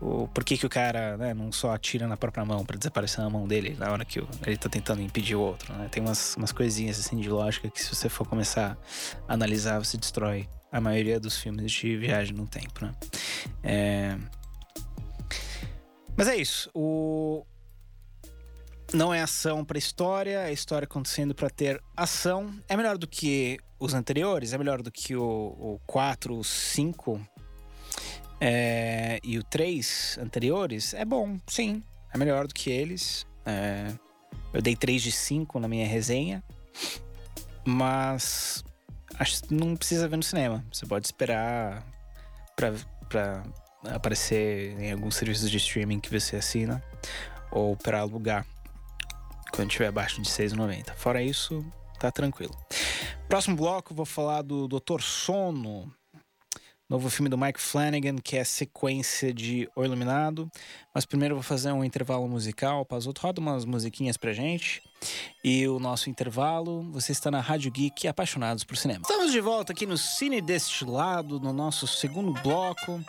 o, 0.00 0.28
por 0.28 0.44
que, 0.44 0.56
que 0.56 0.64
o 0.64 0.68
cara 0.68 1.16
né, 1.16 1.34
não 1.34 1.50
só 1.50 1.74
atira 1.74 2.06
na 2.06 2.16
própria 2.16 2.44
mão 2.44 2.64
para 2.64 2.78
desaparecer 2.78 3.22
na 3.22 3.28
mão 3.28 3.46
dele 3.46 3.76
na 3.78 3.90
hora 3.90 4.04
que 4.04 4.20
o, 4.20 4.28
ele 4.46 4.56
tá 4.56 4.68
tentando 4.68 5.02
impedir 5.02 5.34
o 5.34 5.40
outro, 5.40 5.74
né? 5.74 5.88
Tem 5.90 6.00
umas, 6.00 6.36
umas 6.36 6.52
coisinhas 6.52 7.00
assim 7.00 7.16
de 7.16 7.28
lógica 7.28 7.68
que 7.68 7.82
se 7.82 7.92
você 7.92 8.08
for 8.08 8.26
começar 8.26 8.78
a 9.26 9.34
analisar, 9.34 9.80
você 9.80 9.98
destrói 9.98 10.48
a 10.70 10.80
maioria 10.80 11.18
dos 11.18 11.36
filmes 11.36 11.72
de 11.72 11.96
viagem 11.96 12.34
no 12.34 12.46
tempo, 12.46 12.84
né? 12.84 12.94
É... 13.64 14.16
Mas 16.16 16.28
é 16.28 16.36
isso. 16.36 16.70
O... 16.72 17.44
Não 18.94 19.12
é 19.12 19.22
ação 19.22 19.64
para 19.64 19.78
história, 19.78 20.40
é 20.40 20.52
história 20.52 20.84
acontecendo 20.84 21.34
para 21.34 21.48
ter 21.48 21.82
ação. 21.96 22.52
É 22.68 22.76
melhor 22.76 22.98
do 22.98 23.06
que 23.08 23.58
os 23.78 23.94
anteriores, 23.94 24.52
é 24.52 24.58
melhor 24.58 24.82
do 24.82 24.92
que 24.92 25.16
o, 25.16 25.22
o 25.22 25.80
4, 25.86 26.36
o 26.36 26.44
5 26.44 27.20
é... 28.38 29.18
e 29.24 29.38
o 29.38 29.44
3 29.44 30.18
anteriores. 30.20 30.92
É 30.92 31.06
bom, 31.06 31.38
sim. 31.46 31.82
É 32.12 32.18
melhor 32.18 32.46
do 32.46 32.52
que 32.52 32.70
eles. 32.70 33.26
É... 33.46 33.94
Eu 34.52 34.60
dei 34.60 34.76
3 34.76 35.02
de 35.02 35.10
5 35.10 35.58
na 35.58 35.68
minha 35.68 35.86
resenha. 35.86 36.44
Mas 37.64 38.62
acho 39.18 39.44
que 39.44 39.54
não 39.54 39.74
precisa 39.74 40.06
ver 40.06 40.16
no 40.16 40.22
cinema. 40.22 40.62
Você 40.70 40.84
pode 40.84 41.06
esperar 41.06 41.82
pra 42.54 43.42
aparecer 43.86 44.78
em 44.78 44.92
alguns 44.92 45.16
serviços 45.16 45.50
de 45.50 45.56
streaming 45.56 45.98
que 45.98 46.10
você 46.10 46.36
assina 46.36 46.82
ou 47.50 47.74
para 47.74 48.00
alugar 48.00 48.46
quando 49.52 49.68
estiver 49.68 49.88
abaixo 49.88 50.20
de 50.20 50.28
6,90. 50.28 50.94
Fora 50.94 51.22
isso, 51.22 51.64
tá 52.00 52.10
tranquilo. 52.10 52.56
Próximo 53.28 53.56
bloco, 53.56 53.94
vou 53.94 54.06
falar 54.06 54.42
do 54.42 54.66
Doutor 54.66 55.02
Sono, 55.02 55.92
novo 56.88 57.08
filme 57.08 57.28
do 57.28 57.38
Mike 57.38 57.60
Flanagan, 57.60 58.16
que 58.16 58.36
é 58.36 58.44
sequência 58.44 59.32
de 59.32 59.68
O 59.76 59.84
Iluminado. 59.84 60.50
Mas 60.94 61.06
primeiro 61.06 61.34
vou 61.34 61.42
fazer 61.42 61.72
um 61.72 61.84
intervalo 61.84 62.28
musical. 62.28 62.84
Pazoto, 62.84 63.20
roda 63.22 63.40
umas 63.40 63.64
musiquinhas 63.64 64.16
pra 64.16 64.32
gente. 64.32 64.82
E 65.42 65.66
o 65.66 65.78
nosso 65.78 66.10
intervalo, 66.10 66.82
você 66.92 67.12
está 67.12 67.30
na 67.30 67.40
Rádio 67.40 67.70
Geek 67.70 68.06
Apaixonados 68.06 68.64
por 68.64 68.76
Cinema. 68.76 69.00
Estamos 69.02 69.32
de 69.32 69.40
volta 69.40 69.72
aqui 69.72 69.86
no 69.86 69.96
Cine 69.96 70.40
Destilado, 70.40 71.40
no 71.40 71.52
nosso 71.52 71.86
segundo 71.86 72.32
bloco. 72.42 73.02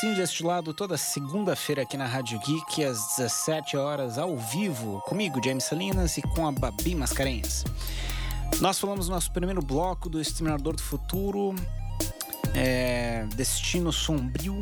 Cine 0.00 0.14
Destilado 0.14 0.72
toda 0.72 0.96
segunda-feira 0.96 1.82
aqui 1.82 1.94
na 1.94 2.06
Rádio 2.06 2.40
Geek, 2.40 2.82
às 2.82 3.18
17 3.18 3.76
horas, 3.76 4.16
ao 4.16 4.34
vivo, 4.34 5.02
comigo, 5.02 5.38
James 5.44 5.64
Salinas, 5.64 6.16
e 6.16 6.22
com 6.22 6.48
a 6.48 6.50
Babi 6.50 6.94
Mascarenhas. 6.94 7.64
Nós 8.62 8.78
falamos 8.78 9.08
no 9.08 9.14
nosso 9.14 9.30
primeiro 9.30 9.60
bloco 9.60 10.08
do 10.08 10.18
Exterminador 10.18 10.74
do 10.74 10.82
Futuro, 10.82 11.54
é, 12.54 13.26
Destino 13.36 13.92
Sombrio. 13.92 14.58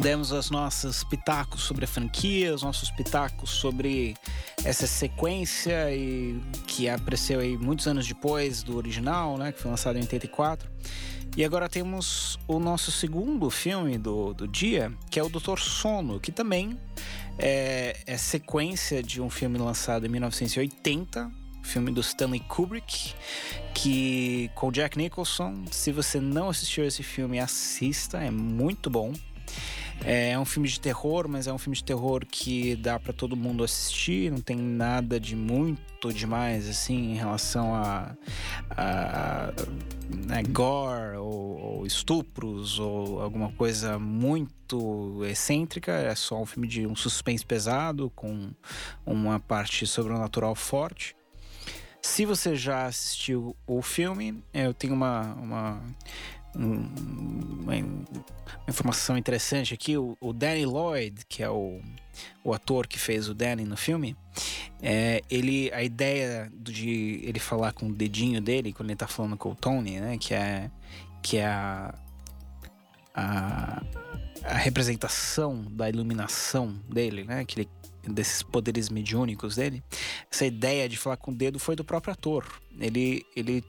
Demos 0.00 0.32
os 0.32 0.50
nossos 0.50 1.04
pitacos 1.04 1.60
sobre 1.62 1.84
a 1.84 1.88
franquia, 1.88 2.54
os 2.54 2.62
nossos 2.62 2.90
pitacos 2.90 3.50
sobre 3.50 4.16
essa 4.64 4.86
sequência 4.86 5.94
e 5.94 6.40
que 6.66 6.88
apareceu 6.88 7.38
aí 7.38 7.54
muitos 7.58 7.86
anos 7.86 8.08
depois 8.08 8.62
do 8.62 8.78
original, 8.78 9.36
né, 9.36 9.52
que 9.52 9.60
foi 9.60 9.70
lançado 9.70 9.96
em 9.96 10.00
84. 10.00 10.70
E 11.36 11.44
agora 11.44 11.68
temos 11.68 12.38
o 12.48 12.58
nosso 12.58 12.90
segundo 12.90 13.50
filme 13.50 13.98
do, 13.98 14.32
do 14.32 14.48
dia, 14.48 14.90
que 15.10 15.20
é 15.20 15.22
o 15.22 15.28
Doutor 15.28 15.60
Sono, 15.60 16.18
que 16.18 16.32
também 16.32 16.80
é, 17.38 17.94
é 18.06 18.16
sequência 18.16 19.02
de 19.02 19.20
um 19.20 19.28
filme 19.28 19.58
lançado 19.58 20.06
em 20.06 20.08
1980, 20.08 21.30
filme 21.62 21.92
do 21.92 22.00
Stanley 22.00 22.40
Kubrick, 22.40 23.14
que 23.74 24.50
com 24.54 24.72
Jack 24.72 24.96
Nicholson. 24.96 25.64
Se 25.70 25.92
você 25.92 26.18
não 26.18 26.48
assistiu 26.48 26.86
esse 26.86 27.02
filme, 27.02 27.38
assista, 27.38 28.16
é 28.16 28.30
muito 28.30 28.88
bom. 28.88 29.12
É 30.04 30.38
um 30.38 30.44
filme 30.44 30.66
de 30.66 30.80
terror, 30.80 31.28
mas 31.28 31.46
é 31.46 31.52
um 31.52 31.58
filme 31.58 31.76
de 31.76 31.84
terror 31.84 32.24
que 32.24 32.74
dá 32.76 32.98
para 32.98 33.12
todo 33.12 33.36
mundo 33.36 33.62
assistir, 33.62 34.30
não 34.30 34.40
tem 34.40 34.56
nada 34.56 35.20
de 35.20 35.36
muito 35.36 36.12
demais 36.12 36.68
assim 36.68 37.12
em 37.12 37.14
relação 37.16 37.74
a, 37.74 38.16
a, 38.70 39.52
né, 40.26 40.42
gore 40.44 41.18
ou, 41.18 41.60
ou, 41.60 41.86
estupros 41.86 42.78
ou 42.78 43.20
alguma 43.20 43.52
coisa 43.52 43.98
muito 43.98 45.22
excêntrica. 45.24 45.92
É 45.92 46.14
só 46.14 46.40
um 46.40 46.46
filme 46.46 46.66
de 46.66 46.86
um 46.86 46.96
suspense 46.96 47.44
pesado 47.44 48.10
com 48.16 48.50
uma 49.04 49.38
parte 49.38 49.86
sobrenatural 49.86 50.54
forte. 50.54 51.14
Se 52.02 52.24
você 52.24 52.56
já 52.56 52.86
assistiu 52.86 53.54
o 53.66 53.82
filme, 53.82 54.42
eu 54.54 54.72
tenho 54.72 54.94
uma, 54.94 55.34
uma, 55.34 55.82
uma 56.54 57.76
informação 58.68 59.16
interessante 59.16 59.74
aqui. 59.74 59.96
O, 59.96 60.16
o, 60.20 60.32
Danny 60.32 60.66
Lloyd, 60.66 61.24
que 61.28 61.42
é 61.42 61.50
o, 61.50 61.80
o 62.42 62.52
ator 62.52 62.86
que 62.86 62.98
fez 62.98 63.28
o 63.28 63.34
Danny 63.34 63.64
no 63.64 63.76
filme, 63.76 64.16
é, 64.82 65.22
ele, 65.30 65.70
a 65.72 65.82
ideia 65.82 66.50
de 66.54 67.20
ele 67.22 67.38
falar 67.38 67.72
com 67.72 67.86
o 67.86 67.92
dedinho 67.92 68.40
dele 68.40 68.72
quando 68.72 68.90
ele 68.90 68.96
tá 68.96 69.06
falando 69.06 69.36
com 69.36 69.50
o 69.50 69.54
Tony, 69.54 70.00
né? 70.00 70.18
Que 70.18 70.34
é, 70.34 70.70
que 71.22 71.36
é 71.36 71.46
a, 71.46 71.94
a, 73.14 73.82
a 74.44 74.54
representação 74.54 75.64
da 75.70 75.88
iluminação 75.88 76.80
dele, 76.88 77.24
né? 77.24 77.44
Que 77.44 77.60
ele 77.60 77.68
desses 78.08 78.42
poderes 78.42 78.88
mediúnicos 78.88 79.56
dele, 79.56 79.82
essa 80.30 80.46
ideia 80.46 80.88
de 80.88 80.96
falar 80.96 81.16
com 81.16 81.30
o 81.30 81.34
dedo 81.34 81.58
foi 81.58 81.76
do 81.76 81.84
próprio 81.84 82.12
ator. 82.12 82.46
Ele, 82.78 83.24
ele 83.36 83.62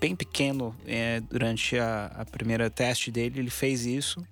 bem 0.00 0.14
pequeno, 0.14 0.74
é, 0.86 1.20
durante 1.20 1.78
a, 1.78 2.06
a 2.16 2.24
primeira 2.24 2.70
teste 2.70 3.10
dele, 3.10 3.40
ele 3.40 3.50
fez 3.50 3.86
isso. 3.86 4.24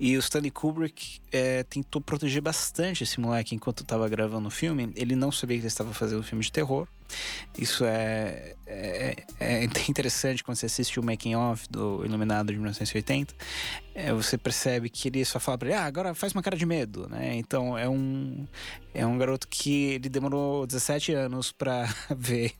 E 0.00 0.16
o 0.16 0.20
Stanley 0.20 0.50
Kubrick 0.50 1.20
é, 1.32 1.64
tentou 1.64 2.00
proteger 2.00 2.40
bastante 2.40 3.02
esse 3.02 3.18
moleque 3.20 3.54
enquanto 3.54 3.82
estava 3.82 4.08
gravando 4.08 4.46
o 4.46 4.50
filme. 4.50 4.92
Ele 4.94 5.16
não 5.16 5.32
sabia 5.32 5.56
que 5.56 5.62
ele 5.62 5.66
estava 5.66 5.92
fazendo 5.92 6.20
um 6.20 6.22
filme 6.22 6.44
de 6.44 6.52
terror. 6.52 6.86
Isso 7.58 7.84
é, 7.84 8.54
é, 8.66 9.16
é 9.40 9.64
interessante 9.88 10.44
quando 10.44 10.56
você 10.56 10.66
assiste 10.66 11.00
o 11.00 11.02
making 11.02 11.34
of 11.34 11.66
do 11.68 12.04
Iluminado 12.04 12.52
de 12.52 12.54
1980. 12.54 13.34
É, 13.94 14.12
você 14.12 14.38
percebe 14.38 14.88
que 14.88 15.08
ele 15.08 15.24
só 15.24 15.40
fala 15.40 15.58
para 15.58 15.68
ele, 15.68 15.76
ah, 15.76 15.84
agora 15.84 16.14
faz 16.14 16.32
uma 16.32 16.42
cara 16.42 16.56
de 16.56 16.64
medo, 16.64 17.08
né? 17.08 17.34
Então 17.36 17.76
é 17.76 17.88
um 17.88 18.46
é 18.94 19.04
um 19.04 19.18
garoto 19.18 19.48
que 19.48 19.94
ele 19.94 20.08
demorou 20.08 20.66
17 20.66 21.12
anos 21.12 21.52
para 21.52 21.88
ver, 22.16 22.52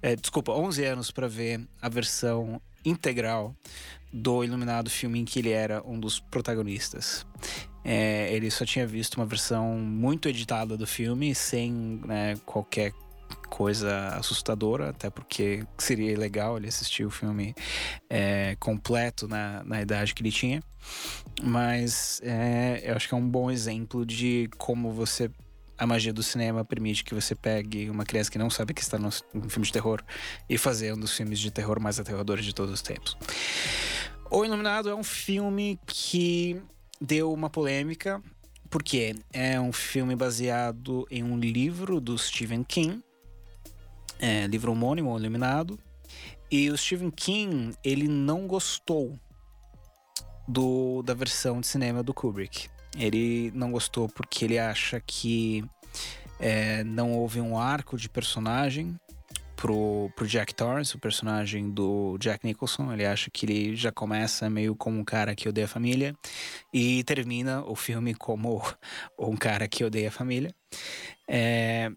é, 0.00 0.16
desculpa, 0.16 0.52
11 0.52 0.84
anos 0.84 1.10
para 1.10 1.28
ver 1.28 1.60
a 1.80 1.88
versão 1.88 2.60
integral 2.84 3.54
do 4.12 4.42
Iluminado, 4.42 4.88
filme 4.88 5.18
em 5.20 5.24
que 5.24 5.40
ele 5.40 5.50
era 5.50 5.82
um 5.84 5.98
dos 5.98 6.18
protagonistas. 6.18 7.26
É, 7.84 8.32
ele 8.32 8.50
só 8.50 8.64
tinha 8.64 8.86
visto 8.86 9.16
uma 9.16 9.26
versão 9.26 9.78
muito 9.78 10.28
editada 10.28 10.76
do 10.76 10.86
filme, 10.86 11.34
sem 11.34 12.00
né, 12.04 12.36
qualquer 12.44 12.92
coisa 13.48 14.08
assustadora, 14.10 14.90
até 14.90 15.08
porque 15.10 15.64
seria 15.78 16.18
legal 16.18 16.56
ele 16.56 16.68
assistir 16.68 17.04
o 17.04 17.10
filme 17.10 17.54
é, 18.08 18.56
completo 18.60 19.26
na, 19.26 19.62
na 19.64 19.80
idade 19.80 20.14
que 20.14 20.22
ele 20.22 20.32
tinha. 20.32 20.62
Mas 21.42 22.20
é, 22.22 22.82
eu 22.84 22.94
acho 22.94 23.08
que 23.08 23.14
é 23.14 23.16
um 23.16 23.28
bom 23.28 23.50
exemplo 23.50 24.04
de 24.04 24.48
como 24.56 24.92
você 24.92 25.30
a 25.78 25.86
magia 25.86 26.12
do 26.12 26.22
cinema 26.22 26.64
permite 26.64 27.04
que 27.04 27.14
você 27.14 27.34
pegue 27.34 27.90
uma 27.90 28.04
criança 28.04 28.30
que 28.30 28.38
não 28.38 28.48
sabe 28.48 28.72
que 28.72 28.80
está 28.80 28.98
num 28.98 29.10
filme 29.10 29.66
de 29.66 29.72
terror 29.72 30.02
e 30.48 30.56
fazer 30.56 30.94
um 30.94 30.98
dos 30.98 31.14
filmes 31.14 31.38
de 31.38 31.50
terror 31.50 31.78
mais 31.78 32.00
aterradores 32.00 32.44
de 32.44 32.54
todos 32.54 32.72
os 32.72 32.82
tempos. 32.82 33.16
O 34.30 34.44
Iluminado 34.44 34.88
é 34.88 34.94
um 34.94 35.04
filme 35.04 35.78
que 35.86 36.60
deu 37.00 37.32
uma 37.32 37.50
polêmica, 37.50 38.22
porque 38.70 39.14
é 39.32 39.60
um 39.60 39.72
filme 39.72 40.16
baseado 40.16 41.06
em 41.10 41.22
um 41.22 41.38
livro 41.38 42.00
do 42.00 42.16
Stephen 42.18 42.64
King, 42.64 43.02
é, 44.18 44.46
livro 44.46 44.72
homônimo, 44.72 45.18
Iluminado, 45.18 45.78
e 46.50 46.70
o 46.70 46.76
Stephen 46.76 47.10
King, 47.10 47.74
ele 47.82 48.06
não 48.06 48.46
gostou 48.46 49.18
do, 50.46 51.02
da 51.02 51.14
versão 51.14 51.60
de 51.60 51.66
cinema 51.66 52.02
do 52.02 52.14
Kubrick. 52.14 52.68
Ele 52.96 53.50
não 53.54 53.72
gostou 53.72 54.08
porque 54.08 54.44
ele 54.44 54.58
acha 54.58 55.00
que 55.04 55.64
é, 56.38 56.84
não 56.84 57.12
houve 57.12 57.40
um 57.40 57.58
arco 57.58 57.96
de 57.96 58.08
personagem 58.08 58.98
pro, 59.56 60.10
pro 60.14 60.26
Jack 60.26 60.54
Torrance, 60.54 60.94
o 60.94 60.98
personagem 60.98 61.70
do 61.70 62.16
Jack 62.18 62.46
Nicholson. 62.46 62.92
Ele 62.92 63.04
acha 63.04 63.30
que 63.30 63.46
ele 63.46 63.74
já 63.74 63.90
começa 63.90 64.48
meio 64.48 64.76
como 64.76 64.98
um 64.98 65.04
cara 65.04 65.34
que 65.34 65.48
odeia 65.48 65.64
a 65.64 65.68
família 65.68 66.14
e 66.72 67.02
termina 67.04 67.64
o 67.64 67.74
filme 67.74 68.14
como 68.14 68.62
um 69.18 69.36
cara 69.36 69.66
que 69.66 69.84
odeia 69.84 70.08
a 70.08 70.12
família. 70.12 70.54
É, 71.28 71.90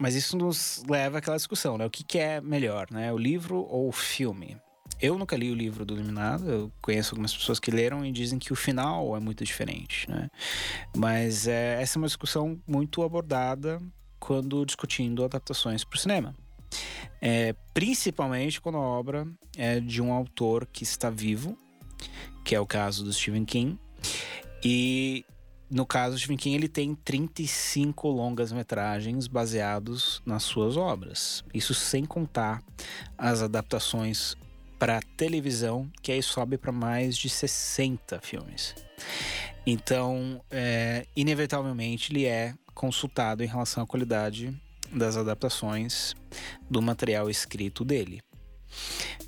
mas 0.00 0.14
isso 0.14 0.34
nos 0.34 0.82
leva 0.88 1.18
àquela 1.18 1.36
discussão, 1.36 1.76
né? 1.76 1.84
O 1.84 1.90
que, 1.90 2.02
que 2.02 2.18
é 2.18 2.40
melhor, 2.40 2.86
né? 2.90 3.12
O 3.12 3.18
livro 3.18 3.58
ou 3.68 3.86
o 3.86 3.92
filme? 3.92 4.56
Eu 5.00 5.18
nunca 5.18 5.36
li 5.36 5.50
o 5.50 5.54
livro 5.54 5.84
do 5.84 5.94
Iluminado, 5.94 6.50
eu 6.50 6.72
conheço 6.80 7.14
algumas 7.14 7.36
pessoas 7.36 7.60
que 7.60 7.70
leram 7.70 8.04
e 8.04 8.10
dizem 8.10 8.38
que 8.38 8.52
o 8.52 8.56
final 8.56 9.14
é 9.14 9.20
muito 9.20 9.44
diferente, 9.44 10.10
né? 10.10 10.30
Mas 10.96 11.46
é, 11.46 11.80
essa 11.82 11.98
é 11.98 12.00
uma 12.00 12.06
discussão 12.06 12.58
muito 12.66 13.02
abordada 13.02 13.78
quando 14.18 14.64
discutindo 14.64 15.22
adaptações 15.22 15.84
para 15.84 15.96
o 15.96 16.00
cinema. 16.00 16.34
É, 17.20 17.54
principalmente 17.74 18.60
quando 18.60 18.78
a 18.78 18.80
obra 18.80 19.26
é 19.56 19.80
de 19.80 20.00
um 20.00 20.12
autor 20.12 20.66
que 20.66 20.82
está 20.82 21.10
vivo, 21.10 21.58
que 22.42 22.54
é 22.54 22.60
o 22.60 22.66
caso 22.66 23.04
do 23.04 23.12
Stephen 23.12 23.44
King. 23.44 23.78
E 24.64 25.24
no 25.70 25.86
caso 25.86 26.18
Stephen 26.18 26.36
King, 26.36 26.56
ele 26.56 26.68
tem 26.68 26.94
35 26.94 28.08
longas-metragens 28.08 29.28
baseados 29.28 30.20
nas 30.26 30.42
suas 30.42 30.76
obras. 30.76 31.44
Isso 31.54 31.74
sem 31.74 32.04
contar 32.04 32.62
as 33.16 33.40
adaptações 33.40 34.36
para 34.78 35.00
televisão, 35.16 35.88
que 36.02 36.10
aí 36.10 36.22
sobe 36.22 36.58
para 36.58 36.72
mais 36.72 37.16
de 37.16 37.28
60 37.28 38.20
filmes. 38.20 38.74
Então, 39.64 40.42
é, 40.50 41.06
inevitavelmente, 41.14 42.12
ele 42.12 42.24
é 42.24 42.54
consultado 42.74 43.44
em 43.44 43.46
relação 43.46 43.84
à 43.84 43.86
qualidade 43.86 44.52
das 44.92 45.16
adaptações 45.16 46.14
do 46.68 46.82
material 46.82 47.30
escrito 47.30 47.84
dele. 47.84 48.20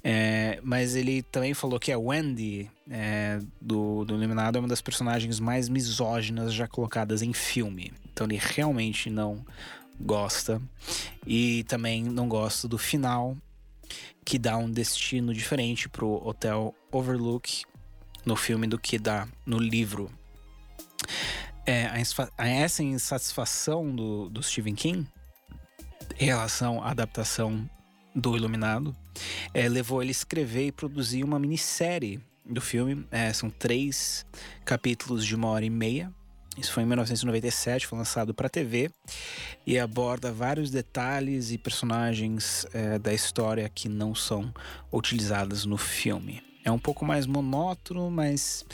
É, 0.05 0.59
mas 0.63 0.97
ele 0.97 1.23
também 1.23 1.55
falou 1.55 1.79
que 1.79 1.93
a 1.93 1.99
Wendy 1.99 2.71
é, 2.91 3.41
do, 3.61 4.05
do 4.05 4.15
Eliminado 4.15 4.57
é 4.57 4.59
uma 4.59 4.69
das 4.69 4.81
personagens 4.81 5.39
mais 5.39 5.69
misóginas 5.69 6.53
já 6.53 6.67
colocadas 6.67 7.23
em 7.23 7.33
filme. 7.33 7.93
Então 8.13 8.27
ele 8.27 8.39
realmente 8.41 9.09
não 9.09 9.45
gosta. 10.01 10.61
E 11.27 11.65
também 11.65 12.03
não 12.03 12.29
gosta 12.29 12.67
do 12.67 12.79
final 12.79 13.37
que 14.25 14.39
dá 14.39 14.57
um 14.57 14.71
destino 14.71 15.33
diferente 15.33 15.89
pro 15.89 16.27
Hotel 16.27 16.75
Overlook 16.91 17.65
no 18.25 18.37
filme 18.37 18.67
do 18.67 18.79
que 18.79 18.99
dá 18.99 19.27
no 19.45 19.59
livro. 19.59 20.11
É, 21.65 21.87
a, 22.39 22.49
essa 22.49 22.83
insatisfação 22.83 23.95
do, 23.95 24.29
do 24.29 24.43
Stephen 24.43 24.75
King 24.75 25.07
em 26.19 26.27
relação 26.27 26.83
à 26.83 26.91
adaptação 26.91 27.69
do 28.15 28.37
Iluminado 28.37 28.95
é, 29.53 29.69
levou 29.69 30.03
ele 30.03 30.11
a 30.11 30.13
escrever 30.13 30.67
e 30.67 30.73
produzir 30.73 31.25
uma 31.25 31.39
minissérie 31.39 32.21
do 32.45 32.61
filme. 32.61 33.07
É, 33.11 33.33
são 33.33 33.51
três 33.51 34.27
capítulos 34.65 35.25
de 35.25 35.35
uma 35.35 35.49
hora 35.49 35.65
e 35.65 35.71
meia. 35.71 36.13
Isso 36.59 36.73
foi 36.73 36.83
em 36.83 36.87
1997, 36.87 37.87
foi 37.87 37.99
lançado 37.99 38.35
para 38.35 38.49
TV 38.49 38.91
e 39.67 39.79
aborda 39.79 40.31
vários 40.31 40.71
detalhes 40.71 41.51
e 41.51 41.57
personagens 41.57 42.67
é, 42.75 42.99
da 42.99 43.15
história 43.15 43.71
que 43.71 43.89
não 43.89 44.15
são 44.15 44.53
utilizados 44.93 45.65
no 45.65 45.79
filme. 45.79 46.43
É 46.63 46.71
um 46.71 46.79
pouco 46.79 47.07
mais 47.07 47.27
monótono, 47.27 48.11
mas 48.11 48.67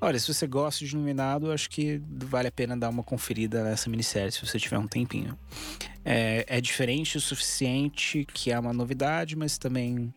olha, 0.00 0.18
se 0.18 0.32
você 0.32 0.46
gosta 0.46 0.84
de 0.84 0.94
Iluminado, 0.94 1.50
acho 1.50 1.68
que 1.68 2.00
vale 2.08 2.46
a 2.46 2.52
pena 2.52 2.76
dar 2.76 2.88
uma 2.88 3.02
conferida 3.02 3.64
nessa 3.64 3.90
minissérie 3.90 4.30
se 4.30 4.46
você 4.46 4.58
tiver 4.58 4.78
um 4.78 4.86
tempinho. 4.86 5.36
É, 6.04 6.44
é 6.46 6.60
diferente 6.60 7.16
o 7.16 7.20
suficiente 7.20 8.26
que 8.32 8.50
é 8.50 8.58
uma 8.58 8.72
novidade, 8.72 9.34
mas 9.34 9.56
também 9.56 10.12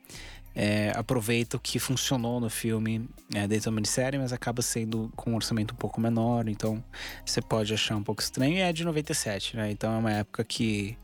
é, 0.60 0.91
aproveita 0.95 1.56
o 1.56 1.60
que 1.60 1.78
funcionou 1.78 2.39
no 2.39 2.50
filme 2.50 3.08
é, 3.34 3.47
dentro 3.47 3.65
da 3.65 3.76
minissérie, 3.76 4.17
mas 4.19 4.34
acaba 4.34 4.63
sendo 4.63 5.12
com 5.15 5.32
um 5.32 5.36
orçamento 5.36 5.76
um 5.76 5.78
pouco 5.78 6.02
menor, 6.02 6.50
então 6.50 6.84
você 7.23 7.39
pode 7.41 7.71
achar 7.73 7.95
um 7.95 8.02
pouco 8.02 8.23
estranho. 8.23 8.56
E 8.56 8.62
é 8.62 8.73
de 8.73 8.84
97, 8.84 9.56
né? 9.56 9.69
Então 9.69 9.93
é 9.93 9.97
uma 9.97 10.12
época 10.12 10.43
que 10.43 10.97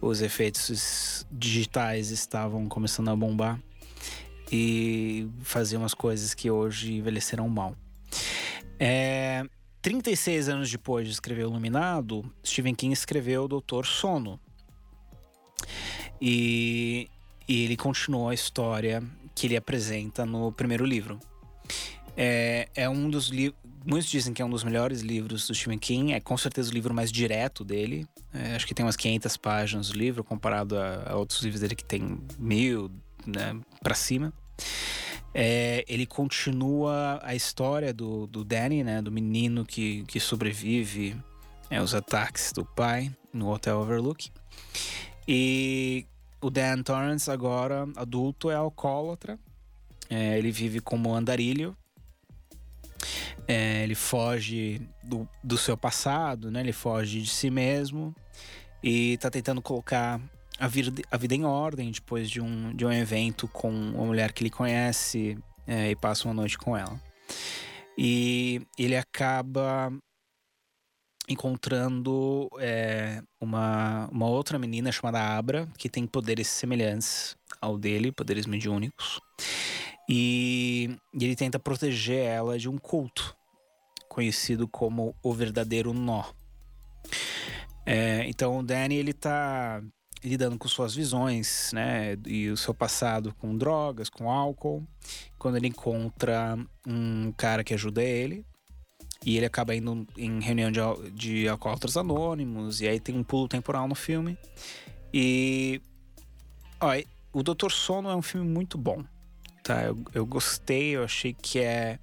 os 0.00 0.22
efeitos 0.22 1.26
digitais 1.30 2.10
estavam 2.10 2.66
começando 2.66 3.10
a 3.10 3.16
bombar 3.16 3.60
e 4.50 5.28
faziam 5.42 5.82
umas 5.82 5.94
coisas 5.94 6.32
que 6.32 6.50
hoje 6.50 6.94
envelheceram 6.94 7.46
mal. 7.46 7.76
É, 8.80 9.44
36 9.84 10.48
anos 10.48 10.68
depois 10.68 11.06
de 11.06 11.12
escrever 11.12 11.42
Iluminado, 11.42 12.28
Stephen 12.44 12.74
King 12.74 12.92
escreveu 12.92 13.44
o 13.44 13.48
Doutor 13.48 13.86
Sono. 13.86 14.40
E 16.20 17.08
e 17.48 17.64
ele 17.64 17.76
continuou 17.76 18.28
a 18.28 18.34
história 18.34 19.02
que 19.34 19.46
ele 19.46 19.56
apresenta 19.56 20.24
no 20.24 20.50
primeiro 20.52 20.84
livro. 20.84 21.20
É, 22.16 22.68
é 22.74 22.88
um 22.88 23.10
dos 23.10 23.28
livros. 23.28 23.58
Muitos 23.84 24.10
dizem 24.10 24.32
que 24.32 24.40
é 24.40 24.44
um 24.44 24.48
dos 24.48 24.64
melhores 24.64 25.02
livros 25.02 25.46
do 25.46 25.54
Stephen 25.54 25.78
King. 25.78 26.14
É 26.14 26.20
com 26.20 26.36
certeza 26.38 26.70
o 26.70 26.72
livro 26.72 26.94
mais 26.94 27.12
direto 27.12 27.62
dele. 27.64 28.06
É, 28.32 28.56
acho 28.56 28.66
que 28.66 28.74
tem 28.74 28.84
umas 28.84 28.96
500 28.96 29.36
páginas 29.36 29.88
do 29.88 29.98
livro, 29.98 30.24
comparado 30.24 30.78
a, 30.78 31.10
a 31.10 31.16
outros 31.16 31.42
livros 31.42 31.60
dele 31.60 31.74
que 31.74 31.84
tem 31.84 32.18
mil, 32.38 32.90
né, 33.26 33.60
para 33.82 33.94
cima. 33.94 34.32
É, 35.34 35.84
ele 35.88 36.06
continua 36.06 37.18
a 37.22 37.34
história 37.34 37.92
do, 37.92 38.26
do 38.28 38.44
Danny, 38.44 38.84
né, 38.84 39.02
do 39.02 39.10
menino 39.10 39.64
que, 39.64 40.04
que 40.04 40.20
sobrevive 40.20 41.16
é, 41.68 41.78
aos 41.78 41.92
ataques 41.92 42.52
do 42.52 42.64
pai 42.64 43.12
no 43.32 43.50
Hotel 43.50 43.76
Overlook. 43.78 44.30
E 45.26 46.06
o 46.40 46.50
Dan 46.50 46.82
Torrance, 46.82 47.30
agora 47.30 47.88
adulto, 47.96 48.50
é 48.50 48.54
alcoólatra. 48.54 49.38
É, 50.08 50.38
ele 50.38 50.52
vive 50.52 50.80
como 50.80 51.12
andarilho. 51.12 51.76
É, 53.48 53.82
ele 53.82 53.94
foge 53.94 54.80
do, 55.02 55.28
do 55.42 55.58
seu 55.58 55.76
passado, 55.76 56.50
né? 56.50 56.60
Ele 56.60 56.72
foge 56.72 57.20
de 57.20 57.30
si 57.30 57.50
mesmo 57.50 58.14
e 58.82 59.16
tá 59.18 59.30
tentando 59.30 59.60
colocar 59.60 60.20
a 60.58 60.68
vida, 60.68 61.02
a 61.10 61.16
vida 61.16 61.34
em 61.34 61.44
ordem 61.44 61.90
depois 61.90 62.30
de 62.30 62.40
um, 62.40 62.74
de 62.74 62.84
um 62.84 62.92
evento 62.92 63.48
com 63.48 63.70
uma 63.70 64.04
mulher 64.04 64.32
que 64.32 64.42
ele 64.42 64.50
conhece 64.50 65.38
é, 65.66 65.90
e 65.90 65.96
passa 65.96 66.28
uma 66.28 66.34
noite 66.34 66.56
com 66.56 66.76
ela. 66.76 67.00
E 67.96 68.60
ele 68.78 68.96
acaba 68.96 69.92
encontrando 71.28 72.48
é, 72.58 73.22
uma, 73.40 74.08
uma 74.12 74.26
outra 74.26 74.58
menina 74.58 74.92
chamada 74.92 75.20
Abra, 75.20 75.68
que 75.78 75.88
tem 75.88 76.06
poderes 76.06 76.48
semelhantes 76.48 77.36
ao 77.60 77.78
dele, 77.78 78.12
poderes 78.12 78.46
mediúnicos. 78.46 79.20
E, 80.08 80.96
e 81.14 81.24
ele 81.24 81.34
tenta 81.34 81.58
proteger 81.58 82.26
ela 82.26 82.58
de 82.58 82.68
um 82.68 82.76
culto, 82.76 83.34
conhecido 84.08 84.68
como 84.68 85.14
o 85.22 85.32
verdadeiro 85.32 85.94
nó. 85.94 86.24
É, 87.86 88.24
então 88.28 88.58
o 88.58 88.62
Danny 88.62 88.96
ele 88.96 89.12
tá 89.12 89.82
lidando 90.24 90.58
com 90.58 90.66
suas 90.66 90.94
visões, 90.94 91.70
né, 91.72 92.16
e 92.26 92.48
o 92.48 92.56
seu 92.56 92.72
passado 92.72 93.34
com 93.38 93.56
drogas, 93.56 94.08
com 94.08 94.30
álcool. 94.30 94.82
Quando 95.38 95.56
ele 95.56 95.68
encontra 95.68 96.58
um 96.86 97.30
cara 97.32 97.62
que 97.62 97.74
ajuda 97.74 98.02
ele, 98.02 98.44
e 99.24 99.36
ele 99.36 99.46
acaba 99.46 99.74
indo 99.74 100.06
em 100.16 100.40
reunião 100.40 100.70
de, 100.70 100.80
de 101.12 101.48
alcoólatras 101.48 101.96
anônimos. 101.96 102.80
E 102.80 102.88
aí 102.88 103.00
tem 103.00 103.16
um 103.16 103.24
pulo 103.24 103.48
temporal 103.48 103.88
no 103.88 103.94
filme. 103.94 104.36
E. 105.12 105.80
Ó, 106.80 106.90
o 107.32 107.42
Doutor 107.42 107.72
Sono 107.72 108.10
é 108.10 108.16
um 108.16 108.22
filme 108.22 108.46
muito 108.46 108.76
bom. 108.76 109.02
Tá? 109.62 109.82
Eu, 109.82 110.04
eu 110.12 110.26
gostei, 110.26 110.96
eu 110.96 111.04
achei 111.04 111.32
que 111.32 111.58
é, 111.58 111.98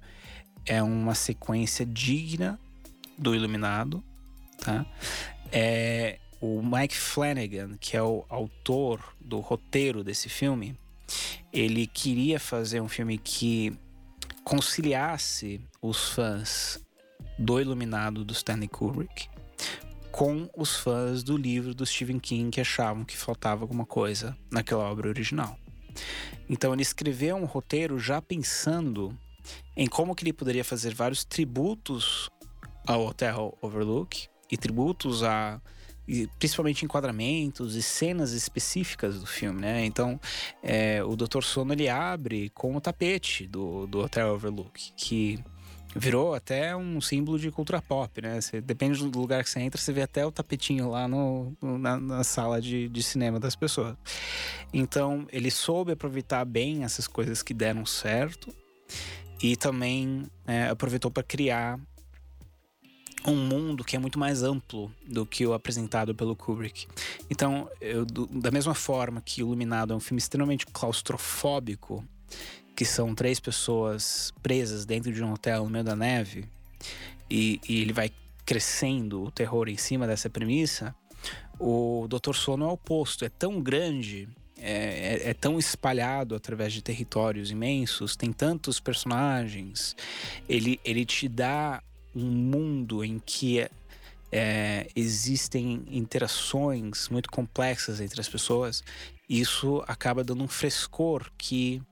é 0.66 0.82
uma 0.82 1.14
sequência 1.14 1.86
digna 1.86 2.58
do 3.16 3.34
Iluminado. 3.34 4.02
Tá? 4.58 4.84
É, 5.52 6.18
o 6.42 6.60
Mike 6.60 6.96
Flanagan, 6.96 7.76
que 7.78 7.96
é 7.96 8.02
o 8.02 8.24
autor 8.28 9.14
do 9.20 9.38
roteiro 9.38 10.02
desse 10.02 10.28
filme, 10.28 10.76
ele 11.52 11.86
queria 11.86 12.40
fazer 12.40 12.80
um 12.80 12.88
filme 12.88 13.16
que 13.16 13.72
conciliasse 14.42 15.60
os 15.80 16.08
fãs 16.08 16.84
do 17.38 17.60
Iluminado 17.60 18.24
do 18.24 18.32
Stanley 18.32 18.66
Kubrick 18.66 19.28
com 20.10 20.50
os 20.56 20.76
fãs 20.76 21.22
do 21.22 21.36
livro 21.36 21.72
do 21.74 21.86
Stephen 21.86 22.18
King 22.18 22.50
que 22.50 22.60
achavam 22.60 23.04
que 23.04 23.16
faltava 23.16 23.62
alguma 23.62 23.86
coisa 23.86 24.36
naquela 24.50 24.82
obra 24.90 25.08
original. 25.08 25.56
Então 26.50 26.72
ele 26.72 26.82
escreveu 26.82 27.36
um 27.36 27.44
roteiro 27.44 28.00
já 28.00 28.20
pensando 28.20 29.16
em 29.76 29.86
como 29.86 30.14
que 30.14 30.24
ele 30.24 30.32
poderia 30.32 30.64
fazer 30.64 30.92
vários 30.92 31.24
tributos 31.24 32.28
ao 32.84 33.06
Hotel 33.06 33.56
Overlook 33.62 34.26
e 34.50 34.56
tributos 34.56 35.22
a 35.22 35.60
e 36.06 36.26
principalmente 36.38 36.84
enquadramentos 36.84 37.76
e 37.76 37.82
cenas 37.82 38.32
específicas 38.32 39.20
do 39.20 39.26
filme, 39.26 39.60
né? 39.60 39.84
Então, 39.84 40.20
é, 40.62 41.02
o 41.02 41.14
Dr. 41.14 41.42
Sono 41.42 41.72
ele 41.72 41.88
abre 41.88 42.50
com 42.50 42.74
o 42.74 42.80
tapete 42.80 43.46
do, 43.46 43.86
do 43.86 44.00
Hotel 44.00 44.34
Overlook, 44.34 44.92
que 44.96 45.42
virou 45.94 46.34
até 46.34 46.74
um 46.74 47.00
símbolo 47.00 47.38
de 47.38 47.50
cultura 47.50 47.80
pop, 47.80 48.20
né? 48.20 48.40
Você, 48.40 48.60
depende 48.60 49.06
do 49.08 49.18
lugar 49.18 49.44
que 49.44 49.50
você 49.50 49.60
entra, 49.60 49.80
você 49.80 49.92
vê 49.92 50.02
até 50.02 50.24
o 50.24 50.32
tapetinho 50.32 50.88
lá 50.90 51.06
no, 51.06 51.56
na, 51.60 51.98
na 51.98 52.24
sala 52.24 52.60
de, 52.60 52.88
de 52.88 53.02
cinema 53.02 53.38
das 53.38 53.54
pessoas. 53.54 53.96
Então, 54.72 55.26
ele 55.30 55.50
soube 55.50 55.92
aproveitar 55.92 56.44
bem 56.44 56.84
essas 56.84 57.06
coisas 57.06 57.42
que 57.42 57.52
deram 57.52 57.84
certo 57.84 58.54
e 59.42 59.56
também 59.56 60.24
é, 60.46 60.68
aproveitou 60.68 61.10
para 61.10 61.22
criar 61.22 61.78
um 63.26 63.36
mundo 63.36 63.84
que 63.84 63.96
é 63.96 63.98
muito 63.98 64.18
mais 64.18 64.42
amplo 64.42 64.92
do 65.06 65.24
que 65.24 65.46
o 65.46 65.52
apresentado 65.52 66.14
pelo 66.14 66.34
Kubrick. 66.34 66.86
Então, 67.30 67.68
eu, 67.80 68.04
do, 68.04 68.26
da 68.26 68.50
mesma 68.50 68.74
forma 68.74 69.20
que 69.20 69.40
Iluminado 69.40 69.92
é 69.92 69.96
um 69.96 70.00
filme 70.00 70.18
extremamente 70.18 70.66
claustrofóbico, 70.66 72.04
que 72.74 72.84
são 72.84 73.14
três 73.14 73.38
pessoas 73.38 74.32
presas 74.42 74.84
dentro 74.84 75.12
de 75.12 75.22
um 75.22 75.32
hotel 75.32 75.64
no 75.64 75.70
meio 75.70 75.84
da 75.84 75.94
neve, 75.94 76.44
e, 77.30 77.60
e 77.68 77.80
ele 77.80 77.92
vai 77.92 78.10
crescendo 78.44 79.24
o 79.24 79.30
terror 79.30 79.68
em 79.68 79.76
cima 79.76 80.06
dessa 80.06 80.28
premissa, 80.28 80.94
o 81.58 82.06
Doutor 82.08 82.34
Sono 82.34 82.64
é 82.64 82.68
o 82.68 82.72
oposto, 82.72 83.24
é 83.24 83.28
tão 83.28 83.60
grande 83.60 84.28
é, 84.64 85.24
é, 85.24 85.30
é, 85.30 85.34
tão 85.34 85.58
espalhado 85.58 86.36
através 86.36 86.72
de 86.72 86.80
territórios 86.80 87.50
imensos, 87.50 88.14
tem 88.14 88.32
tantos 88.32 88.78
personagens, 88.78 89.96
ele, 90.48 90.80
ele 90.84 91.04
te 91.04 91.28
dá 91.28 91.82
um 92.14 92.24
mundo 92.24 93.04
em 93.04 93.18
que 93.18 93.68
é, 94.30 94.88
existem 94.96 95.84
interações 95.88 97.08
muito 97.08 97.30
complexas 97.30 98.00
entre 98.00 98.20
as 98.20 98.28
pessoas, 98.28 98.82
isso 99.28 99.82
acaba 99.86 100.24
dando 100.24 100.42
um 100.42 100.48
frescor 100.48 101.30
que 101.36 101.82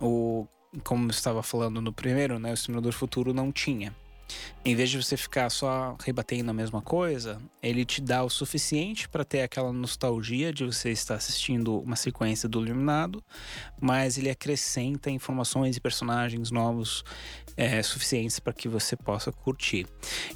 o 0.00 0.46
como 0.84 1.06
eu 1.06 1.10
estava 1.10 1.42
falando 1.42 1.80
no 1.80 1.92
primeiro, 1.92 2.38
né, 2.38 2.52
o 2.52 2.56
Simulador 2.56 2.92
Futuro 2.92 3.32
não 3.32 3.50
tinha. 3.50 3.94
Em 4.64 4.74
vez 4.74 4.90
de 4.90 5.02
você 5.02 5.16
ficar 5.16 5.50
só 5.50 5.96
rebatendo 6.04 6.50
a 6.50 6.54
mesma 6.54 6.82
coisa, 6.82 7.40
ele 7.62 7.84
te 7.84 8.00
dá 8.00 8.22
o 8.22 8.28
suficiente 8.28 9.08
para 9.08 9.24
ter 9.24 9.42
aquela 9.42 9.72
nostalgia 9.72 10.52
de 10.52 10.64
você 10.64 10.90
estar 10.90 11.14
assistindo 11.14 11.78
uma 11.80 11.96
sequência 11.96 12.48
do 12.48 12.64
Iluminado, 12.64 13.22
mas 13.80 14.18
ele 14.18 14.30
acrescenta 14.30 15.10
informações 15.10 15.76
e 15.76 15.80
personagens 15.80 16.50
novos 16.50 17.04
é, 17.56 17.82
suficientes 17.82 18.38
para 18.38 18.52
que 18.52 18.68
você 18.68 18.96
possa 18.96 19.32
curtir. 19.32 19.86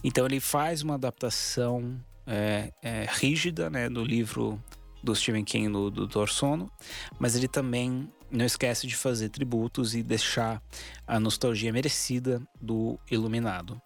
Então 0.02 0.24
ele 0.26 0.40
faz 0.40 0.82
uma 0.82 0.94
adaptação 0.94 2.00
é, 2.26 2.72
é, 2.82 3.06
rígida 3.08 3.68
né, 3.68 3.88
do 3.88 4.04
livro 4.04 4.62
do 5.02 5.14
Stephen 5.14 5.44
King 5.44 5.70
do, 5.72 5.90
do 5.90 6.06
Dor 6.06 6.28
Sono, 6.28 6.70
mas 7.18 7.34
ele 7.34 7.48
também 7.48 8.08
não 8.32 8.44
esquece 8.44 8.86
de 8.86 8.96
fazer 8.96 9.28
tributos 9.28 9.94
e 9.94 10.02
deixar 10.02 10.62
a 11.06 11.20
nostalgia 11.20 11.72
merecida 11.72 12.42
do 12.60 12.98
Iluminado. 13.10 13.80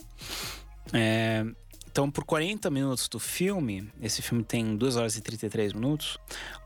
É, 0.93 1.45
então, 1.91 2.11
por 2.11 2.25
40 2.25 2.71
minutos 2.71 3.09
do 3.09 3.19
filme, 3.19 3.91
esse 4.01 4.23
filme 4.23 4.45
tem 4.45 4.77
2 4.77 4.97
horas 4.97 5.17
e 5.17 5.21
33 5.21 5.73
minutos, 5.73 6.19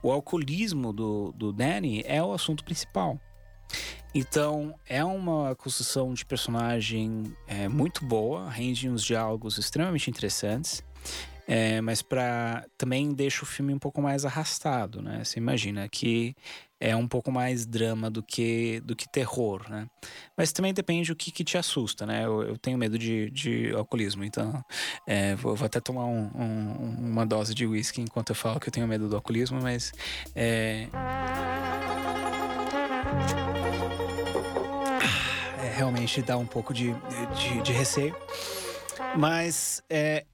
o 0.03 0.11
alcoolismo 0.11 0.93
do, 0.93 1.33
do 1.37 1.53
Danny 1.53 2.03
é 2.05 2.23
o 2.23 2.33
assunto 2.33 2.65
principal. 2.65 3.19
Então, 4.13 4.75
é 4.89 5.05
uma 5.05 5.55
construção 5.55 6.13
de 6.13 6.25
personagem 6.25 7.33
é, 7.47 7.69
muito 7.69 8.05
boa, 8.05 8.51
rende 8.51 8.89
uns 8.89 9.05
diálogos 9.05 9.57
extremamente 9.57 10.11
interessantes. 10.11 10.83
É, 11.53 11.81
mas 11.81 12.01
para 12.01 12.65
também 12.79 13.13
deixa 13.13 13.43
o 13.43 13.47
filme 13.47 13.75
um 13.75 13.79
pouco 13.79 14.01
mais 14.01 14.25
arrastado, 14.25 15.03
né? 15.03 15.25
Você 15.25 15.41
imagina 15.41 15.89
que 15.89 16.33
é 16.79 16.95
um 16.95 17.09
pouco 17.09 17.33
mais 17.33 17.67
drama 17.67 18.09
do 18.09 18.23
que 18.23 18.81
do 18.85 18.95
que 18.95 19.09
terror, 19.11 19.69
né? 19.69 19.89
Mas 20.37 20.53
também 20.53 20.73
depende 20.73 21.11
do 21.11 21.17
que, 21.17 21.33
que 21.33 21.43
te 21.43 21.59
assusta, 21.59 22.07
né? 22.07 22.25
Eu, 22.25 22.43
eu 22.45 22.57
tenho 22.57 22.79
medo 22.79 22.97
de, 22.97 23.31
de 23.31 23.73
alcoolismo, 23.75 24.23
então 24.23 24.65
é, 25.09 25.35
vou, 25.35 25.57
vou, 25.57 25.67
até 25.67 25.81
tomar 25.81 26.05
um, 26.05 26.31
um, 26.37 27.11
uma 27.11 27.27
dose 27.27 27.53
de 27.53 27.67
whisky 27.67 28.01
enquanto 28.01 28.31
eu 28.31 28.37
falo 28.37 28.61
que 28.61 28.69
eu 28.69 28.73
tenho 28.73 28.87
medo 28.87 29.09
do 29.09 29.17
alcoolismo, 29.17 29.61
mas 29.61 29.93
é, 30.37 30.87
é 35.65 35.73
realmente 35.75 36.23
dá 36.23 36.39
um 36.39 36.47
pouco 36.47 36.73
de, 36.73 36.95
de, 37.37 37.61
de 37.61 37.73
receio. 37.73 38.15
Mas 39.17 39.83
é, 39.91 40.25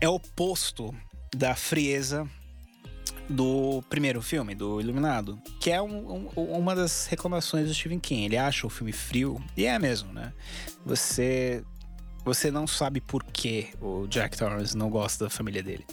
é 0.00 0.08
oposto 0.08 0.94
da 1.34 1.54
frieza 1.54 2.28
do 3.28 3.82
primeiro 3.88 4.22
filme, 4.22 4.54
do 4.54 4.80
Iluminado, 4.80 5.40
que 5.60 5.70
é 5.70 5.82
um, 5.82 6.28
um, 6.36 6.42
uma 6.42 6.74
das 6.74 7.06
reclamações 7.06 7.66
do 7.66 7.74
Stephen 7.74 7.98
King. 7.98 8.24
Ele 8.24 8.36
acha 8.36 8.66
o 8.66 8.70
filme 8.70 8.92
frio, 8.92 9.42
e 9.56 9.66
é 9.66 9.78
mesmo, 9.78 10.12
né? 10.12 10.32
Você 10.84 11.64
você 12.24 12.50
não 12.50 12.66
sabe 12.66 13.00
por 13.00 13.22
que 13.22 13.68
o 13.80 14.08
Jack 14.08 14.36
Torrance 14.36 14.76
não 14.76 14.90
gosta 14.90 15.26
da 15.26 15.30
família 15.30 15.62
dele. 15.62 15.86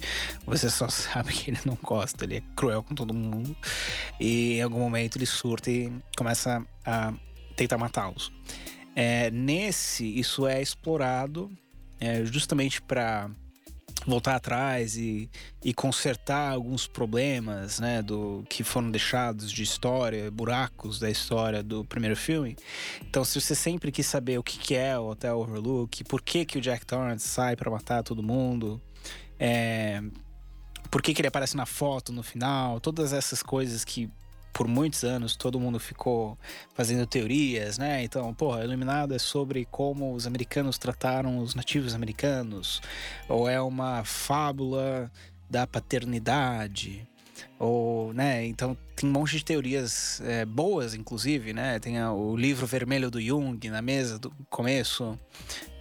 Você 0.44 0.68
só 0.68 0.88
sabe 0.90 1.32
que 1.32 1.52
ele 1.52 1.60
não 1.64 1.78
gosta, 1.80 2.24
ele 2.24 2.38
é 2.38 2.42
cruel 2.56 2.82
com 2.82 2.92
todo 2.92 3.14
mundo. 3.14 3.56
E 4.18 4.54
em 4.54 4.62
algum 4.62 4.80
momento 4.80 5.16
ele 5.16 5.26
surta 5.26 5.70
e 5.70 5.92
começa 6.16 6.66
a 6.84 7.14
tentar 7.54 7.78
matá-los. 7.78 8.32
É, 8.96 9.30
nesse, 9.30 10.04
isso 10.18 10.44
é 10.44 10.60
explorado 10.60 11.48
é, 12.00 12.24
justamente 12.24 12.82
para 12.82 13.30
voltar 14.06 14.36
atrás 14.36 14.96
e, 14.96 15.30
e 15.64 15.72
consertar 15.72 16.52
alguns 16.52 16.86
problemas, 16.86 17.80
né, 17.80 18.02
do 18.02 18.44
que 18.48 18.62
foram 18.62 18.90
deixados 18.90 19.50
de 19.50 19.62
história, 19.62 20.30
buracos 20.30 20.98
da 20.98 21.10
história 21.10 21.62
do 21.62 21.84
primeiro 21.84 22.16
filme. 22.16 22.56
Então, 23.02 23.24
se 23.24 23.40
você 23.40 23.54
sempre 23.54 23.90
quis 23.90 24.06
saber 24.06 24.38
o 24.38 24.42
que, 24.42 24.58
que 24.58 24.74
é 24.74 24.98
o 24.98 25.08
Hotel 25.08 25.38
Overlook, 25.38 26.04
por 26.04 26.20
que 26.22 26.44
que 26.44 26.58
o 26.58 26.60
Jack 26.60 26.84
Torrance 26.84 27.26
sai 27.26 27.56
para 27.56 27.70
matar 27.70 28.02
todo 28.02 28.22
mundo, 28.22 28.80
é, 29.38 30.02
por 30.90 31.02
que 31.02 31.14
que 31.14 31.20
ele 31.20 31.28
aparece 31.28 31.56
na 31.56 31.66
foto 31.66 32.12
no 32.12 32.22
final, 32.22 32.80
todas 32.80 33.12
essas 33.12 33.42
coisas 33.42 33.84
que 33.84 34.10
por 34.54 34.68
muitos 34.68 35.02
anos 35.02 35.34
todo 35.36 35.58
mundo 35.60 35.80
ficou 35.80 36.38
fazendo 36.74 37.06
teorias, 37.06 37.76
né? 37.76 38.04
Então, 38.04 38.32
porra, 38.32 38.64
Iluminado 38.64 39.12
é 39.12 39.18
sobre 39.18 39.66
como 39.68 40.14
os 40.14 40.26
americanos 40.26 40.78
trataram 40.78 41.38
os 41.38 41.54
nativos 41.56 41.92
americanos, 41.92 42.80
ou 43.28 43.48
é 43.48 43.60
uma 43.60 44.04
fábula 44.04 45.10
da 45.50 45.66
paternidade, 45.66 47.06
ou, 47.58 48.14
né? 48.14 48.46
Então 48.46 48.76
tem 48.94 49.10
um 49.10 49.12
monte 49.12 49.36
de 49.36 49.44
teorias 49.44 50.20
é, 50.24 50.44
boas, 50.44 50.94
inclusive, 50.94 51.52
né? 51.52 51.80
Tem 51.80 52.00
o 52.04 52.36
livro 52.36 52.64
vermelho 52.64 53.10
do 53.10 53.20
Jung 53.20 53.68
na 53.68 53.82
mesa 53.82 54.20
do 54.20 54.30
começo, 54.48 55.18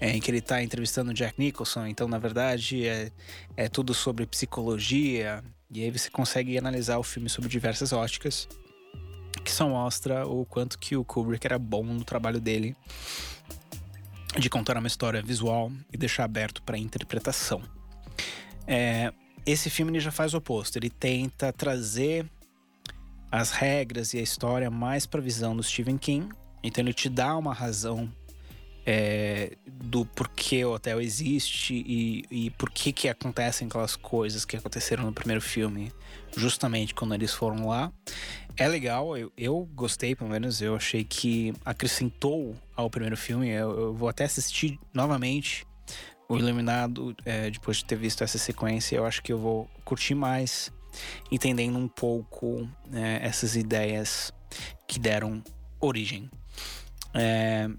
é, 0.02 0.10
em 0.10 0.20
que 0.20 0.32
ele 0.32 0.40
está 0.40 0.64
entrevistando 0.64 1.14
Jack 1.14 1.36
Nicholson. 1.38 1.86
Então, 1.86 2.08
na 2.08 2.18
verdade, 2.18 2.88
é, 2.88 3.12
é 3.56 3.70
tudo 3.70 3.94
sobre 3.94 4.26
psicologia. 4.26 5.44
E 5.70 5.84
aí 5.84 5.92
você 5.92 6.10
consegue 6.10 6.58
analisar 6.58 6.98
o 6.98 7.04
filme 7.04 7.30
sob 7.30 7.48
diversas 7.48 7.94
óticas 7.94 8.48
que 9.44 9.52
só 9.52 9.68
mostra 9.68 10.26
o 10.26 10.46
quanto 10.46 10.80
que 10.80 10.96
o 10.96 11.04
Kubrick 11.04 11.46
era 11.46 11.60
bom 11.60 11.84
no 11.84 12.04
trabalho 12.04 12.40
dele 12.40 12.76
de 14.40 14.50
contar 14.50 14.78
uma 14.78 14.88
história 14.88 15.22
visual 15.22 15.72
e 15.92 15.98
deixar 15.98 16.24
aberto 16.24 16.62
para 16.64 16.78
interpretação. 16.78 17.62
É, 18.66 19.14
esse 19.46 19.70
filme 19.70 20.00
já 20.00 20.12
faz 20.12 20.34
o 20.34 20.38
oposto, 20.38 20.78
ele 20.78 20.90
tenta 20.90 21.52
trazer 21.52 22.26
as 23.32 23.52
regras 23.52 24.14
e 24.14 24.20
a 24.20 24.22
história 24.22 24.70
mais 24.70 25.06
para 25.06 25.20
a 25.20 25.24
visão 25.24 25.56
do 25.56 25.64
Stephen 25.64 25.98
King, 25.98 26.30
então 26.64 26.84
ele 26.84 26.94
te 26.94 27.10
dá 27.10 27.36
uma 27.38 27.54
razão 27.54 28.12
é, 28.86 29.56
do 29.66 30.06
porquê 30.06 30.66
o 30.66 30.74
hotel 30.74 31.00
existe 31.00 31.74
e, 31.74 32.26
e 32.30 32.50
por 32.52 32.70
que 32.70 32.92
que 32.92 33.08
acontecem 33.08 33.68
aquelas 33.68 33.96
coisas 33.96 34.44
que 34.46 34.58
aconteceram 34.58 35.06
no 35.06 35.14
primeiro 35.14 35.42
filme, 35.42 35.92
justamente 36.36 36.94
quando 36.94 37.14
eles 37.14 37.34
foram 37.34 37.68
lá. 37.68 37.92
É 38.56 38.68
legal, 38.68 39.18
eu, 39.18 39.32
eu 39.36 39.68
gostei, 39.74 40.16
pelo 40.16 40.30
menos, 40.30 40.62
eu 40.62 40.76
achei 40.76 41.04
que 41.04 41.54
acrescentou 41.66 42.56
ao 42.76 42.90
primeiro 42.90 43.18
filme. 43.18 43.50
Eu, 43.50 43.72
eu 43.72 43.94
vou 43.94 44.08
até 44.08 44.26
assistir 44.26 44.80
novamente 44.94 45.66
o 46.30 46.38
Iluminado 46.38 47.16
é, 47.26 47.50
depois 47.50 47.78
de 47.78 47.86
ter 47.86 47.96
visto 47.96 48.24
essa 48.24 48.38
sequência. 48.38 48.96
Eu 48.96 49.06
acho 49.06 49.24
que 49.24 49.34
eu 49.34 49.40
vou 49.40 49.68
curtir 49.84 50.14
mais, 50.14 50.72
entendendo 51.32 51.78
um 51.78 51.88
pouco 51.88 52.70
é, 52.94 53.26
essas 53.26 53.56
ideias 53.56 54.32
que 54.88 55.00
deram 55.00 55.44
origem. 55.80 56.30
É, 57.14 57.70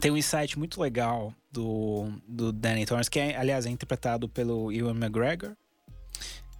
tem 0.00 0.10
um 0.10 0.16
insight 0.16 0.58
muito 0.58 0.80
legal 0.80 1.32
do, 1.50 2.12
do 2.26 2.52
Danny 2.52 2.86
Torrance, 2.86 3.10
que 3.10 3.20
é, 3.20 3.36
aliás 3.36 3.66
é 3.66 3.70
interpretado 3.70 4.28
pelo 4.28 4.72
Ewan 4.72 4.96
McGregor, 4.96 5.54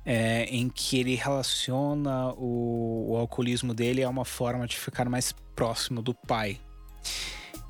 é, 0.04 0.44
em 0.44 0.68
que 0.68 0.98
ele 0.98 1.14
relaciona 1.14 2.32
o, 2.34 3.12
o, 3.12 3.16
alcoolismo 3.16 3.72
dele 3.72 4.02
a 4.02 4.08
uma 4.08 4.24
forma 4.24 4.66
de 4.66 4.76
ficar 4.76 5.08
mais 5.08 5.32
próximo 5.54 6.02
do 6.02 6.12
pai. 6.12 6.60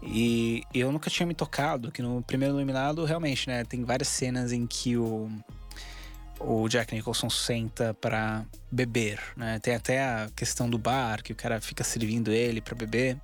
E 0.02 0.64
eu 0.74 0.90
nunca 0.90 1.08
tinha 1.08 1.26
me 1.26 1.34
tocado 1.34 1.92
que 1.92 2.02
no 2.02 2.22
primeiro 2.22 2.54
Iluminado, 2.54 3.04
realmente, 3.04 3.48
né, 3.48 3.64
tem 3.64 3.84
várias 3.84 4.08
cenas 4.08 4.50
em 4.50 4.66
que 4.66 4.96
o, 4.96 5.30
o 6.40 6.68
Jack 6.68 6.92
Nicholson 6.94 7.30
senta 7.30 7.94
para 7.94 8.44
beber, 8.70 9.20
né? 9.36 9.60
Tem 9.60 9.74
até 9.74 10.02
a 10.02 10.28
questão 10.34 10.68
do 10.68 10.76
bar, 10.76 11.22
que 11.22 11.32
o 11.32 11.36
cara 11.36 11.60
fica 11.60 11.84
servindo 11.84 12.32
ele 12.32 12.60
para 12.60 12.74
beber. 12.74 13.16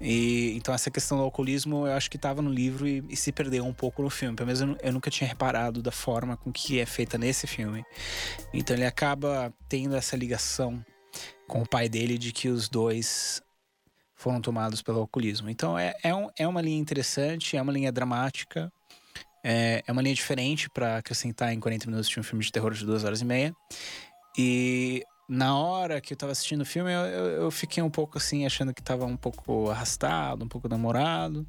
E, 0.00 0.54
então 0.56 0.74
essa 0.74 0.90
questão 0.90 1.16
do 1.16 1.24
alcoolismo 1.24 1.86
eu 1.86 1.92
acho 1.94 2.10
que 2.10 2.16
estava 2.16 2.42
no 2.42 2.50
livro 2.50 2.86
e, 2.86 3.02
e, 3.08 3.16
se 3.16 3.32
perdeu 3.32 3.64
um 3.64 3.72
pouco 3.72 4.02
no 4.02 4.10
filme. 4.10 4.36
Pelo 4.36 4.46
menos 4.46 4.60
eu, 4.60 4.76
eu, 4.82 4.92
nunca 4.92 5.10
tinha 5.10 5.26
reparado 5.26 5.82
da 5.82 5.90
forma 5.90 6.36
com 6.36 6.52
que 6.52 6.78
é 6.78 6.86
feita 6.86 7.16
nesse 7.16 7.46
filme. 7.46 7.84
Então 8.52 8.76
ele 8.76 8.84
acaba 8.84 9.52
tendo 9.68 9.96
essa 9.96 10.16
ligação 10.16 10.84
com 11.48 11.62
o 11.62 11.68
pai 11.68 11.88
dele 11.88 12.18
de 12.18 12.32
que 12.32 12.48
os 12.48 12.68
dois 12.68 13.42
foram 14.14 14.40
tomados 14.40 14.82
pelo 14.82 15.00
alcoolismo. 15.00 15.48
Então 15.48 15.78
é, 15.78 15.94
é, 16.02 16.14
um, 16.14 16.28
é 16.38 16.46
uma 16.46 16.60
linha 16.60 16.78
interessante, 16.78 17.56
é 17.56 17.62
uma 17.62 17.72
linha 17.72 17.92
dramática, 17.92 18.70
é, 19.42 19.82
é 19.86 19.92
uma 19.92 20.02
linha 20.02 20.14
diferente 20.14 20.68
para 20.68 20.98
acrescentar 20.98 21.52
em 21.52 21.60
40 21.60 21.86
minutos 21.86 22.08
de 22.08 22.18
um 22.18 22.22
filme 22.22 22.44
de 22.44 22.52
terror 22.52 22.72
de 22.72 22.84
duas 22.84 23.04
horas 23.04 23.20
e 23.20 23.24
meia. 23.24 23.54
E 24.36 25.02
na 25.28 25.58
hora 25.58 26.00
que 26.00 26.12
eu 26.12 26.16
tava 26.16 26.32
assistindo 26.32 26.60
o 26.60 26.66
filme, 26.66 26.92
eu, 26.92 27.00
eu, 27.00 27.50
fiquei 27.50 27.82
um 27.82 27.90
pouco 27.90 28.18
assim, 28.18 28.46
achando 28.46 28.72
que 28.72 28.82
tava 28.82 29.04
um 29.04 29.16
pouco 29.16 29.70
arrastado, 29.70 30.44
um 30.44 30.48
pouco 30.48 30.68
namorado. 30.68 31.46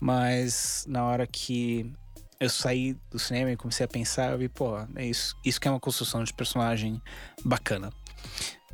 Mas 0.00 0.84
na 0.88 1.04
hora 1.04 1.26
que 1.26 1.92
eu 2.38 2.48
saí 2.48 2.96
do 3.10 3.18
cinema 3.18 3.52
e 3.52 3.56
comecei 3.56 3.84
a 3.84 3.88
pensar, 3.88 4.32
eu 4.32 4.38
vi, 4.38 4.48
pô, 4.48 4.78
é 4.96 5.04
isso, 5.04 5.36
isso 5.44 5.60
que 5.60 5.68
é 5.68 5.70
uma 5.70 5.80
construção 5.80 6.24
de 6.24 6.32
personagem 6.32 7.00
bacana. 7.44 7.92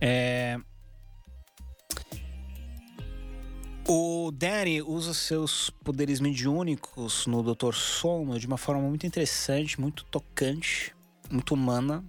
É... 0.01 0.59
O 3.88 4.32
Danny 4.32 4.82
usa 4.82 5.14
seus 5.14 5.70
poderes 5.70 6.20
mediúnicos 6.20 7.26
no 7.26 7.42
Dr. 7.42 7.72
Sono 7.72 8.38
de 8.38 8.47
uma 8.47 8.59
forma 8.59 8.82
muito 8.82 9.07
interessante, 9.07 9.80
muito 9.80 10.05
tocante, 10.05 10.94
muito 11.30 11.55
humana. 11.55 12.05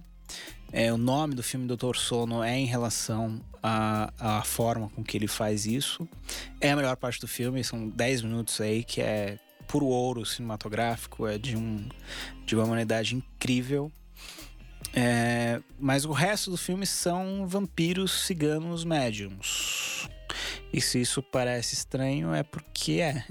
É, 0.72 0.92
o 0.92 0.98
nome 0.98 1.34
do 1.34 1.42
filme 1.42 1.66
Doutor 1.66 1.96
Sono 1.96 2.42
é 2.42 2.56
em 2.56 2.66
relação 2.66 3.40
à, 3.62 4.12
à 4.18 4.42
forma 4.42 4.88
com 4.90 5.02
que 5.02 5.16
ele 5.16 5.26
faz 5.26 5.66
isso. 5.66 6.08
É 6.60 6.70
a 6.70 6.76
melhor 6.76 6.96
parte 6.96 7.20
do 7.20 7.28
filme, 7.28 7.64
são 7.64 7.88
10 7.88 8.22
minutos 8.22 8.60
aí 8.60 8.84
que 8.84 9.00
é 9.00 9.38
puro 9.66 9.86
ouro 9.86 10.24
cinematográfico, 10.24 11.26
é 11.26 11.38
de, 11.38 11.56
um, 11.56 11.88
de 12.44 12.54
uma 12.54 12.64
humanidade 12.64 13.14
incrível. 13.14 13.92
É, 14.94 15.60
mas 15.78 16.04
o 16.04 16.12
resto 16.12 16.50
do 16.50 16.56
filme 16.56 16.86
são 16.86 17.46
vampiros 17.46 18.26
ciganos 18.26 18.84
médiums. 18.84 20.08
E 20.72 20.80
se 20.80 21.00
isso 21.00 21.22
parece 21.22 21.74
estranho, 21.74 22.34
é 22.34 22.42
porque 22.42 23.00
é. 23.00 23.24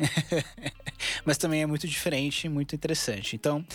mas 1.25 1.37
também 1.37 1.61
é 1.61 1.65
muito 1.65 1.87
diferente, 1.87 2.49
muito 2.49 2.73
interessante. 2.73 3.35
Então, 3.35 3.65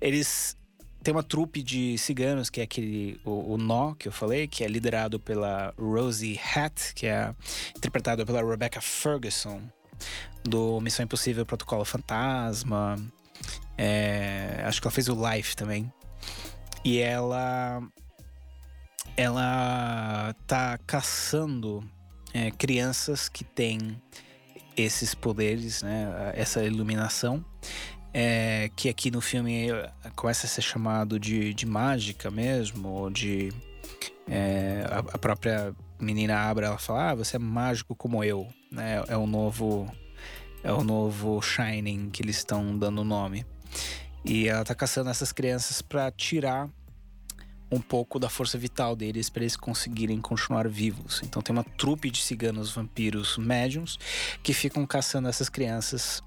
eles 0.00 0.56
tem 1.02 1.14
uma 1.14 1.22
trupe 1.22 1.62
de 1.62 1.96
ciganos, 1.96 2.50
que 2.50 2.60
é 2.60 2.64
aquele. 2.64 3.20
O, 3.24 3.54
o 3.54 3.58
Nó, 3.58 3.94
que 3.94 4.08
eu 4.08 4.12
falei, 4.12 4.46
que 4.48 4.64
é 4.64 4.68
liderado 4.68 5.20
pela 5.20 5.72
Rosie 5.78 6.38
Hatt, 6.38 6.92
que 6.94 7.06
é 7.06 7.34
interpretada 7.76 8.26
pela 8.26 8.44
Rebecca 8.44 8.80
Ferguson, 8.80 9.62
do 10.42 10.80
Missão 10.80 11.04
Impossível 11.04 11.46
Protocolo 11.46 11.84
Fantasma. 11.84 12.96
É, 13.76 14.62
acho 14.64 14.80
que 14.80 14.88
ela 14.88 14.94
fez 14.94 15.08
o 15.08 15.30
Life 15.30 15.56
também. 15.56 15.92
E 16.84 16.98
ela. 16.98 17.82
Ela 19.16 20.32
tá 20.46 20.78
caçando 20.86 21.82
é, 22.32 22.52
crianças 22.52 23.28
que 23.28 23.42
têm 23.42 24.00
esses 24.76 25.12
poderes, 25.14 25.82
né? 25.82 26.32
Essa 26.34 26.62
iluminação 26.64 27.44
é, 28.12 28.70
que 28.74 28.88
aqui 28.88 29.10
no 29.10 29.20
filme 29.20 29.68
começa 30.16 30.46
a 30.46 30.48
ser 30.48 30.62
chamado 30.62 31.18
de, 31.18 31.52
de 31.54 31.66
mágica 31.66 32.30
mesmo, 32.30 32.88
ou 32.88 33.10
de. 33.10 33.52
É, 34.28 34.84
a, 34.90 34.98
a, 34.98 35.18
própria 35.18 35.74
menina 35.98 36.38
abre 36.38 36.66
ela 36.66 36.78
fala: 36.78 37.10
Ah, 37.10 37.14
você 37.14 37.36
é 37.36 37.38
mágico 37.38 37.94
como 37.94 38.22
eu. 38.24 38.46
Né? 38.70 39.02
É 39.08 39.16
o 39.16 39.26
novo. 39.26 39.90
É 40.62 40.72
o 40.72 40.82
novo 40.82 41.40
Shining 41.40 42.10
que 42.10 42.22
eles 42.22 42.38
estão 42.38 42.76
dando 42.76 43.02
o 43.02 43.04
nome. 43.04 43.46
E 44.24 44.48
ela 44.48 44.64
tá 44.64 44.74
caçando 44.74 45.08
essas 45.08 45.30
crianças 45.30 45.80
para 45.80 46.10
tirar 46.10 46.68
um 47.70 47.80
pouco 47.80 48.18
da 48.18 48.28
força 48.28 48.58
vital 48.58 48.96
deles 48.96 49.28
para 49.28 49.42
eles 49.42 49.56
conseguirem 49.56 50.20
continuar 50.20 50.68
vivos. 50.68 51.20
Então 51.24 51.40
tem 51.40 51.54
uma 51.54 51.64
trupe 51.64 52.10
de 52.10 52.20
ciganos 52.20 52.70
vampiros 52.70 53.36
médiums 53.38 53.98
que 54.42 54.52
ficam 54.52 54.86
caçando 54.86 55.28
essas 55.28 55.48
crianças 55.48 56.22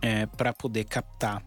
é, 0.00 0.26
para 0.26 0.52
poder 0.52 0.84
captar 0.84 1.42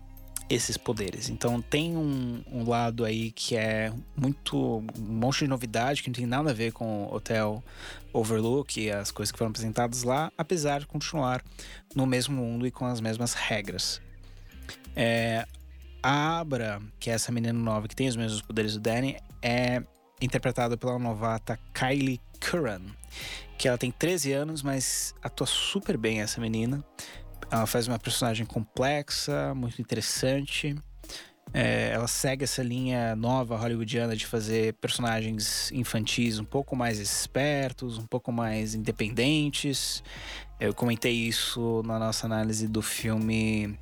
esses 0.50 0.78
poderes. 0.78 1.30
Então 1.30 1.62
tem 1.62 1.96
um, 1.96 2.44
um, 2.52 2.68
lado 2.68 3.06
aí 3.06 3.32
que 3.32 3.56
é 3.56 3.92
muito 4.16 4.58
um 4.58 4.86
monte 4.98 5.40
de 5.40 5.48
novidade 5.48 6.04
que 6.04 6.10
não 6.10 6.14
tem 6.16 6.26
nada 6.26 6.52
a 6.52 6.54
ver 6.54 6.72
com 6.72 7.06
o 7.06 7.16
Hotel 7.16 7.64
Overlook 8.12 8.80
e 8.80 8.92
as 8.92 9.10
coisas 9.12 9.32
que 9.32 9.38
foram 9.38 9.50
apresentadas 9.50 10.04
lá, 10.04 10.32
apesar 10.38 10.80
de 10.80 10.88
continuar 10.88 11.44
no 11.96 12.06
mesmo 12.06 12.36
mundo 12.36 12.68
e 12.68 12.72
com 12.72 12.86
as 12.86 13.00
mesmas 13.00 13.34
regras. 13.34 14.02
É, 14.96 15.46
a 16.02 16.40
Abra, 16.40 16.82
que 17.00 17.10
é 17.10 17.14
essa 17.14 17.32
menina 17.32 17.58
nova 17.58 17.88
que 17.88 17.96
tem 17.96 18.08
os 18.08 18.16
mesmos 18.16 18.42
poderes 18.42 18.74
do 18.74 18.80
Danny, 18.80 19.18
é 19.42 19.82
interpretada 20.22 20.78
pela 20.78 21.00
novata 21.00 21.58
Kylie 21.74 22.20
Curran, 22.40 22.82
que 23.58 23.68
ela 23.68 23.78
tem 23.78 23.92
13 23.92 24.34
anos, 24.34 24.62
mas 24.62 25.16
atua 25.22 25.48
super 25.48 25.98
bem 25.98 26.22
essa 26.22 26.40
menina. 26.40 26.84
Ela 27.52 27.66
faz 27.66 27.88
uma 27.88 28.00
personagem 28.00 28.46
complexa, 28.46 29.54
muito 29.56 29.82
interessante. 29.82 30.76
É, 31.54 31.92
ela 31.92 32.08
segue 32.08 32.44
essa 32.44 32.64
linha 32.64 33.16
nova 33.16 33.56
hollywoodiana 33.56 34.16
de 34.16 34.26
fazer 34.26 34.74
personagens 34.74 35.72
infantis 35.72 36.40
um 36.40 36.46
pouco 36.46 36.76
mais 36.76 36.98
espertos, 36.98 38.00
um 38.00 38.08
pouco 38.08 38.32
mais 38.32 38.74
independentes. 38.74 40.04
Eu 40.60 40.74
comentei 40.74 41.14
isso 41.14 41.84
na 41.86 42.00
nossa 42.00 42.26
análise 42.26 42.68
do 42.68 42.82
filme 42.82 43.78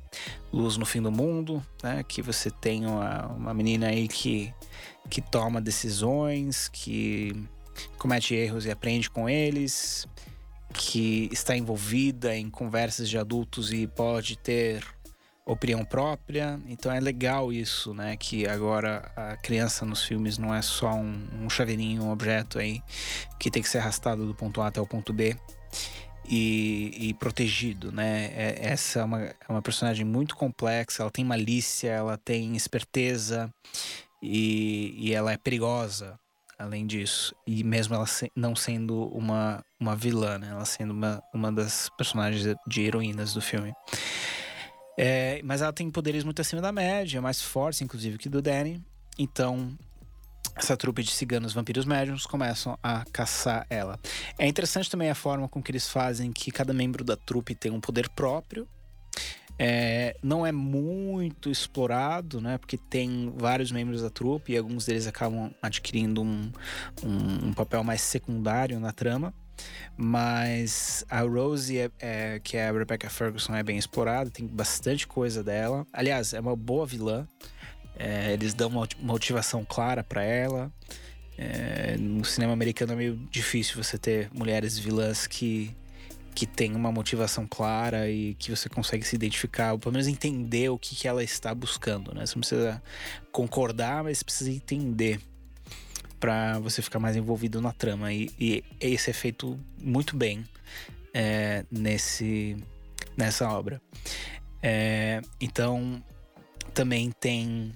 Luz 0.52 0.76
no 0.76 0.84
Fim 0.84 1.00
do 1.00 1.10
Mundo, 1.10 1.64
né? 1.82 2.04
Que 2.06 2.20
você 2.20 2.50
tem 2.50 2.84
uma, 2.84 3.28
uma 3.28 3.54
menina 3.54 3.86
aí 3.86 4.06
que, 4.06 4.52
que 5.08 5.22
toma 5.22 5.58
decisões, 5.58 6.68
que 6.68 7.32
comete 7.96 8.34
erros 8.34 8.66
e 8.66 8.70
aprende 8.70 9.08
com 9.08 9.28
eles 9.30 10.06
que 10.72 11.28
está 11.32 11.56
envolvida 11.56 12.36
em 12.36 12.50
conversas 12.50 13.08
de 13.08 13.18
adultos 13.18 13.72
e 13.72 13.86
pode 13.86 14.36
ter 14.36 14.84
opinião 15.44 15.84
própria. 15.84 16.60
Então 16.66 16.90
é 16.92 17.00
legal 17.00 17.52
isso, 17.52 17.92
né? 17.94 18.16
Que 18.16 18.46
agora 18.46 19.10
a 19.16 19.36
criança 19.36 19.84
nos 19.84 20.02
filmes 20.04 20.38
não 20.38 20.54
é 20.54 20.62
só 20.62 20.94
um, 20.94 21.28
um 21.42 21.50
chaveirinho, 21.50 22.04
um 22.04 22.10
objeto 22.10 22.58
aí 22.58 22.82
que 23.38 23.50
tem 23.50 23.62
que 23.62 23.68
ser 23.68 23.78
arrastado 23.78 24.26
do 24.26 24.34
ponto 24.34 24.60
A 24.60 24.68
até 24.68 24.80
o 24.80 24.86
ponto 24.86 25.12
B. 25.12 25.36
E, 26.24 27.08
e 27.08 27.14
protegido, 27.14 27.90
né? 27.90 28.26
É, 28.26 28.58
essa 28.60 29.00
é 29.00 29.04
uma, 29.04 29.22
é 29.22 29.36
uma 29.48 29.60
personagem 29.60 30.06
muito 30.06 30.36
complexa, 30.36 31.02
ela 31.02 31.10
tem 31.10 31.24
malícia, 31.24 31.90
ela 31.90 32.16
tem 32.16 32.54
esperteza 32.56 33.52
e, 34.22 34.94
e 34.96 35.12
ela 35.12 35.32
é 35.32 35.36
perigosa 35.36 36.18
além 36.62 36.86
disso. 36.86 37.34
E 37.46 37.62
mesmo 37.64 37.94
ela 37.94 38.06
se, 38.06 38.30
não 38.34 38.54
sendo 38.54 39.04
uma, 39.08 39.62
uma 39.80 39.96
vilã, 39.96 40.38
né? 40.38 40.48
Ela 40.50 40.64
sendo 40.64 40.92
uma, 40.92 41.22
uma 41.34 41.52
das 41.52 41.88
personagens 41.96 42.56
de 42.66 42.80
heroínas 42.80 43.34
do 43.34 43.40
filme. 43.40 43.72
É, 44.98 45.40
mas 45.44 45.62
ela 45.62 45.72
tem 45.72 45.90
poderes 45.90 46.24
muito 46.24 46.40
acima 46.40 46.62
da 46.62 46.70
média, 46.70 47.20
mais 47.20 47.40
fortes, 47.40 47.80
inclusive, 47.80 48.18
que 48.18 48.28
do 48.28 48.42
Danny. 48.42 48.82
Então, 49.18 49.76
essa 50.56 50.76
trupe 50.76 51.02
de 51.02 51.10
ciganos 51.10 51.52
vampiros 51.52 51.84
médiums 51.84 52.26
começam 52.26 52.78
a 52.82 53.04
caçar 53.12 53.66
ela. 53.70 53.98
É 54.38 54.46
interessante 54.46 54.90
também 54.90 55.10
a 55.10 55.14
forma 55.14 55.48
com 55.48 55.62
que 55.62 55.70
eles 55.70 55.88
fazem 55.88 56.32
que 56.32 56.50
cada 56.50 56.72
membro 56.72 57.02
da 57.02 57.16
trupe 57.16 57.54
tem 57.54 57.72
um 57.72 57.80
poder 57.80 58.08
próprio. 58.10 58.68
É, 59.58 60.16
não 60.22 60.44
é 60.46 60.52
muito 60.52 61.50
explorado, 61.50 62.40
né? 62.40 62.58
Porque 62.58 62.76
tem 62.76 63.32
vários 63.36 63.70
membros 63.70 64.02
da 64.02 64.10
trupe 64.10 64.52
e 64.52 64.56
alguns 64.56 64.86
deles 64.86 65.06
acabam 65.06 65.52
adquirindo 65.60 66.22
um, 66.22 66.50
um, 67.04 67.48
um 67.48 67.52
papel 67.52 67.84
mais 67.84 68.00
secundário 68.02 68.80
na 68.80 68.92
trama. 68.92 69.32
Mas 69.96 71.04
a 71.08 71.20
Rosie, 71.20 71.78
é, 71.78 71.90
é, 72.00 72.40
que 72.42 72.56
é 72.56 72.68
a 72.68 72.72
Rebecca 72.72 73.08
Ferguson, 73.10 73.54
é 73.54 73.62
bem 73.62 73.76
explorada, 73.78 74.30
tem 74.30 74.46
bastante 74.46 75.06
coisa 75.06 75.44
dela. 75.44 75.86
Aliás, 75.92 76.32
é 76.32 76.40
uma 76.40 76.56
boa 76.56 76.86
vilã. 76.86 77.26
É, 77.94 78.32
eles 78.32 78.54
dão 78.54 78.68
uma 78.68 78.88
motivação 79.00 79.64
clara 79.64 80.02
para 80.02 80.22
ela. 80.22 80.72
É, 81.36 81.96
no 81.98 82.24
cinema 82.24 82.52
americano 82.52 82.92
é 82.92 82.96
meio 82.96 83.16
difícil 83.30 83.82
você 83.82 83.96
ter 83.96 84.30
mulheres 84.32 84.78
vilãs 84.78 85.26
que 85.26 85.74
que 86.34 86.46
tem 86.46 86.74
uma 86.74 86.90
motivação 86.90 87.46
clara 87.46 88.10
e 88.10 88.34
que 88.34 88.50
você 88.50 88.68
consegue 88.68 89.06
se 89.06 89.14
identificar, 89.14 89.72
ou 89.72 89.78
pelo 89.78 89.92
menos 89.92 90.08
entender 90.08 90.70
o 90.70 90.78
que, 90.78 90.96
que 90.96 91.06
ela 91.06 91.22
está 91.22 91.54
buscando, 91.54 92.14
né? 92.14 92.24
Você 92.26 92.34
não 92.34 92.40
precisa 92.40 92.82
concordar, 93.30 94.02
mas 94.04 94.22
precisa 94.22 94.50
entender 94.50 95.20
para 96.18 96.58
você 96.60 96.80
ficar 96.80 96.98
mais 96.98 97.16
envolvido 97.16 97.60
na 97.60 97.72
trama. 97.72 98.12
E, 98.12 98.30
e 98.38 98.64
esse 98.80 99.10
é 99.10 99.12
feito 99.12 99.58
muito 99.78 100.16
bem 100.16 100.44
é, 101.12 101.64
nesse, 101.70 102.56
nessa 103.16 103.48
obra. 103.50 103.80
É, 104.62 105.20
então, 105.40 106.02
também 106.72 107.10
tem 107.10 107.72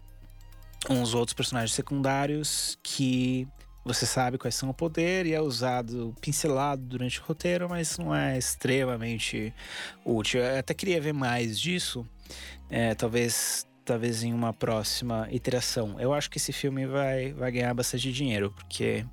uns 0.88 1.14
outros 1.14 1.34
personagens 1.34 1.72
secundários 1.72 2.78
que 2.82 3.48
você 3.86 4.04
sabe 4.04 4.36
quais 4.36 4.54
são 4.54 4.68
o 4.68 4.74
poder 4.74 5.26
e 5.26 5.32
é 5.32 5.40
usado 5.40 6.12
pincelado 6.20 6.82
durante 6.82 7.20
o 7.20 7.22
roteiro, 7.22 7.68
mas 7.68 7.96
não 7.96 8.14
é 8.14 8.36
extremamente 8.36 9.54
útil. 10.04 10.40
Eu 10.40 10.58
até 10.58 10.74
queria 10.74 11.00
ver 11.00 11.14
mais 11.14 11.58
disso, 11.58 12.04
é, 12.68 12.94
talvez 12.94 13.64
talvez 13.84 14.24
em 14.24 14.34
uma 14.34 14.52
próxima 14.52 15.28
iteração. 15.30 16.00
Eu 16.00 16.12
acho 16.12 16.28
que 16.28 16.38
esse 16.38 16.52
filme 16.52 16.84
vai, 16.86 17.32
vai 17.32 17.52
ganhar 17.52 17.72
bastante 17.72 18.12
dinheiro, 18.12 18.50
porque 18.50 19.06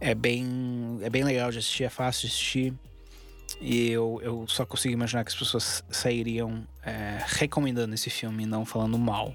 é 0.00 0.12
bem, 0.12 0.98
é 1.02 1.08
bem 1.08 1.22
legal 1.22 1.52
de 1.52 1.58
assistir, 1.58 1.84
é 1.84 1.88
fácil 1.88 2.22
de 2.22 2.34
assistir. 2.34 2.74
E 3.60 3.88
eu, 3.90 4.20
eu 4.24 4.44
só 4.48 4.66
consigo 4.66 4.92
imaginar 4.92 5.22
que 5.24 5.30
as 5.30 5.38
pessoas 5.38 5.84
sairiam 5.88 6.66
é, 6.84 7.24
recomendando 7.24 7.94
esse 7.94 8.10
filme, 8.10 8.44
não 8.44 8.64
falando 8.64 8.98
mal. 8.98 9.32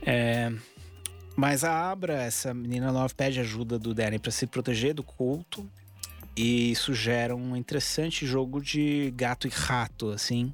É, 0.00 0.50
mas 1.38 1.62
a 1.62 1.88
Abra, 1.88 2.14
essa 2.14 2.52
menina 2.52 2.90
nova, 2.90 3.14
pede 3.14 3.38
ajuda 3.38 3.78
do 3.78 3.94
Danny 3.94 4.18
para 4.18 4.32
se 4.32 4.44
proteger 4.44 4.92
do 4.92 5.04
culto. 5.04 5.70
E 6.36 6.72
isso 6.72 6.92
gera 6.92 7.36
um 7.36 7.56
interessante 7.56 8.26
jogo 8.26 8.60
de 8.60 9.12
gato 9.14 9.46
e 9.46 9.50
rato, 9.50 10.10
assim, 10.10 10.52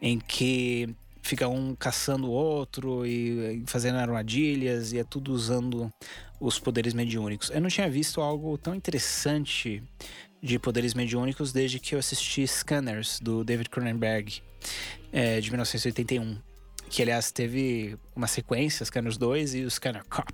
em 0.00 0.20
que 0.20 0.94
fica 1.22 1.48
um 1.48 1.74
caçando 1.74 2.28
o 2.28 2.30
outro 2.30 3.04
e 3.04 3.64
fazendo 3.66 3.98
armadilhas 3.98 4.92
e 4.92 5.00
é 5.00 5.04
tudo 5.04 5.32
usando 5.32 5.92
os 6.38 6.56
poderes 6.56 6.94
mediúnicos. 6.94 7.50
Eu 7.50 7.60
não 7.60 7.68
tinha 7.68 7.90
visto 7.90 8.20
algo 8.20 8.56
tão 8.56 8.76
interessante 8.76 9.82
de 10.40 10.56
poderes 10.56 10.94
mediúnicos 10.94 11.52
desde 11.52 11.80
que 11.80 11.96
eu 11.96 11.98
assisti 11.98 12.46
Scanners, 12.46 13.18
do 13.18 13.42
David 13.42 13.68
Cronenberg, 13.68 14.40
é, 15.12 15.40
de 15.40 15.50
1981 15.50 16.51
que 16.92 17.00
aliás 17.00 17.32
teve 17.32 17.96
uma 18.14 18.26
sequência, 18.26 18.84
Scanners 18.84 19.16
2 19.16 19.54
e 19.54 19.64
o 19.64 19.70
Scanner 19.70 20.04
Cop. 20.04 20.30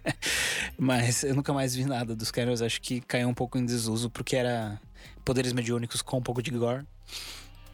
Mas 0.78 1.22
eu 1.22 1.34
nunca 1.34 1.52
mais 1.52 1.74
vi 1.74 1.84
nada 1.84 2.16
dos 2.16 2.28
Scanners, 2.28 2.62
acho 2.62 2.80
que 2.80 3.02
caiu 3.02 3.28
um 3.28 3.34
pouco 3.34 3.58
em 3.58 3.66
desuso 3.66 4.08
porque 4.08 4.34
era 4.34 4.80
poderes 5.26 5.52
mediúnicos 5.52 6.00
com 6.00 6.16
um 6.16 6.22
pouco 6.22 6.42
de 6.42 6.50
gore. 6.50 6.86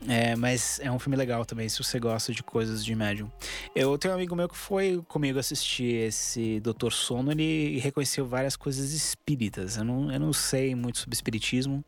É, 0.09 0.35
mas 0.35 0.81
é 0.81 0.91
um 0.91 0.99
filme 0.99 1.15
legal 1.15 1.45
também, 1.45 1.69
se 1.69 1.77
você 1.77 2.01
gosta 2.01 2.33
de 2.33 2.43
coisas 2.43 2.83
de 2.83 2.95
médium. 2.95 3.31
Eu 3.77 3.99
tenho 3.99 4.13
um 4.13 4.17
amigo 4.17 4.35
meu 4.35 4.49
que 4.49 4.57
foi 4.57 5.01
comigo 5.07 5.39
assistir 5.39 6.07
esse 6.07 6.59
Doutor 6.61 6.91
Sono, 6.91 7.31
ele 7.31 7.79
reconheceu 7.79 8.27
várias 8.27 8.57
coisas 8.57 8.93
espíritas. 8.93 9.77
Eu 9.77 9.85
não, 9.85 10.11
eu 10.11 10.19
não 10.19 10.33
sei 10.33 10.75
muito 10.75 10.99
sobre 10.99 11.15
espiritismo 11.15 11.85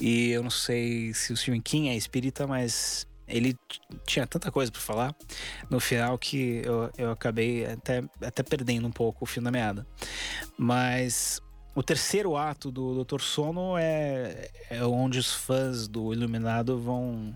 e 0.00 0.30
eu 0.30 0.42
não 0.42 0.50
sei 0.50 1.14
se 1.14 1.32
o 1.32 1.36
Stephen 1.36 1.60
King 1.60 1.88
é 1.88 1.96
espírita, 1.96 2.48
mas 2.48 3.06
ele 3.28 3.56
tinha 4.06 4.26
tanta 4.26 4.50
coisa 4.50 4.70
para 4.70 4.80
falar 4.80 5.14
no 5.68 5.80
final 5.80 6.16
que 6.18 6.62
eu, 6.64 6.90
eu 6.96 7.10
acabei 7.10 7.66
até, 7.66 8.04
até 8.22 8.42
perdendo 8.42 8.86
um 8.86 8.92
pouco 8.92 9.24
o 9.24 9.26
fio 9.26 9.42
da 9.42 9.50
meada. 9.50 9.86
Mas 10.56 11.40
o 11.74 11.82
terceiro 11.82 12.36
ato 12.36 12.70
do 12.70 13.04
Dr. 13.04 13.20
Sono 13.20 13.76
é, 13.76 14.50
é 14.70 14.84
onde 14.84 15.18
os 15.18 15.32
fãs 15.32 15.86
do 15.86 16.12
Iluminado 16.12 16.78
vão 16.78 17.34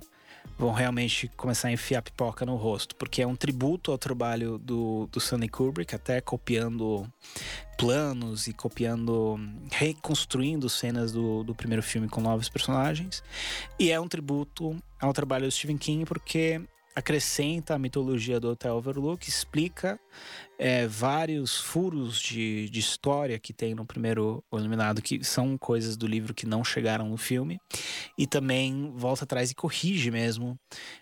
vão 0.61 0.73
realmente 0.73 1.27
começar 1.37 1.69
a 1.69 1.73
enfiar 1.73 2.03
pipoca 2.03 2.45
no 2.45 2.55
rosto, 2.55 2.95
porque 2.95 3.23
é 3.23 3.27
um 3.27 3.35
tributo 3.35 3.91
ao 3.91 3.97
trabalho 3.97 4.59
do, 4.59 5.09
do 5.11 5.19
Stanley 5.19 5.49
Kubrick, 5.49 5.95
até 5.95 6.21
copiando 6.21 7.11
planos 7.79 8.47
e 8.47 8.53
copiando, 8.53 9.41
reconstruindo 9.71 10.69
cenas 10.69 11.13
do, 11.13 11.43
do 11.43 11.55
primeiro 11.55 11.83
filme 11.83 12.09
com 12.09 12.21
novos 12.21 12.51
personagens. 12.51 13.25
E 13.79 13.91
é 13.91 13.99
um 13.99 14.07
tributo 14.07 14.77
ao 15.01 15.15
trabalho 15.15 15.47
do 15.47 15.51
Stephen 15.51 15.79
King, 15.79 16.05
porque 16.05 16.61
acrescenta 17.01 17.75
a 17.75 17.79
mitologia 17.79 18.39
do 18.39 18.51
Hotel 18.51 18.77
Overlook, 18.77 19.29
explica 19.29 19.99
é, 20.59 20.87
vários 20.87 21.59
furos 21.59 22.21
de, 22.21 22.69
de, 22.69 22.79
história 22.79 23.39
que 23.39 23.53
tem 23.53 23.75
no 23.75 23.85
primeiro 23.85 24.45
Iluminado, 24.53 25.03
que 25.03 25.25
são 25.25 25.59
coisas 25.59 25.97
do 25.97 26.07
livro 26.07 26.33
que 26.33 26.47
não 26.47 26.63
chegaram 26.63 27.09
no 27.09 27.17
filme, 27.17 27.59
e 28.17 28.27
também 28.27 28.93
volta 28.95 29.25
atrás 29.25 29.51
e 29.51 29.55
corrige 29.55 30.11
mesmo 30.11 30.59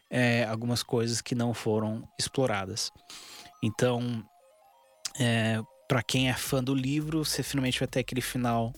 é, 0.08 0.44
algumas 0.44 0.82
coisas 0.82 1.20
que 1.20 1.34
não 1.34 1.52
foram 1.52 2.08
exploradas. 2.18 2.90
Então, 3.62 4.24
é, 5.18 5.60
para 5.88 6.02
quem 6.02 6.28
é 6.28 6.34
fã 6.34 6.62
do 6.62 6.74
livro, 6.74 7.24
você 7.24 7.42
finalmente 7.42 7.78
vai 7.78 7.88
ter 7.88 8.00
aquele 8.00 8.20
final 8.20 8.72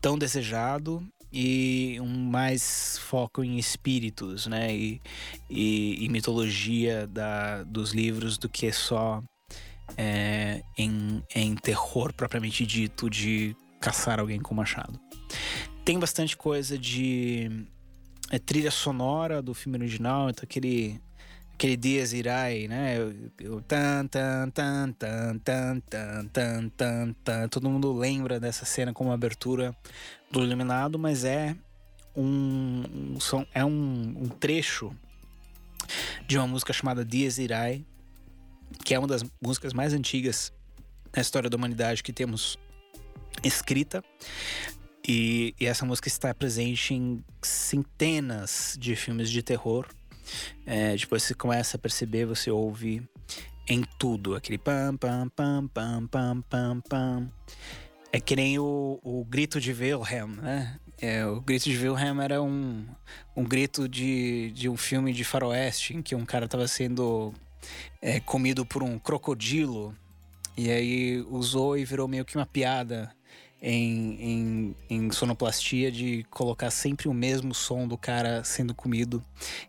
tão 0.00 0.16
desejado 0.16 1.06
e 1.32 1.98
um 2.00 2.30
mais 2.30 2.98
foco 2.98 3.44
em 3.44 3.58
espíritos, 3.58 4.46
né? 4.46 4.74
E, 4.74 5.00
e, 5.48 6.04
e 6.04 6.08
mitologia 6.08 7.06
da, 7.06 7.62
dos 7.62 7.92
livros 7.92 8.36
do 8.36 8.48
que 8.48 8.72
só 8.72 9.22
é, 9.96 10.62
em, 10.76 11.22
em 11.34 11.54
terror 11.54 12.12
propriamente 12.12 12.64
dito 12.66 13.08
de 13.08 13.56
caçar 13.80 14.20
alguém 14.20 14.40
com 14.40 14.54
machado. 14.54 14.98
Tem 15.84 15.98
bastante 15.98 16.36
coisa 16.36 16.78
de 16.78 17.66
é, 18.30 18.38
trilha 18.38 18.70
sonora 18.70 19.40
do 19.42 19.54
filme 19.54 19.78
original, 19.78 20.30
então 20.30 20.42
aquele 20.44 21.00
aquele 21.60 21.76
Dias 21.76 22.14
Irai, 22.14 22.66
né? 22.68 22.96
Tan 23.68 24.06
tan 24.06 24.50
tan 24.50 24.92
tan 24.94 25.38
tan 25.40 25.80
tan 25.82 26.28
tan 26.30 26.70
tan 26.70 27.14
tan. 27.22 27.48
Todo 27.50 27.68
mundo 27.68 27.92
lembra 27.92 28.40
dessa 28.40 28.64
cena 28.64 28.94
como 28.94 29.12
abertura 29.12 29.76
do 30.30 30.42
Iluminado, 30.42 30.98
mas 30.98 31.22
é 31.22 31.54
um, 32.16 32.82
um 33.14 33.20
som, 33.20 33.44
é 33.52 33.62
um, 33.62 34.14
um, 34.22 34.28
trecho 34.28 34.96
de 36.26 36.38
uma 36.38 36.46
música 36.46 36.72
chamada 36.72 37.04
Dias 37.04 37.36
Irai, 37.36 37.84
que 38.82 38.94
é 38.94 38.98
uma 38.98 39.08
das 39.08 39.22
músicas 39.38 39.74
mais 39.74 39.92
antigas 39.92 40.50
na 41.14 41.20
história 41.20 41.50
da 41.50 41.58
humanidade 41.58 42.02
que 42.02 42.12
temos 42.12 42.58
escrita. 43.44 44.02
E, 45.06 45.54
e 45.60 45.66
essa 45.66 45.84
música 45.84 46.08
está 46.08 46.32
presente 46.32 46.94
em 46.94 47.22
centenas 47.42 48.78
de 48.80 48.96
filmes 48.96 49.28
de 49.28 49.42
terror 49.42 49.86
é, 50.66 50.96
depois 50.96 51.22
você 51.22 51.34
começa 51.34 51.76
a 51.76 51.80
perceber, 51.80 52.26
você 52.26 52.50
ouve 52.50 53.02
em 53.68 53.84
tudo, 53.98 54.34
aquele 54.34 54.58
pam, 54.58 54.96
pam, 54.96 55.28
pam, 55.28 55.68
pam, 55.68 56.06
pam, 56.06 56.42
pam, 56.42 56.80
pam. 56.80 57.32
É 58.12 58.18
que 58.20 58.34
nem 58.34 58.58
o, 58.58 58.98
o 59.02 59.24
grito 59.24 59.60
de 59.60 59.72
Wilhelm, 59.72 60.36
né? 60.40 60.78
É, 61.00 61.24
o 61.24 61.40
grito 61.40 61.70
de 61.70 61.78
Wilhelm 61.78 62.20
era 62.20 62.42
um, 62.42 62.84
um 63.34 63.44
grito 63.44 63.88
de, 63.88 64.50
de 64.50 64.68
um 64.68 64.76
filme 64.76 65.12
de 65.12 65.24
faroeste 65.24 65.96
em 65.96 66.02
que 66.02 66.14
um 66.14 66.26
cara 66.26 66.44
estava 66.44 66.66
sendo 66.68 67.32
é, 68.02 68.20
comido 68.20 68.66
por 68.66 68.82
um 68.82 68.98
crocodilo 68.98 69.94
e 70.56 70.70
aí 70.70 71.24
usou 71.30 71.78
e 71.78 71.84
virou 71.84 72.06
meio 72.06 72.24
que 72.24 72.36
uma 72.36 72.44
piada 72.44 73.10
em, 73.62 74.16
em, 74.20 74.76
em, 74.88 75.10
sonoplastia 75.10 75.90
de 75.92 76.24
colocar 76.30 76.70
sempre 76.70 77.08
o 77.08 77.14
mesmo 77.14 77.54
som 77.54 77.86
do 77.86 77.98
cara 77.98 78.42
sendo 78.42 78.74
comido 78.74 79.22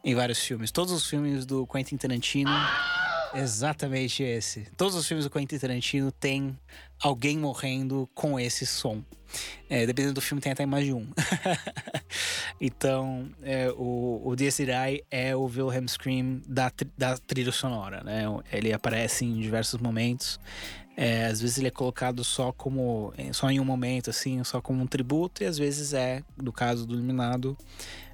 em 0.04 0.16
vários 0.16 0.40
filmes. 0.40 0.72
Todos 0.72 0.94
os 0.94 1.08
filmes 1.08 1.46
do 1.46 1.68
Quentin 1.68 1.98
Tarantino. 1.98 2.52
Exatamente 3.34 4.24
esse. 4.24 4.68
Todos 4.76 4.96
os 4.96 5.08
filmes 5.08 5.26
do 5.26 5.32
Quentin 5.32 5.58
Tarantino 5.58 6.12
tem 6.12 6.58
alguém 7.02 7.38
morrendo 7.38 8.10
com 8.14 8.40
esse 8.40 8.66
som. 8.66 9.04
É, 9.70 9.86
dependendo 9.86 10.16
do 10.16 10.22
filme, 10.22 10.42
tem 10.42 10.52
até 10.52 10.66
mais 10.66 10.86
de 10.86 10.94
um. 10.94 11.08
então, 12.60 13.30
é, 13.42 13.72
o, 13.72 14.22
o 14.26 14.36
Desirai 14.36 15.02
é 15.10 15.34
o 15.36 15.46
Wilhelm 15.46 15.88
Scream 15.88 16.42
da, 16.46 16.70
da 16.98 17.18
trilha 17.18 17.52
sonora, 17.52 18.04
né? 18.04 18.24
Ele 18.52 18.74
aparece 18.74 19.24
em 19.24 19.40
diversos 19.40 19.80
momentos. 19.80 20.38
É, 21.04 21.26
às 21.26 21.42
vezes 21.42 21.58
ele 21.58 21.68
é 21.68 21.72
colocado 21.72 22.24
só 22.24 22.52
como 22.52 23.12
só 23.34 23.50
em 23.50 23.60
um 23.60 23.66
momento 23.66 24.12
assim, 24.12 24.44
só 24.44 24.62
como 24.62 24.84
um 24.84 24.86
tributo 24.86 25.42
e 25.42 25.48
às 25.48 25.58
vezes 25.58 25.94
é, 25.94 26.22
no 26.38 26.54
caso 26.54 26.86
do 26.86 26.94
Iluminado, 26.94 27.58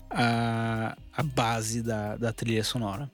a, 0.09 0.97
a 1.11 1.21
base 1.21 1.81
da, 1.81 2.15
da 2.15 2.31
trilha 2.31 2.63
sonora. 2.63 3.11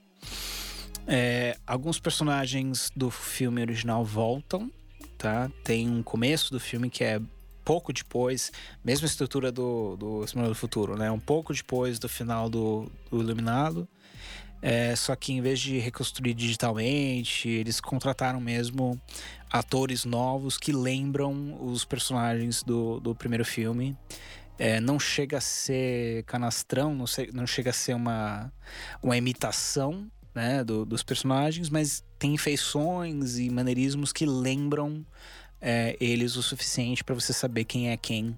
É, 1.07 1.57
alguns 1.65 1.99
personagens 1.99 2.91
do 2.95 3.09
filme 3.09 3.61
original 3.61 4.05
voltam, 4.05 4.71
tá? 5.17 5.49
Tem 5.63 5.89
um 5.89 6.03
começo 6.03 6.51
do 6.51 6.59
filme 6.59 6.88
que 6.88 7.03
é 7.03 7.19
pouco 7.65 7.91
depois, 7.91 8.51
mesma 8.86 9.07
estrutura 9.07 9.51
do, 9.51 9.97
do 9.97 10.24
do 10.24 10.53
Futuro, 10.53 10.95
né? 10.95 11.09
Um 11.09 11.19
pouco 11.19 11.51
depois 11.51 11.97
do 11.97 12.07
final 12.07 12.47
do, 12.47 12.91
do 13.09 13.21
Iluminado. 13.21 13.88
É, 14.65 14.95
só 14.95 15.13
que 15.13 15.34
em 15.34 15.41
vez 15.41 15.59
de 15.59 15.78
reconstruir 15.78 16.34
digitalmente, 16.34 17.49
eles 17.49 17.82
contrataram 17.82 18.39
mesmo 18.39 18.97
atores 19.53 20.03
novos 20.03 20.57
que 20.57 20.71
lembram 20.71 21.63
os 21.63 21.85
personagens 21.85 22.63
do, 22.63 22.99
do 22.99 23.13
primeiro 23.13 23.45
filme. 23.45 23.95
É, 24.57 24.79
não 24.79 24.99
chega 24.99 25.37
a 25.37 25.41
ser 25.41 26.23
canastrão, 26.23 26.95
não, 26.95 27.05
sei, 27.05 27.29
não 27.31 27.45
chega 27.45 27.69
a 27.69 27.73
ser 27.73 27.93
uma, 27.93 28.51
uma 29.01 29.15
imitação 29.15 30.09
né, 30.33 30.63
do, 30.63 30.83
dos 30.85 31.03
personagens, 31.03 31.69
mas 31.69 32.03
tem 32.17 32.35
feições 32.35 33.37
e 33.37 33.49
maneirismos 33.51 34.11
que 34.11 34.25
lembram 34.25 35.05
é, 35.61 35.95
eles 35.99 36.35
o 36.35 36.41
suficiente 36.41 37.03
para 37.03 37.13
você 37.13 37.31
saber 37.31 37.63
quem 37.63 37.91
é 37.91 37.97
quem 37.97 38.37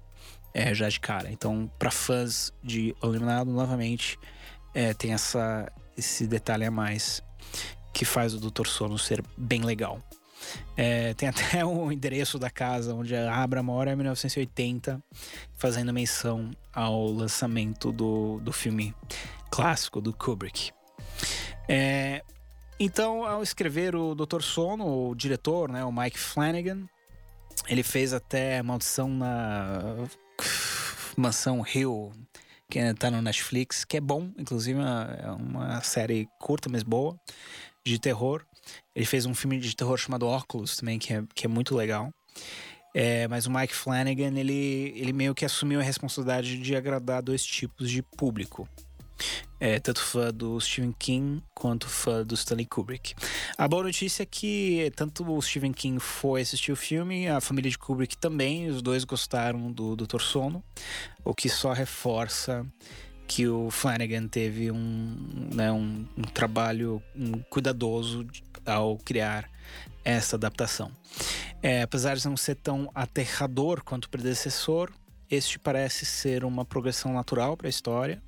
é, 0.52 0.74
já 0.74 0.88
de 0.88 1.00
cara. 1.00 1.30
Então, 1.30 1.70
para 1.78 1.90
fãs 1.90 2.52
de 2.62 2.94
Eliminado, 3.02 3.50
novamente, 3.50 4.18
é, 4.74 4.92
tem 4.92 5.12
essa, 5.12 5.70
esse 5.96 6.26
detalhe 6.26 6.64
a 6.64 6.70
mais 6.70 7.22
que 7.92 8.04
faz 8.04 8.34
o 8.34 8.38
Dr. 8.38 8.66
Sono 8.66 8.98
ser 8.98 9.22
bem 9.36 9.62
legal. 9.62 10.02
É, 10.76 11.14
tem 11.14 11.28
até 11.28 11.64
o 11.66 11.90
endereço 11.90 12.38
da 12.38 12.50
casa 12.50 12.94
onde 12.94 13.14
a 13.14 13.34
Abra 13.34 13.62
mora 13.62 13.92
em 13.92 13.96
1980, 13.96 15.02
fazendo 15.54 15.92
menção 15.92 16.50
ao 16.72 17.06
lançamento 17.06 17.92
do, 17.92 18.40
do 18.40 18.52
filme 18.52 18.94
clássico 19.50 20.00
do 20.00 20.12
Kubrick. 20.12 20.70
É, 21.68 22.22
então, 22.78 23.24
ao 23.24 23.42
escrever 23.42 23.96
o 23.96 24.14
Dr. 24.14 24.42
Sono, 24.42 25.08
o 25.08 25.14
diretor, 25.14 25.70
né, 25.70 25.84
o 25.84 25.90
Mike 25.90 26.18
Flanagan, 26.18 26.86
ele 27.68 27.82
fez 27.82 28.12
até 28.12 28.62
Maldição 28.62 29.08
na 29.08 30.06
Mansão 31.16 31.64
Hill, 31.66 32.12
que 32.68 32.94
tá 32.94 33.10
no 33.10 33.22
Netflix, 33.22 33.84
que 33.84 33.96
é 33.96 34.00
bom, 34.00 34.30
inclusive 34.36 34.78
é 34.78 35.30
uma 35.30 35.80
série 35.82 36.28
curta, 36.38 36.68
mas 36.68 36.82
boa, 36.82 37.18
de 37.84 37.98
terror. 37.98 38.44
Ele 38.94 39.06
fez 39.06 39.26
um 39.26 39.34
filme 39.34 39.58
de 39.58 39.74
terror 39.74 39.96
chamado 39.96 40.26
Óculos 40.26 40.76
também, 40.76 40.98
que 40.98 41.12
é, 41.12 41.22
que 41.34 41.46
é 41.46 41.48
muito 41.48 41.74
legal. 41.74 42.10
É, 42.94 43.28
mas 43.28 43.46
o 43.46 43.50
Mike 43.50 43.74
Flanagan, 43.74 44.38
ele, 44.38 44.94
ele 44.96 45.12
meio 45.12 45.34
que 45.34 45.44
assumiu 45.44 45.80
a 45.80 45.82
responsabilidade 45.82 46.58
de 46.58 46.74
agradar 46.74 47.22
dois 47.22 47.44
tipos 47.44 47.90
de 47.90 48.02
público 48.02 48.66
é, 49.58 49.78
tanto 49.80 50.00
fã 50.00 50.32
do 50.32 50.60
Stephen 50.60 50.94
King 50.98 51.42
quanto 51.54 51.88
fã 51.88 52.24
do 52.24 52.34
Stanley 52.34 52.66
Kubrick. 52.66 53.14
A 53.56 53.66
boa 53.66 53.84
notícia 53.84 54.22
é 54.22 54.26
que 54.26 54.92
tanto 54.94 55.28
o 55.30 55.40
Stephen 55.40 55.72
King 55.72 55.98
foi 56.00 56.42
assistir 56.42 56.72
o 56.72 56.76
filme, 56.76 57.28
a 57.28 57.40
família 57.40 57.70
de 57.70 57.78
Kubrick 57.78 58.16
também, 58.16 58.68
os 58.68 58.82
dois 58.82 59.04
gostaram 59.04 59.72
do 59.72 59.96
Dr. 59.96 60.20
Sono, 60.20 60.62
o 61.24 61.34
que 61.34 61.48
só 61.48 61.72
reforça 61.72 62.66
que 63.26 63.48
o 63.48 63.70
Flanagan 63.70 64.28
teve 64.28 64.70
um, 64.70 65.48
né, 65.52 65.72
um, 65.72 66.06
um 66.16 66.22
trabalho 66.22 67.02
um 67.14 67.40
cuidadoso 67.50 68.24
ao 68.66 68.98
criar 68.98 69.48
essa 70.04 70.36
adaptação. 70.36 70.90
É, 71.62 71.82
apesar 71.82 72.16
de 72.16 72.26
não 72.26 72.36
ser 72.36 72.56
tão 72.56 72.90
aterrador 72.94 73.82
quanto 73.82 74.04
o 74.04 74.10
predecessor, 74.10 74.92
este 75.30 75.58
parece 75.58 76.04
ser 76.04 76.44
uma 76.44 76.64
progressão 76.64 77.12
natural 77.12 77.56
para 77.56 77.66
a 77.66 77.70
história. 77.70 78.22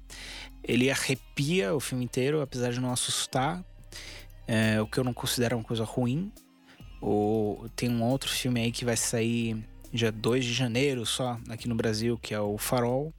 Ele 0.65 0.91
arrepia 0.91 1.75
o 1.75 1.81
filme 1.81 2.05
inteiro, 2.05 2.41
apesar 2.41 2.73
de 2.73 2.81
não 2.81 2.93
assustar, 2.93 3.63
é, 4.47 4.81
o 4.81 4.87
que 4.87 4.99
eu 4.99 5.05
não 5.05 5.15
considero 5.15 5.57
uma 5.57 5.65
coisa 5.65 5.85
ruim. 5.85 6.33
O, 7.01 7.69
tem 7.77 7.89
um 7.89 8.03
outro 8.03 8.29
filme 8.29 8.61
aí 8.61 8.73
que 8.73 8.85
vai 8.85 8.97
sair 8.97 9.65
dia 9.93 10.11
2 10.11 10.45
de 10.45 10.53
janeiro 10.53 11.07
só 11.07 11.39
aqui 11.49 11.69
no 11.69 11.75
Brasil, 11.75 12.19
que 12.19 12.35
é 12.35 12.41
o 12.41 12.59
Farol. 12.59 13.13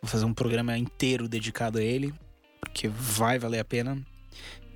Vou 0.00 0.10
fazer 0.10 0.24
um 0.24 0.34
programa 0.34 0.78
inteiro 0.78 1.28
dedicado 1.28 1.78
a 1.78 1.82
ele, 1.82 2.14
porque 2.60 2.86
vai 2.86 3.38
valer 3.38 3.58
a 3.58 3.64
pena. 3.64 4.00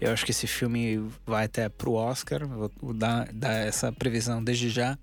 Eu 0.01 0.13
acho 0.13 0.25
que 0.25 0.31
esse 0.31 0.47
filme 0.47 1.07
vai 1.27 1.45
até 1.45 1.69
pro 1.69 1.93
Oscar, 1.93 2.47
vou 2.47 2.95
dar, 2.95 3.31
dar 3.33 3.53
essa 3.53 3.93
previsão 3.93 4.43
desde 4.43 4.71
já 4.71 4.97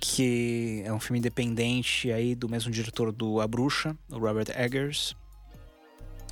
que 0.00 0.82
é 0.84 0.92
um 0.92 1.00
filme 1.00 1.18
independente 1.18 2.12
aí 2.12 2.34
do 2.34 2.48
mesmo 2.48 2.70
diretor 2.70 3.12
do 3.12 3.40
A 3.40 3.46
Bruxa, 3.46 3.96
o 4.08 4.18
Robert 4.18 4.46
Eggers. 4.56 5.14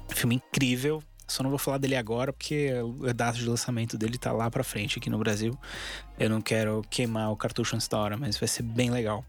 Filme 0.09 0.37
incrível. 0.37 1.03
Só 1.26 1.43
não 1.43 1.51
vou 1.51 1.59
falar 1.59 1.78
dele 1.78 1.97
agora 1.97 2.32
porque 2.32 2.70
a 3.09 3.12
data 3.12 3.37
de 3.37 3.45
lançamento 3.45 3.99
dele 3.99 4.16
tá 4.16 4.30
lá 4.30 4.49
pra 4.49 4.62
frente 4.62 4.99
aqui 4.99 5.11
no 5.11 5.18
Brasil. 5.18 5.59
Eu 6.18 6.30
não 6.30 6.41
quero 6.41 6.82
queimar 6.89 7.32
o 7.32 7.37
cartucho 7.37 7.74
antes 7.74 7.89
da 7.89 7.99
hora, 7.99 8.16
mas 8.16 8.37
vai 8.37 8.49
ser 8.49 8.62
bem 8.62 8.91
legal. 8.91 9.24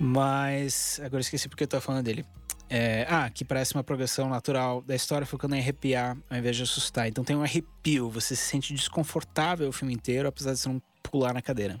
Mas 0.00 1.00
agora 1.04 1.20
esqueci 1.20 1.48
porque 1.48 1.62
eu 1.62 1.68
tô 1.68 1.80
falando 1.80 2.04
dele. 2.04 2.24
É, 2.72 3.04
ah, 3.08 3.28
que 3.28 3.44
parece 3.44 3.74
uma 3.74 3.82
progressão 3.82 4.28
natural 4.28 4.80
da 4.82 4.94
história, 4.94 5.26
focando 5.26 5.56
em 5.56 5.58
arrepiar 5.58 6.16
ao 6.30 6.38
invés 6.38 6.56
de 6.56 6.62
assustar. 6.62 7.08
Então 7.08 7.24
tem 7.24 7.34
um 7.34 7.42
arrepio, 7.42 8.08
você 8.08 8.36
se 8.36 8.44
sente 8.44 8.72
desconfortável 8.72 9.68
o 9.68 9.72
filme 9.72 9.92
inteiro, 9.92 10.28
apesar 10.28 10.52
de 10.52 10.60
você 10.60 10.68
não 10.68 10.80
pular 11.02 11.34
na 11.34 11.42
cadeira. 11.42 11.78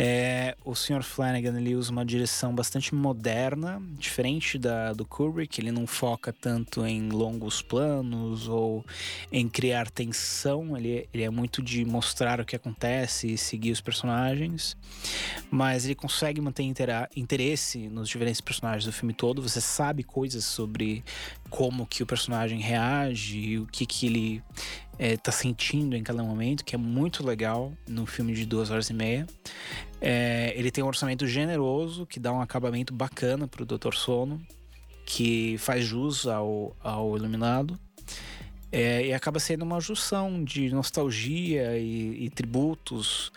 É, 0.00 0.56
o 0.64 0.76
Sr. 0.76 1.02
Flanagan 1.02 1.58
ele 1.58 1.74
usa 1.74 1.90
uma 1.90 2.06
direção 2.06 2.54
bastante 2.54 2.94
moderna, 2.94 3.82
diferente 3.98 4.56
da 4.56 4.92
do 4.92 5.04
Kubrick. 5.04 5.60
Ele 5.60 5.72
não 5.72 5.88
foca 5.88 6.32
tanto 6.32 6.86
em 6.86 7.08
longos 7.08 7.62
planos 7.62 8.46
ou 8.46 8.86
em 9.32 9.48
criar 9.48 9.90
tensão. 9.90 10.76
Ele, 10.76 11.08
ele 11.12 11.24
é 11.24 11.30
muito 11.30 11.60
de 11.60 11.84
mostrar 11.84 12.40
o 12.40 12.44
que 12.44 12.54
acontece 12.54 13.32
e 13.32 13.36
seguir 13.36 13.72
os 13.72 13.80
personagens. 13.80 14.76
Mas 15.50 15.84
ele 15.84 15.96
consegue 15.96 16.40
manter 16.40 16.62
interesse 17.16 17.88
nos 17.88 18.08
diferentes 18.08 18.40
personagens 18.40 18.84
do 18.84 18.92
filme 18.92 19.12
todo. 19.12 19.42
Você 19.42 19.60
sabe 19.60 20.04
coisas 20.04 20.44
sobre 20.44 21.02
como 21.50 21.84
que 21.84 22.04
o 22.04 22.06
personagem 22.06 22.60
reage, 22.60 23.58
o 23.58 23.66
que 23.66 23.84
que 23.84 24.06
ele 24.06 24.42
é, 24.98 25.16
tá 25.16 25.30
sentindo 25.30 25.94
em 25.96 26.02
cada 26.02 26.22
momento, 26.22 26.64
que 26.64 26.74
é 26.74 26.78
muito 26.78 27.24
legal 27.24 27.72
no 27.86 28.04
filme 28.04 28.34
de 28.34 28.44
duas 28.44 28.70
horas 28.70 28.90
e 28.90 28.94
meia. 28.94 29.26
É, 30.00 30.52
ele 30.56 30.70
tem 30.70 30.82
um 30.82 30.88
orçamento 30.88 31.26
generoso, 31.26 32.04
que 32.04 32.18
dá 32.18 32.32
um 32.32 32.40
acabamento 32.40 32.92
bacana 32.92 33.46
pro 33.46 33.64
Dr. 33.64 33.94
Sono, 33.94 34.44
que 35.06 35.56
faz 35.58 35.84
jus 35.84 36.26
ao, 36.26 36.76
ao 36.80 37.16
Iluminado. 37.16 37.78
É, 38.70 39.06
e 39.06 39.14
acaba 39.14 39.38
sendo 39.38 39.62
uma 39.62 39.80
junção 39.80 40.44
de 40.44 40.68
nostalgia 40.70 41.78
e, 41.78 42.24
e 42.24 42.30
tributos 42.30 43.32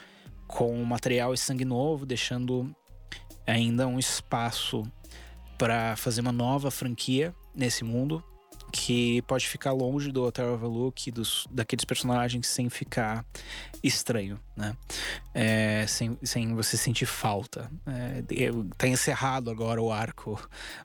com 0.47 0.83
material 0.83 1.33
e 1.33 1.37
sangue 1.37 1.63
novo, 1.63 2.05
deixando 2.05 2.75
ainda 3.47 3.87
um 3.87 3.97
espaço 3.97 4.83
para 5.57 5.95
fazer 5.95 6.21
uma 6.21 6.31
nova 6.31 6.71
franquia 6.71 7.33
nesse 7.55 7.83
mundo 7.83 8.21
que 8.71 9.21
pode 9.23 9.47
ficar 9.47 9.71
longe 9.73 10.11
do 10.11 10.23
Hotel 10.23 10.53
Overlook, 10.53 11.11
dos, 11.11 11.47
daqueles 11.51 11.85
personagens 11.85 12.47
sem 12.47 12.69
ficar 12.69 13.25
estranho, 13.83 14.39
né? 14.55 14.75
É, 15.33 15.85
sem, 15.87 16.17
sem 16.23 16.53
você 16.55 16.77
sentir 16.77 17.05
falta. 17.05 17.69
É, 17.85 18.23
tá 18.77 18.87
encerrado 18.87 19.49
agora 19.49 19.81
o 19.81 19.91
arco 19.91 20.39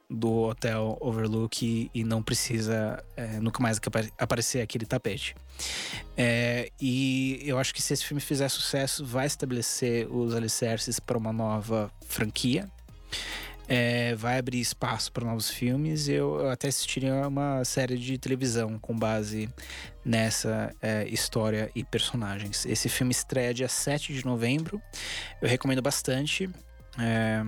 do 0.09 0.49
Hotel 0.49 0.97
Overlook 1.01 1.65
e, 1.65 1.91
e 1.95 2.05
não 2.05 2.23
precisa 2.23 3.03
é, 3.17 3.39
nunca 3.41 3.63
mais 3.63 3.81
aparecer 4.19 4.61
aquele 4.61 4.85
tapete. 4.85 5.35
É, 6.17 6.71
e 6.81 7.41
eu 7.45 7.59
acho 7.59 7.75
que 7.75 7.81
se 7.81 7.93
esse 7.93 8.05
filme 8.05 8.21
fizer 8.21 8.49
sucesso, 8.49 9.05
vai 9.05 9.27
estabelecer 9.27 10.07
os 10.11 10.35
alicerces 10.35 10.99
para 10.99 11.17
uma 11.17 11.33
nova 11.33 11.91
franquia 12.07 12.71
é, 13.69 14.15
vai 14.15 14.39
abrir 14.39 14.61
espaço 14.61 15.13
para 15.13 15.25
novos 15.25 15.51
filmes. 15.51 16.09
Eu 16.09 16.49
até 16.49 16.69
assistiria 16.69 17.27
uma 17.27 17.65
série 17.65 17.97
de 17.99 18.17
televisão 18.19 18.79
com 18.79 18.97
base 18.97 19.49
nessa 20.05 20.75
é, 20.81 21.07
história 21.09 21.71
e 21.75 21.83
personagens. 21.85 22.65
Esse 22.67 22.89
filme 22.89 23.13
estreia 23.13 23.53
dia 23.53 23.69
7 23.69 24.13
de 24.13 24.25
novembro. 24.25 24.81
Eu 25.43 25.49
recomendo 25.49 25.83
bastante. 25.83 26.49
É, 26.99 27.43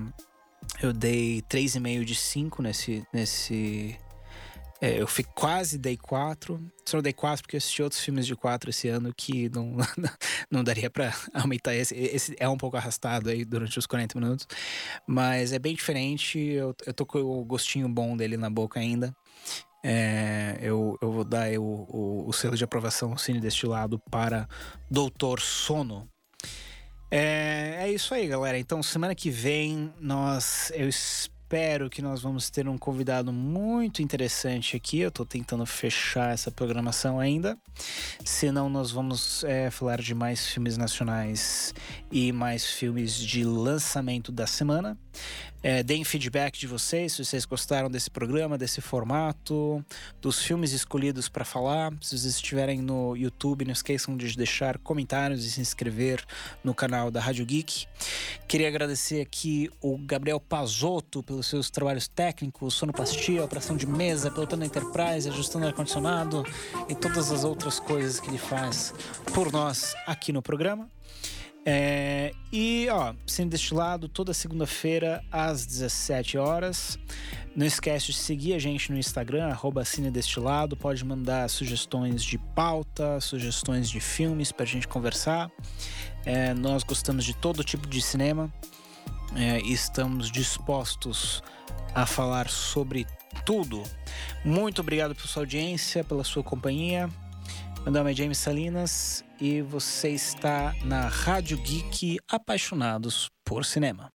eu 0.83 0.93
dei 0.93 1.43
3,5 1.49 2.05
de 2.05 2.14
5 2.14 2.62
nesse, 2.62 3.05
nesse 3.12 3.97
é, 4.81 5.01
eu 5.01 5.09
fui 5.09 5.24
quase 5.24 5.76
dei 5.76 5.97
4. 5.97 6.61
Só 6.85 6.99
não 6.99 7.03
dei 7.03 7.12
4 7.12 7.43
porque 7.43 7.57
eu 7.57 7.59
assisti 7.59 7.83
outros 7.83 8.01
filmes 8.01 8.26
de 8.26 8.37
4 8.37 8.70
esse 8.70 8.89
ano 8.89 9.12
que 9.14 9.49
não, 9.49 9.76
não 10.51 10.62
daria 10.62 10.89
para 10.89 11.12
aumentar 11.35 11.74
esse. 11.74 11.95
Esse 11.97 12.37
é 12.39 12.49
um 12.49 12.57
pouco 12.57 12.76
arrastado 12.76 13.29
aí 13.29 13.45
durante 13.45 13.79
os 13.79 13.87
40 13.87 14.18
minutos. 14.18 14.47
Mas 15.07 15.53
é 15.53 15.59
bem 15.59 15.74
diferente. 15.74 16.39
Eu, 16.39 16.74
eu 16.87 16.95
tô 16.95 17.05
com 17.05 17.18
o 17.18 17.45
gostinho 17.45 17.89
bom 17.89 18.16
dele 18.16 18.37
na 18.37 18.49
boca 18.49 18.79
ainda. 18.79 19.14
É, 19.85 20.59
eu, 20.61 20.97
eu 21.01 21.12
vou 21.12 21.24
dar 21.24 21.51
o, 21.59 21.62
o, 21.62 22.29
o, 22.29 22.33
selo 22.33 22.57
de 22.57 22.64
aprovação 22.64 23.16
Cine 23.16 23.41
Destilado 23.41 23.99
para 24.11 24.49
Doutor 24.91 25.41
Sono. 25.41 26.09
É, 27.11 27.79
é 27.81 27.93
isso 27.93 28.12
aí, 28.14 28.29
galera. 28.29 28.59
Então, 28.59 28.83
semana 28.83 29.14
que 29.14 29.31
vem, 29.31 29.93
nós. 30.01 30.70
Eu 30.74 30.89
espero 30.89 31.38
espero 31.49 31.88
que 31.88 32.03
nós 32.03 32.20
vamos 32.20 32.51
ter 32.51 32.68
um 32.68 32.76
convidado 32.76 33.32
muito 33.32 34.03
interessante 34.03 34.76
aqui. 34.76 35.01
Eu 35.01 35.09
estou 35.09 35.24
tentando 35.24 35.64
fechar 35.64 36.30
essa 36.34 36.51
programação 36.51 37.18
ainda. 37.18 37.57
Senão, 38.22 38.68
nós 38.68 38.90
vamos 38.90 39.42
é, 39.44 39.70
falar 39.70 39.99
de 40.03 40.14
mais 40.14 40.46
filmes 40.46 40.76
nacionais 40.76 41.72
e 42.12 42.32
mais 42.32 42.66
filmes 42.66 43.16
de 43.16 43.44
lançamento 43.44 44.30
da 44.30 44.46
semana. 44.46 44.94
É, 45.61 45.83
deem 45.83 46.05
feedback 46.05 46.57
de 46.57 46.69
vocês, 46.69 47.14
se 47.14 47.25
vocês 47.25 47.45
gostaram 47.45 47.91
desse 47.91 48.09
programa, 48.09 48.57
desse 48.57 48.81
formato, 48.81 49.85
dos 50.21 50.41
filmes 50.41 50.73
escolhidos 50.73 51.29
para 51.29 51.45
falar. 51.45 51.93
Se 52.01 52.16
vocês 52.16 52.37
estiverem 52.37 52.81
no 52.81 53.16
YouTube, 53.16 53.64
não 53.64 53.73
esqueçam 53.73 54.16
de 54.16 54.37
deixar 54.37 54.79
comentários 54.79 55.45
e 55.45 55.51
se 55.51 55.61
inscrever 55.61 56.25
no 56.62 56.73
canal 56.73 57.11
da 57.11 57.21
Rádio 57.21 57.45
Geek. 57.45 57.87
Queria 58.47 58.69
agradecer 58.69 59.21
aqui 59.21 59.69
o 59.81 59.99
Gabriel 59.99 60.39
Pazotto 60.39 61.25
pelos 61.25 61.47
seus 61.49 61.71
trabalhos 61.71 62.07
técnicos, 62.07 62.75
sonoplastia, 62.75 63.43
operação 63.43 63.77
de 63.77 63.87
mesa, 63.87 64.31
pilotando 64.31 64.62
a 64.62 64.66
Enterprise, 64.66 65.29
ajustando 65.29 65.66
ar-condicionado 65.66 66.45
e 66.89 66.95
todas 66.95 67.33
as 67.33 67.43
outras 67.43 67.81
coisas 67.81 68.21
que 68.21 68.29
ele 68.29 68.39
faz 68.39 68.95
por 69.35 69.51
nós 69.51 69.93
aqui 70.07 70.33
no 70.33 70.41
programa. 70.41 70.89
É, 71.71 72.33
e, 72.51 72.89
ó, 72.91 73.12
Cine 73.27 73.51
Destilado, 73.51 74.09
toda 74.09 74.33
segunda-feira 74.33 75.23
às 75.31 75.66
17 75.66 76.39
horas. 76.39 76.99
Não 77.55 77.66
esquece 77.66 78.07
de 78.07 78.14
seguir 78.14 78.55
a 78.55 78.59
gente 78.59 78.91
no 78.91 78.99
Instagram, 78.99 79.49
arroba 79.49 79.85
Cine 79.85 80.11
Destilado. 80.11 80.79
Pode 80.79 81.05
mandar 81.05 81.51
sugestões 81.51 82.25
de 82.25 82.39
pauta, 82.39 83.21
sugestões 83.21 83.91
de 83.91 84.01
filmes 84.01 84.51
pra 84.51 84.64
gente 84.64 84.89
conversar. 84.89 85.51
É, 86.25 86.55
nós 86.55 86.83
gostamos 86.85 87.23
de 87.23 87.35
todo 87.35 87.62
tipo 87.62 87.87
de 87.87 88.01
cinema 88.01 88.51
é, 89.37 89.59
estamos 89.61 90.31
dispostos 90.31 91.43
a 91.95 92.07
falar 92.07 92.49
sobre 92.49 93.07
tudo. 93.45 93.83
Muito 94.43 94.81
obrigado 94.81 95.14
pela 95.14 95.27
sua 95.27 95.43
audiência, 95.43 96.03
pela 96.03 96.25
sua 96.25 96.43
companhia. 96.43 97.11
Meu 97.83 97.93
nome 97.93 98.12
é 98.12 98.14
James 98.14 98.39
Salinas 98.39 99.23
e 99.41 99.62
você 99.62 100.11
está 100.11 100.74
na 100.84 101.09
Rádio 101.09 101.59
Geek 101.59 102.18
Apaixonados 102.28 103.30
por 103.45 103.64
Cinema. 103.64 104.07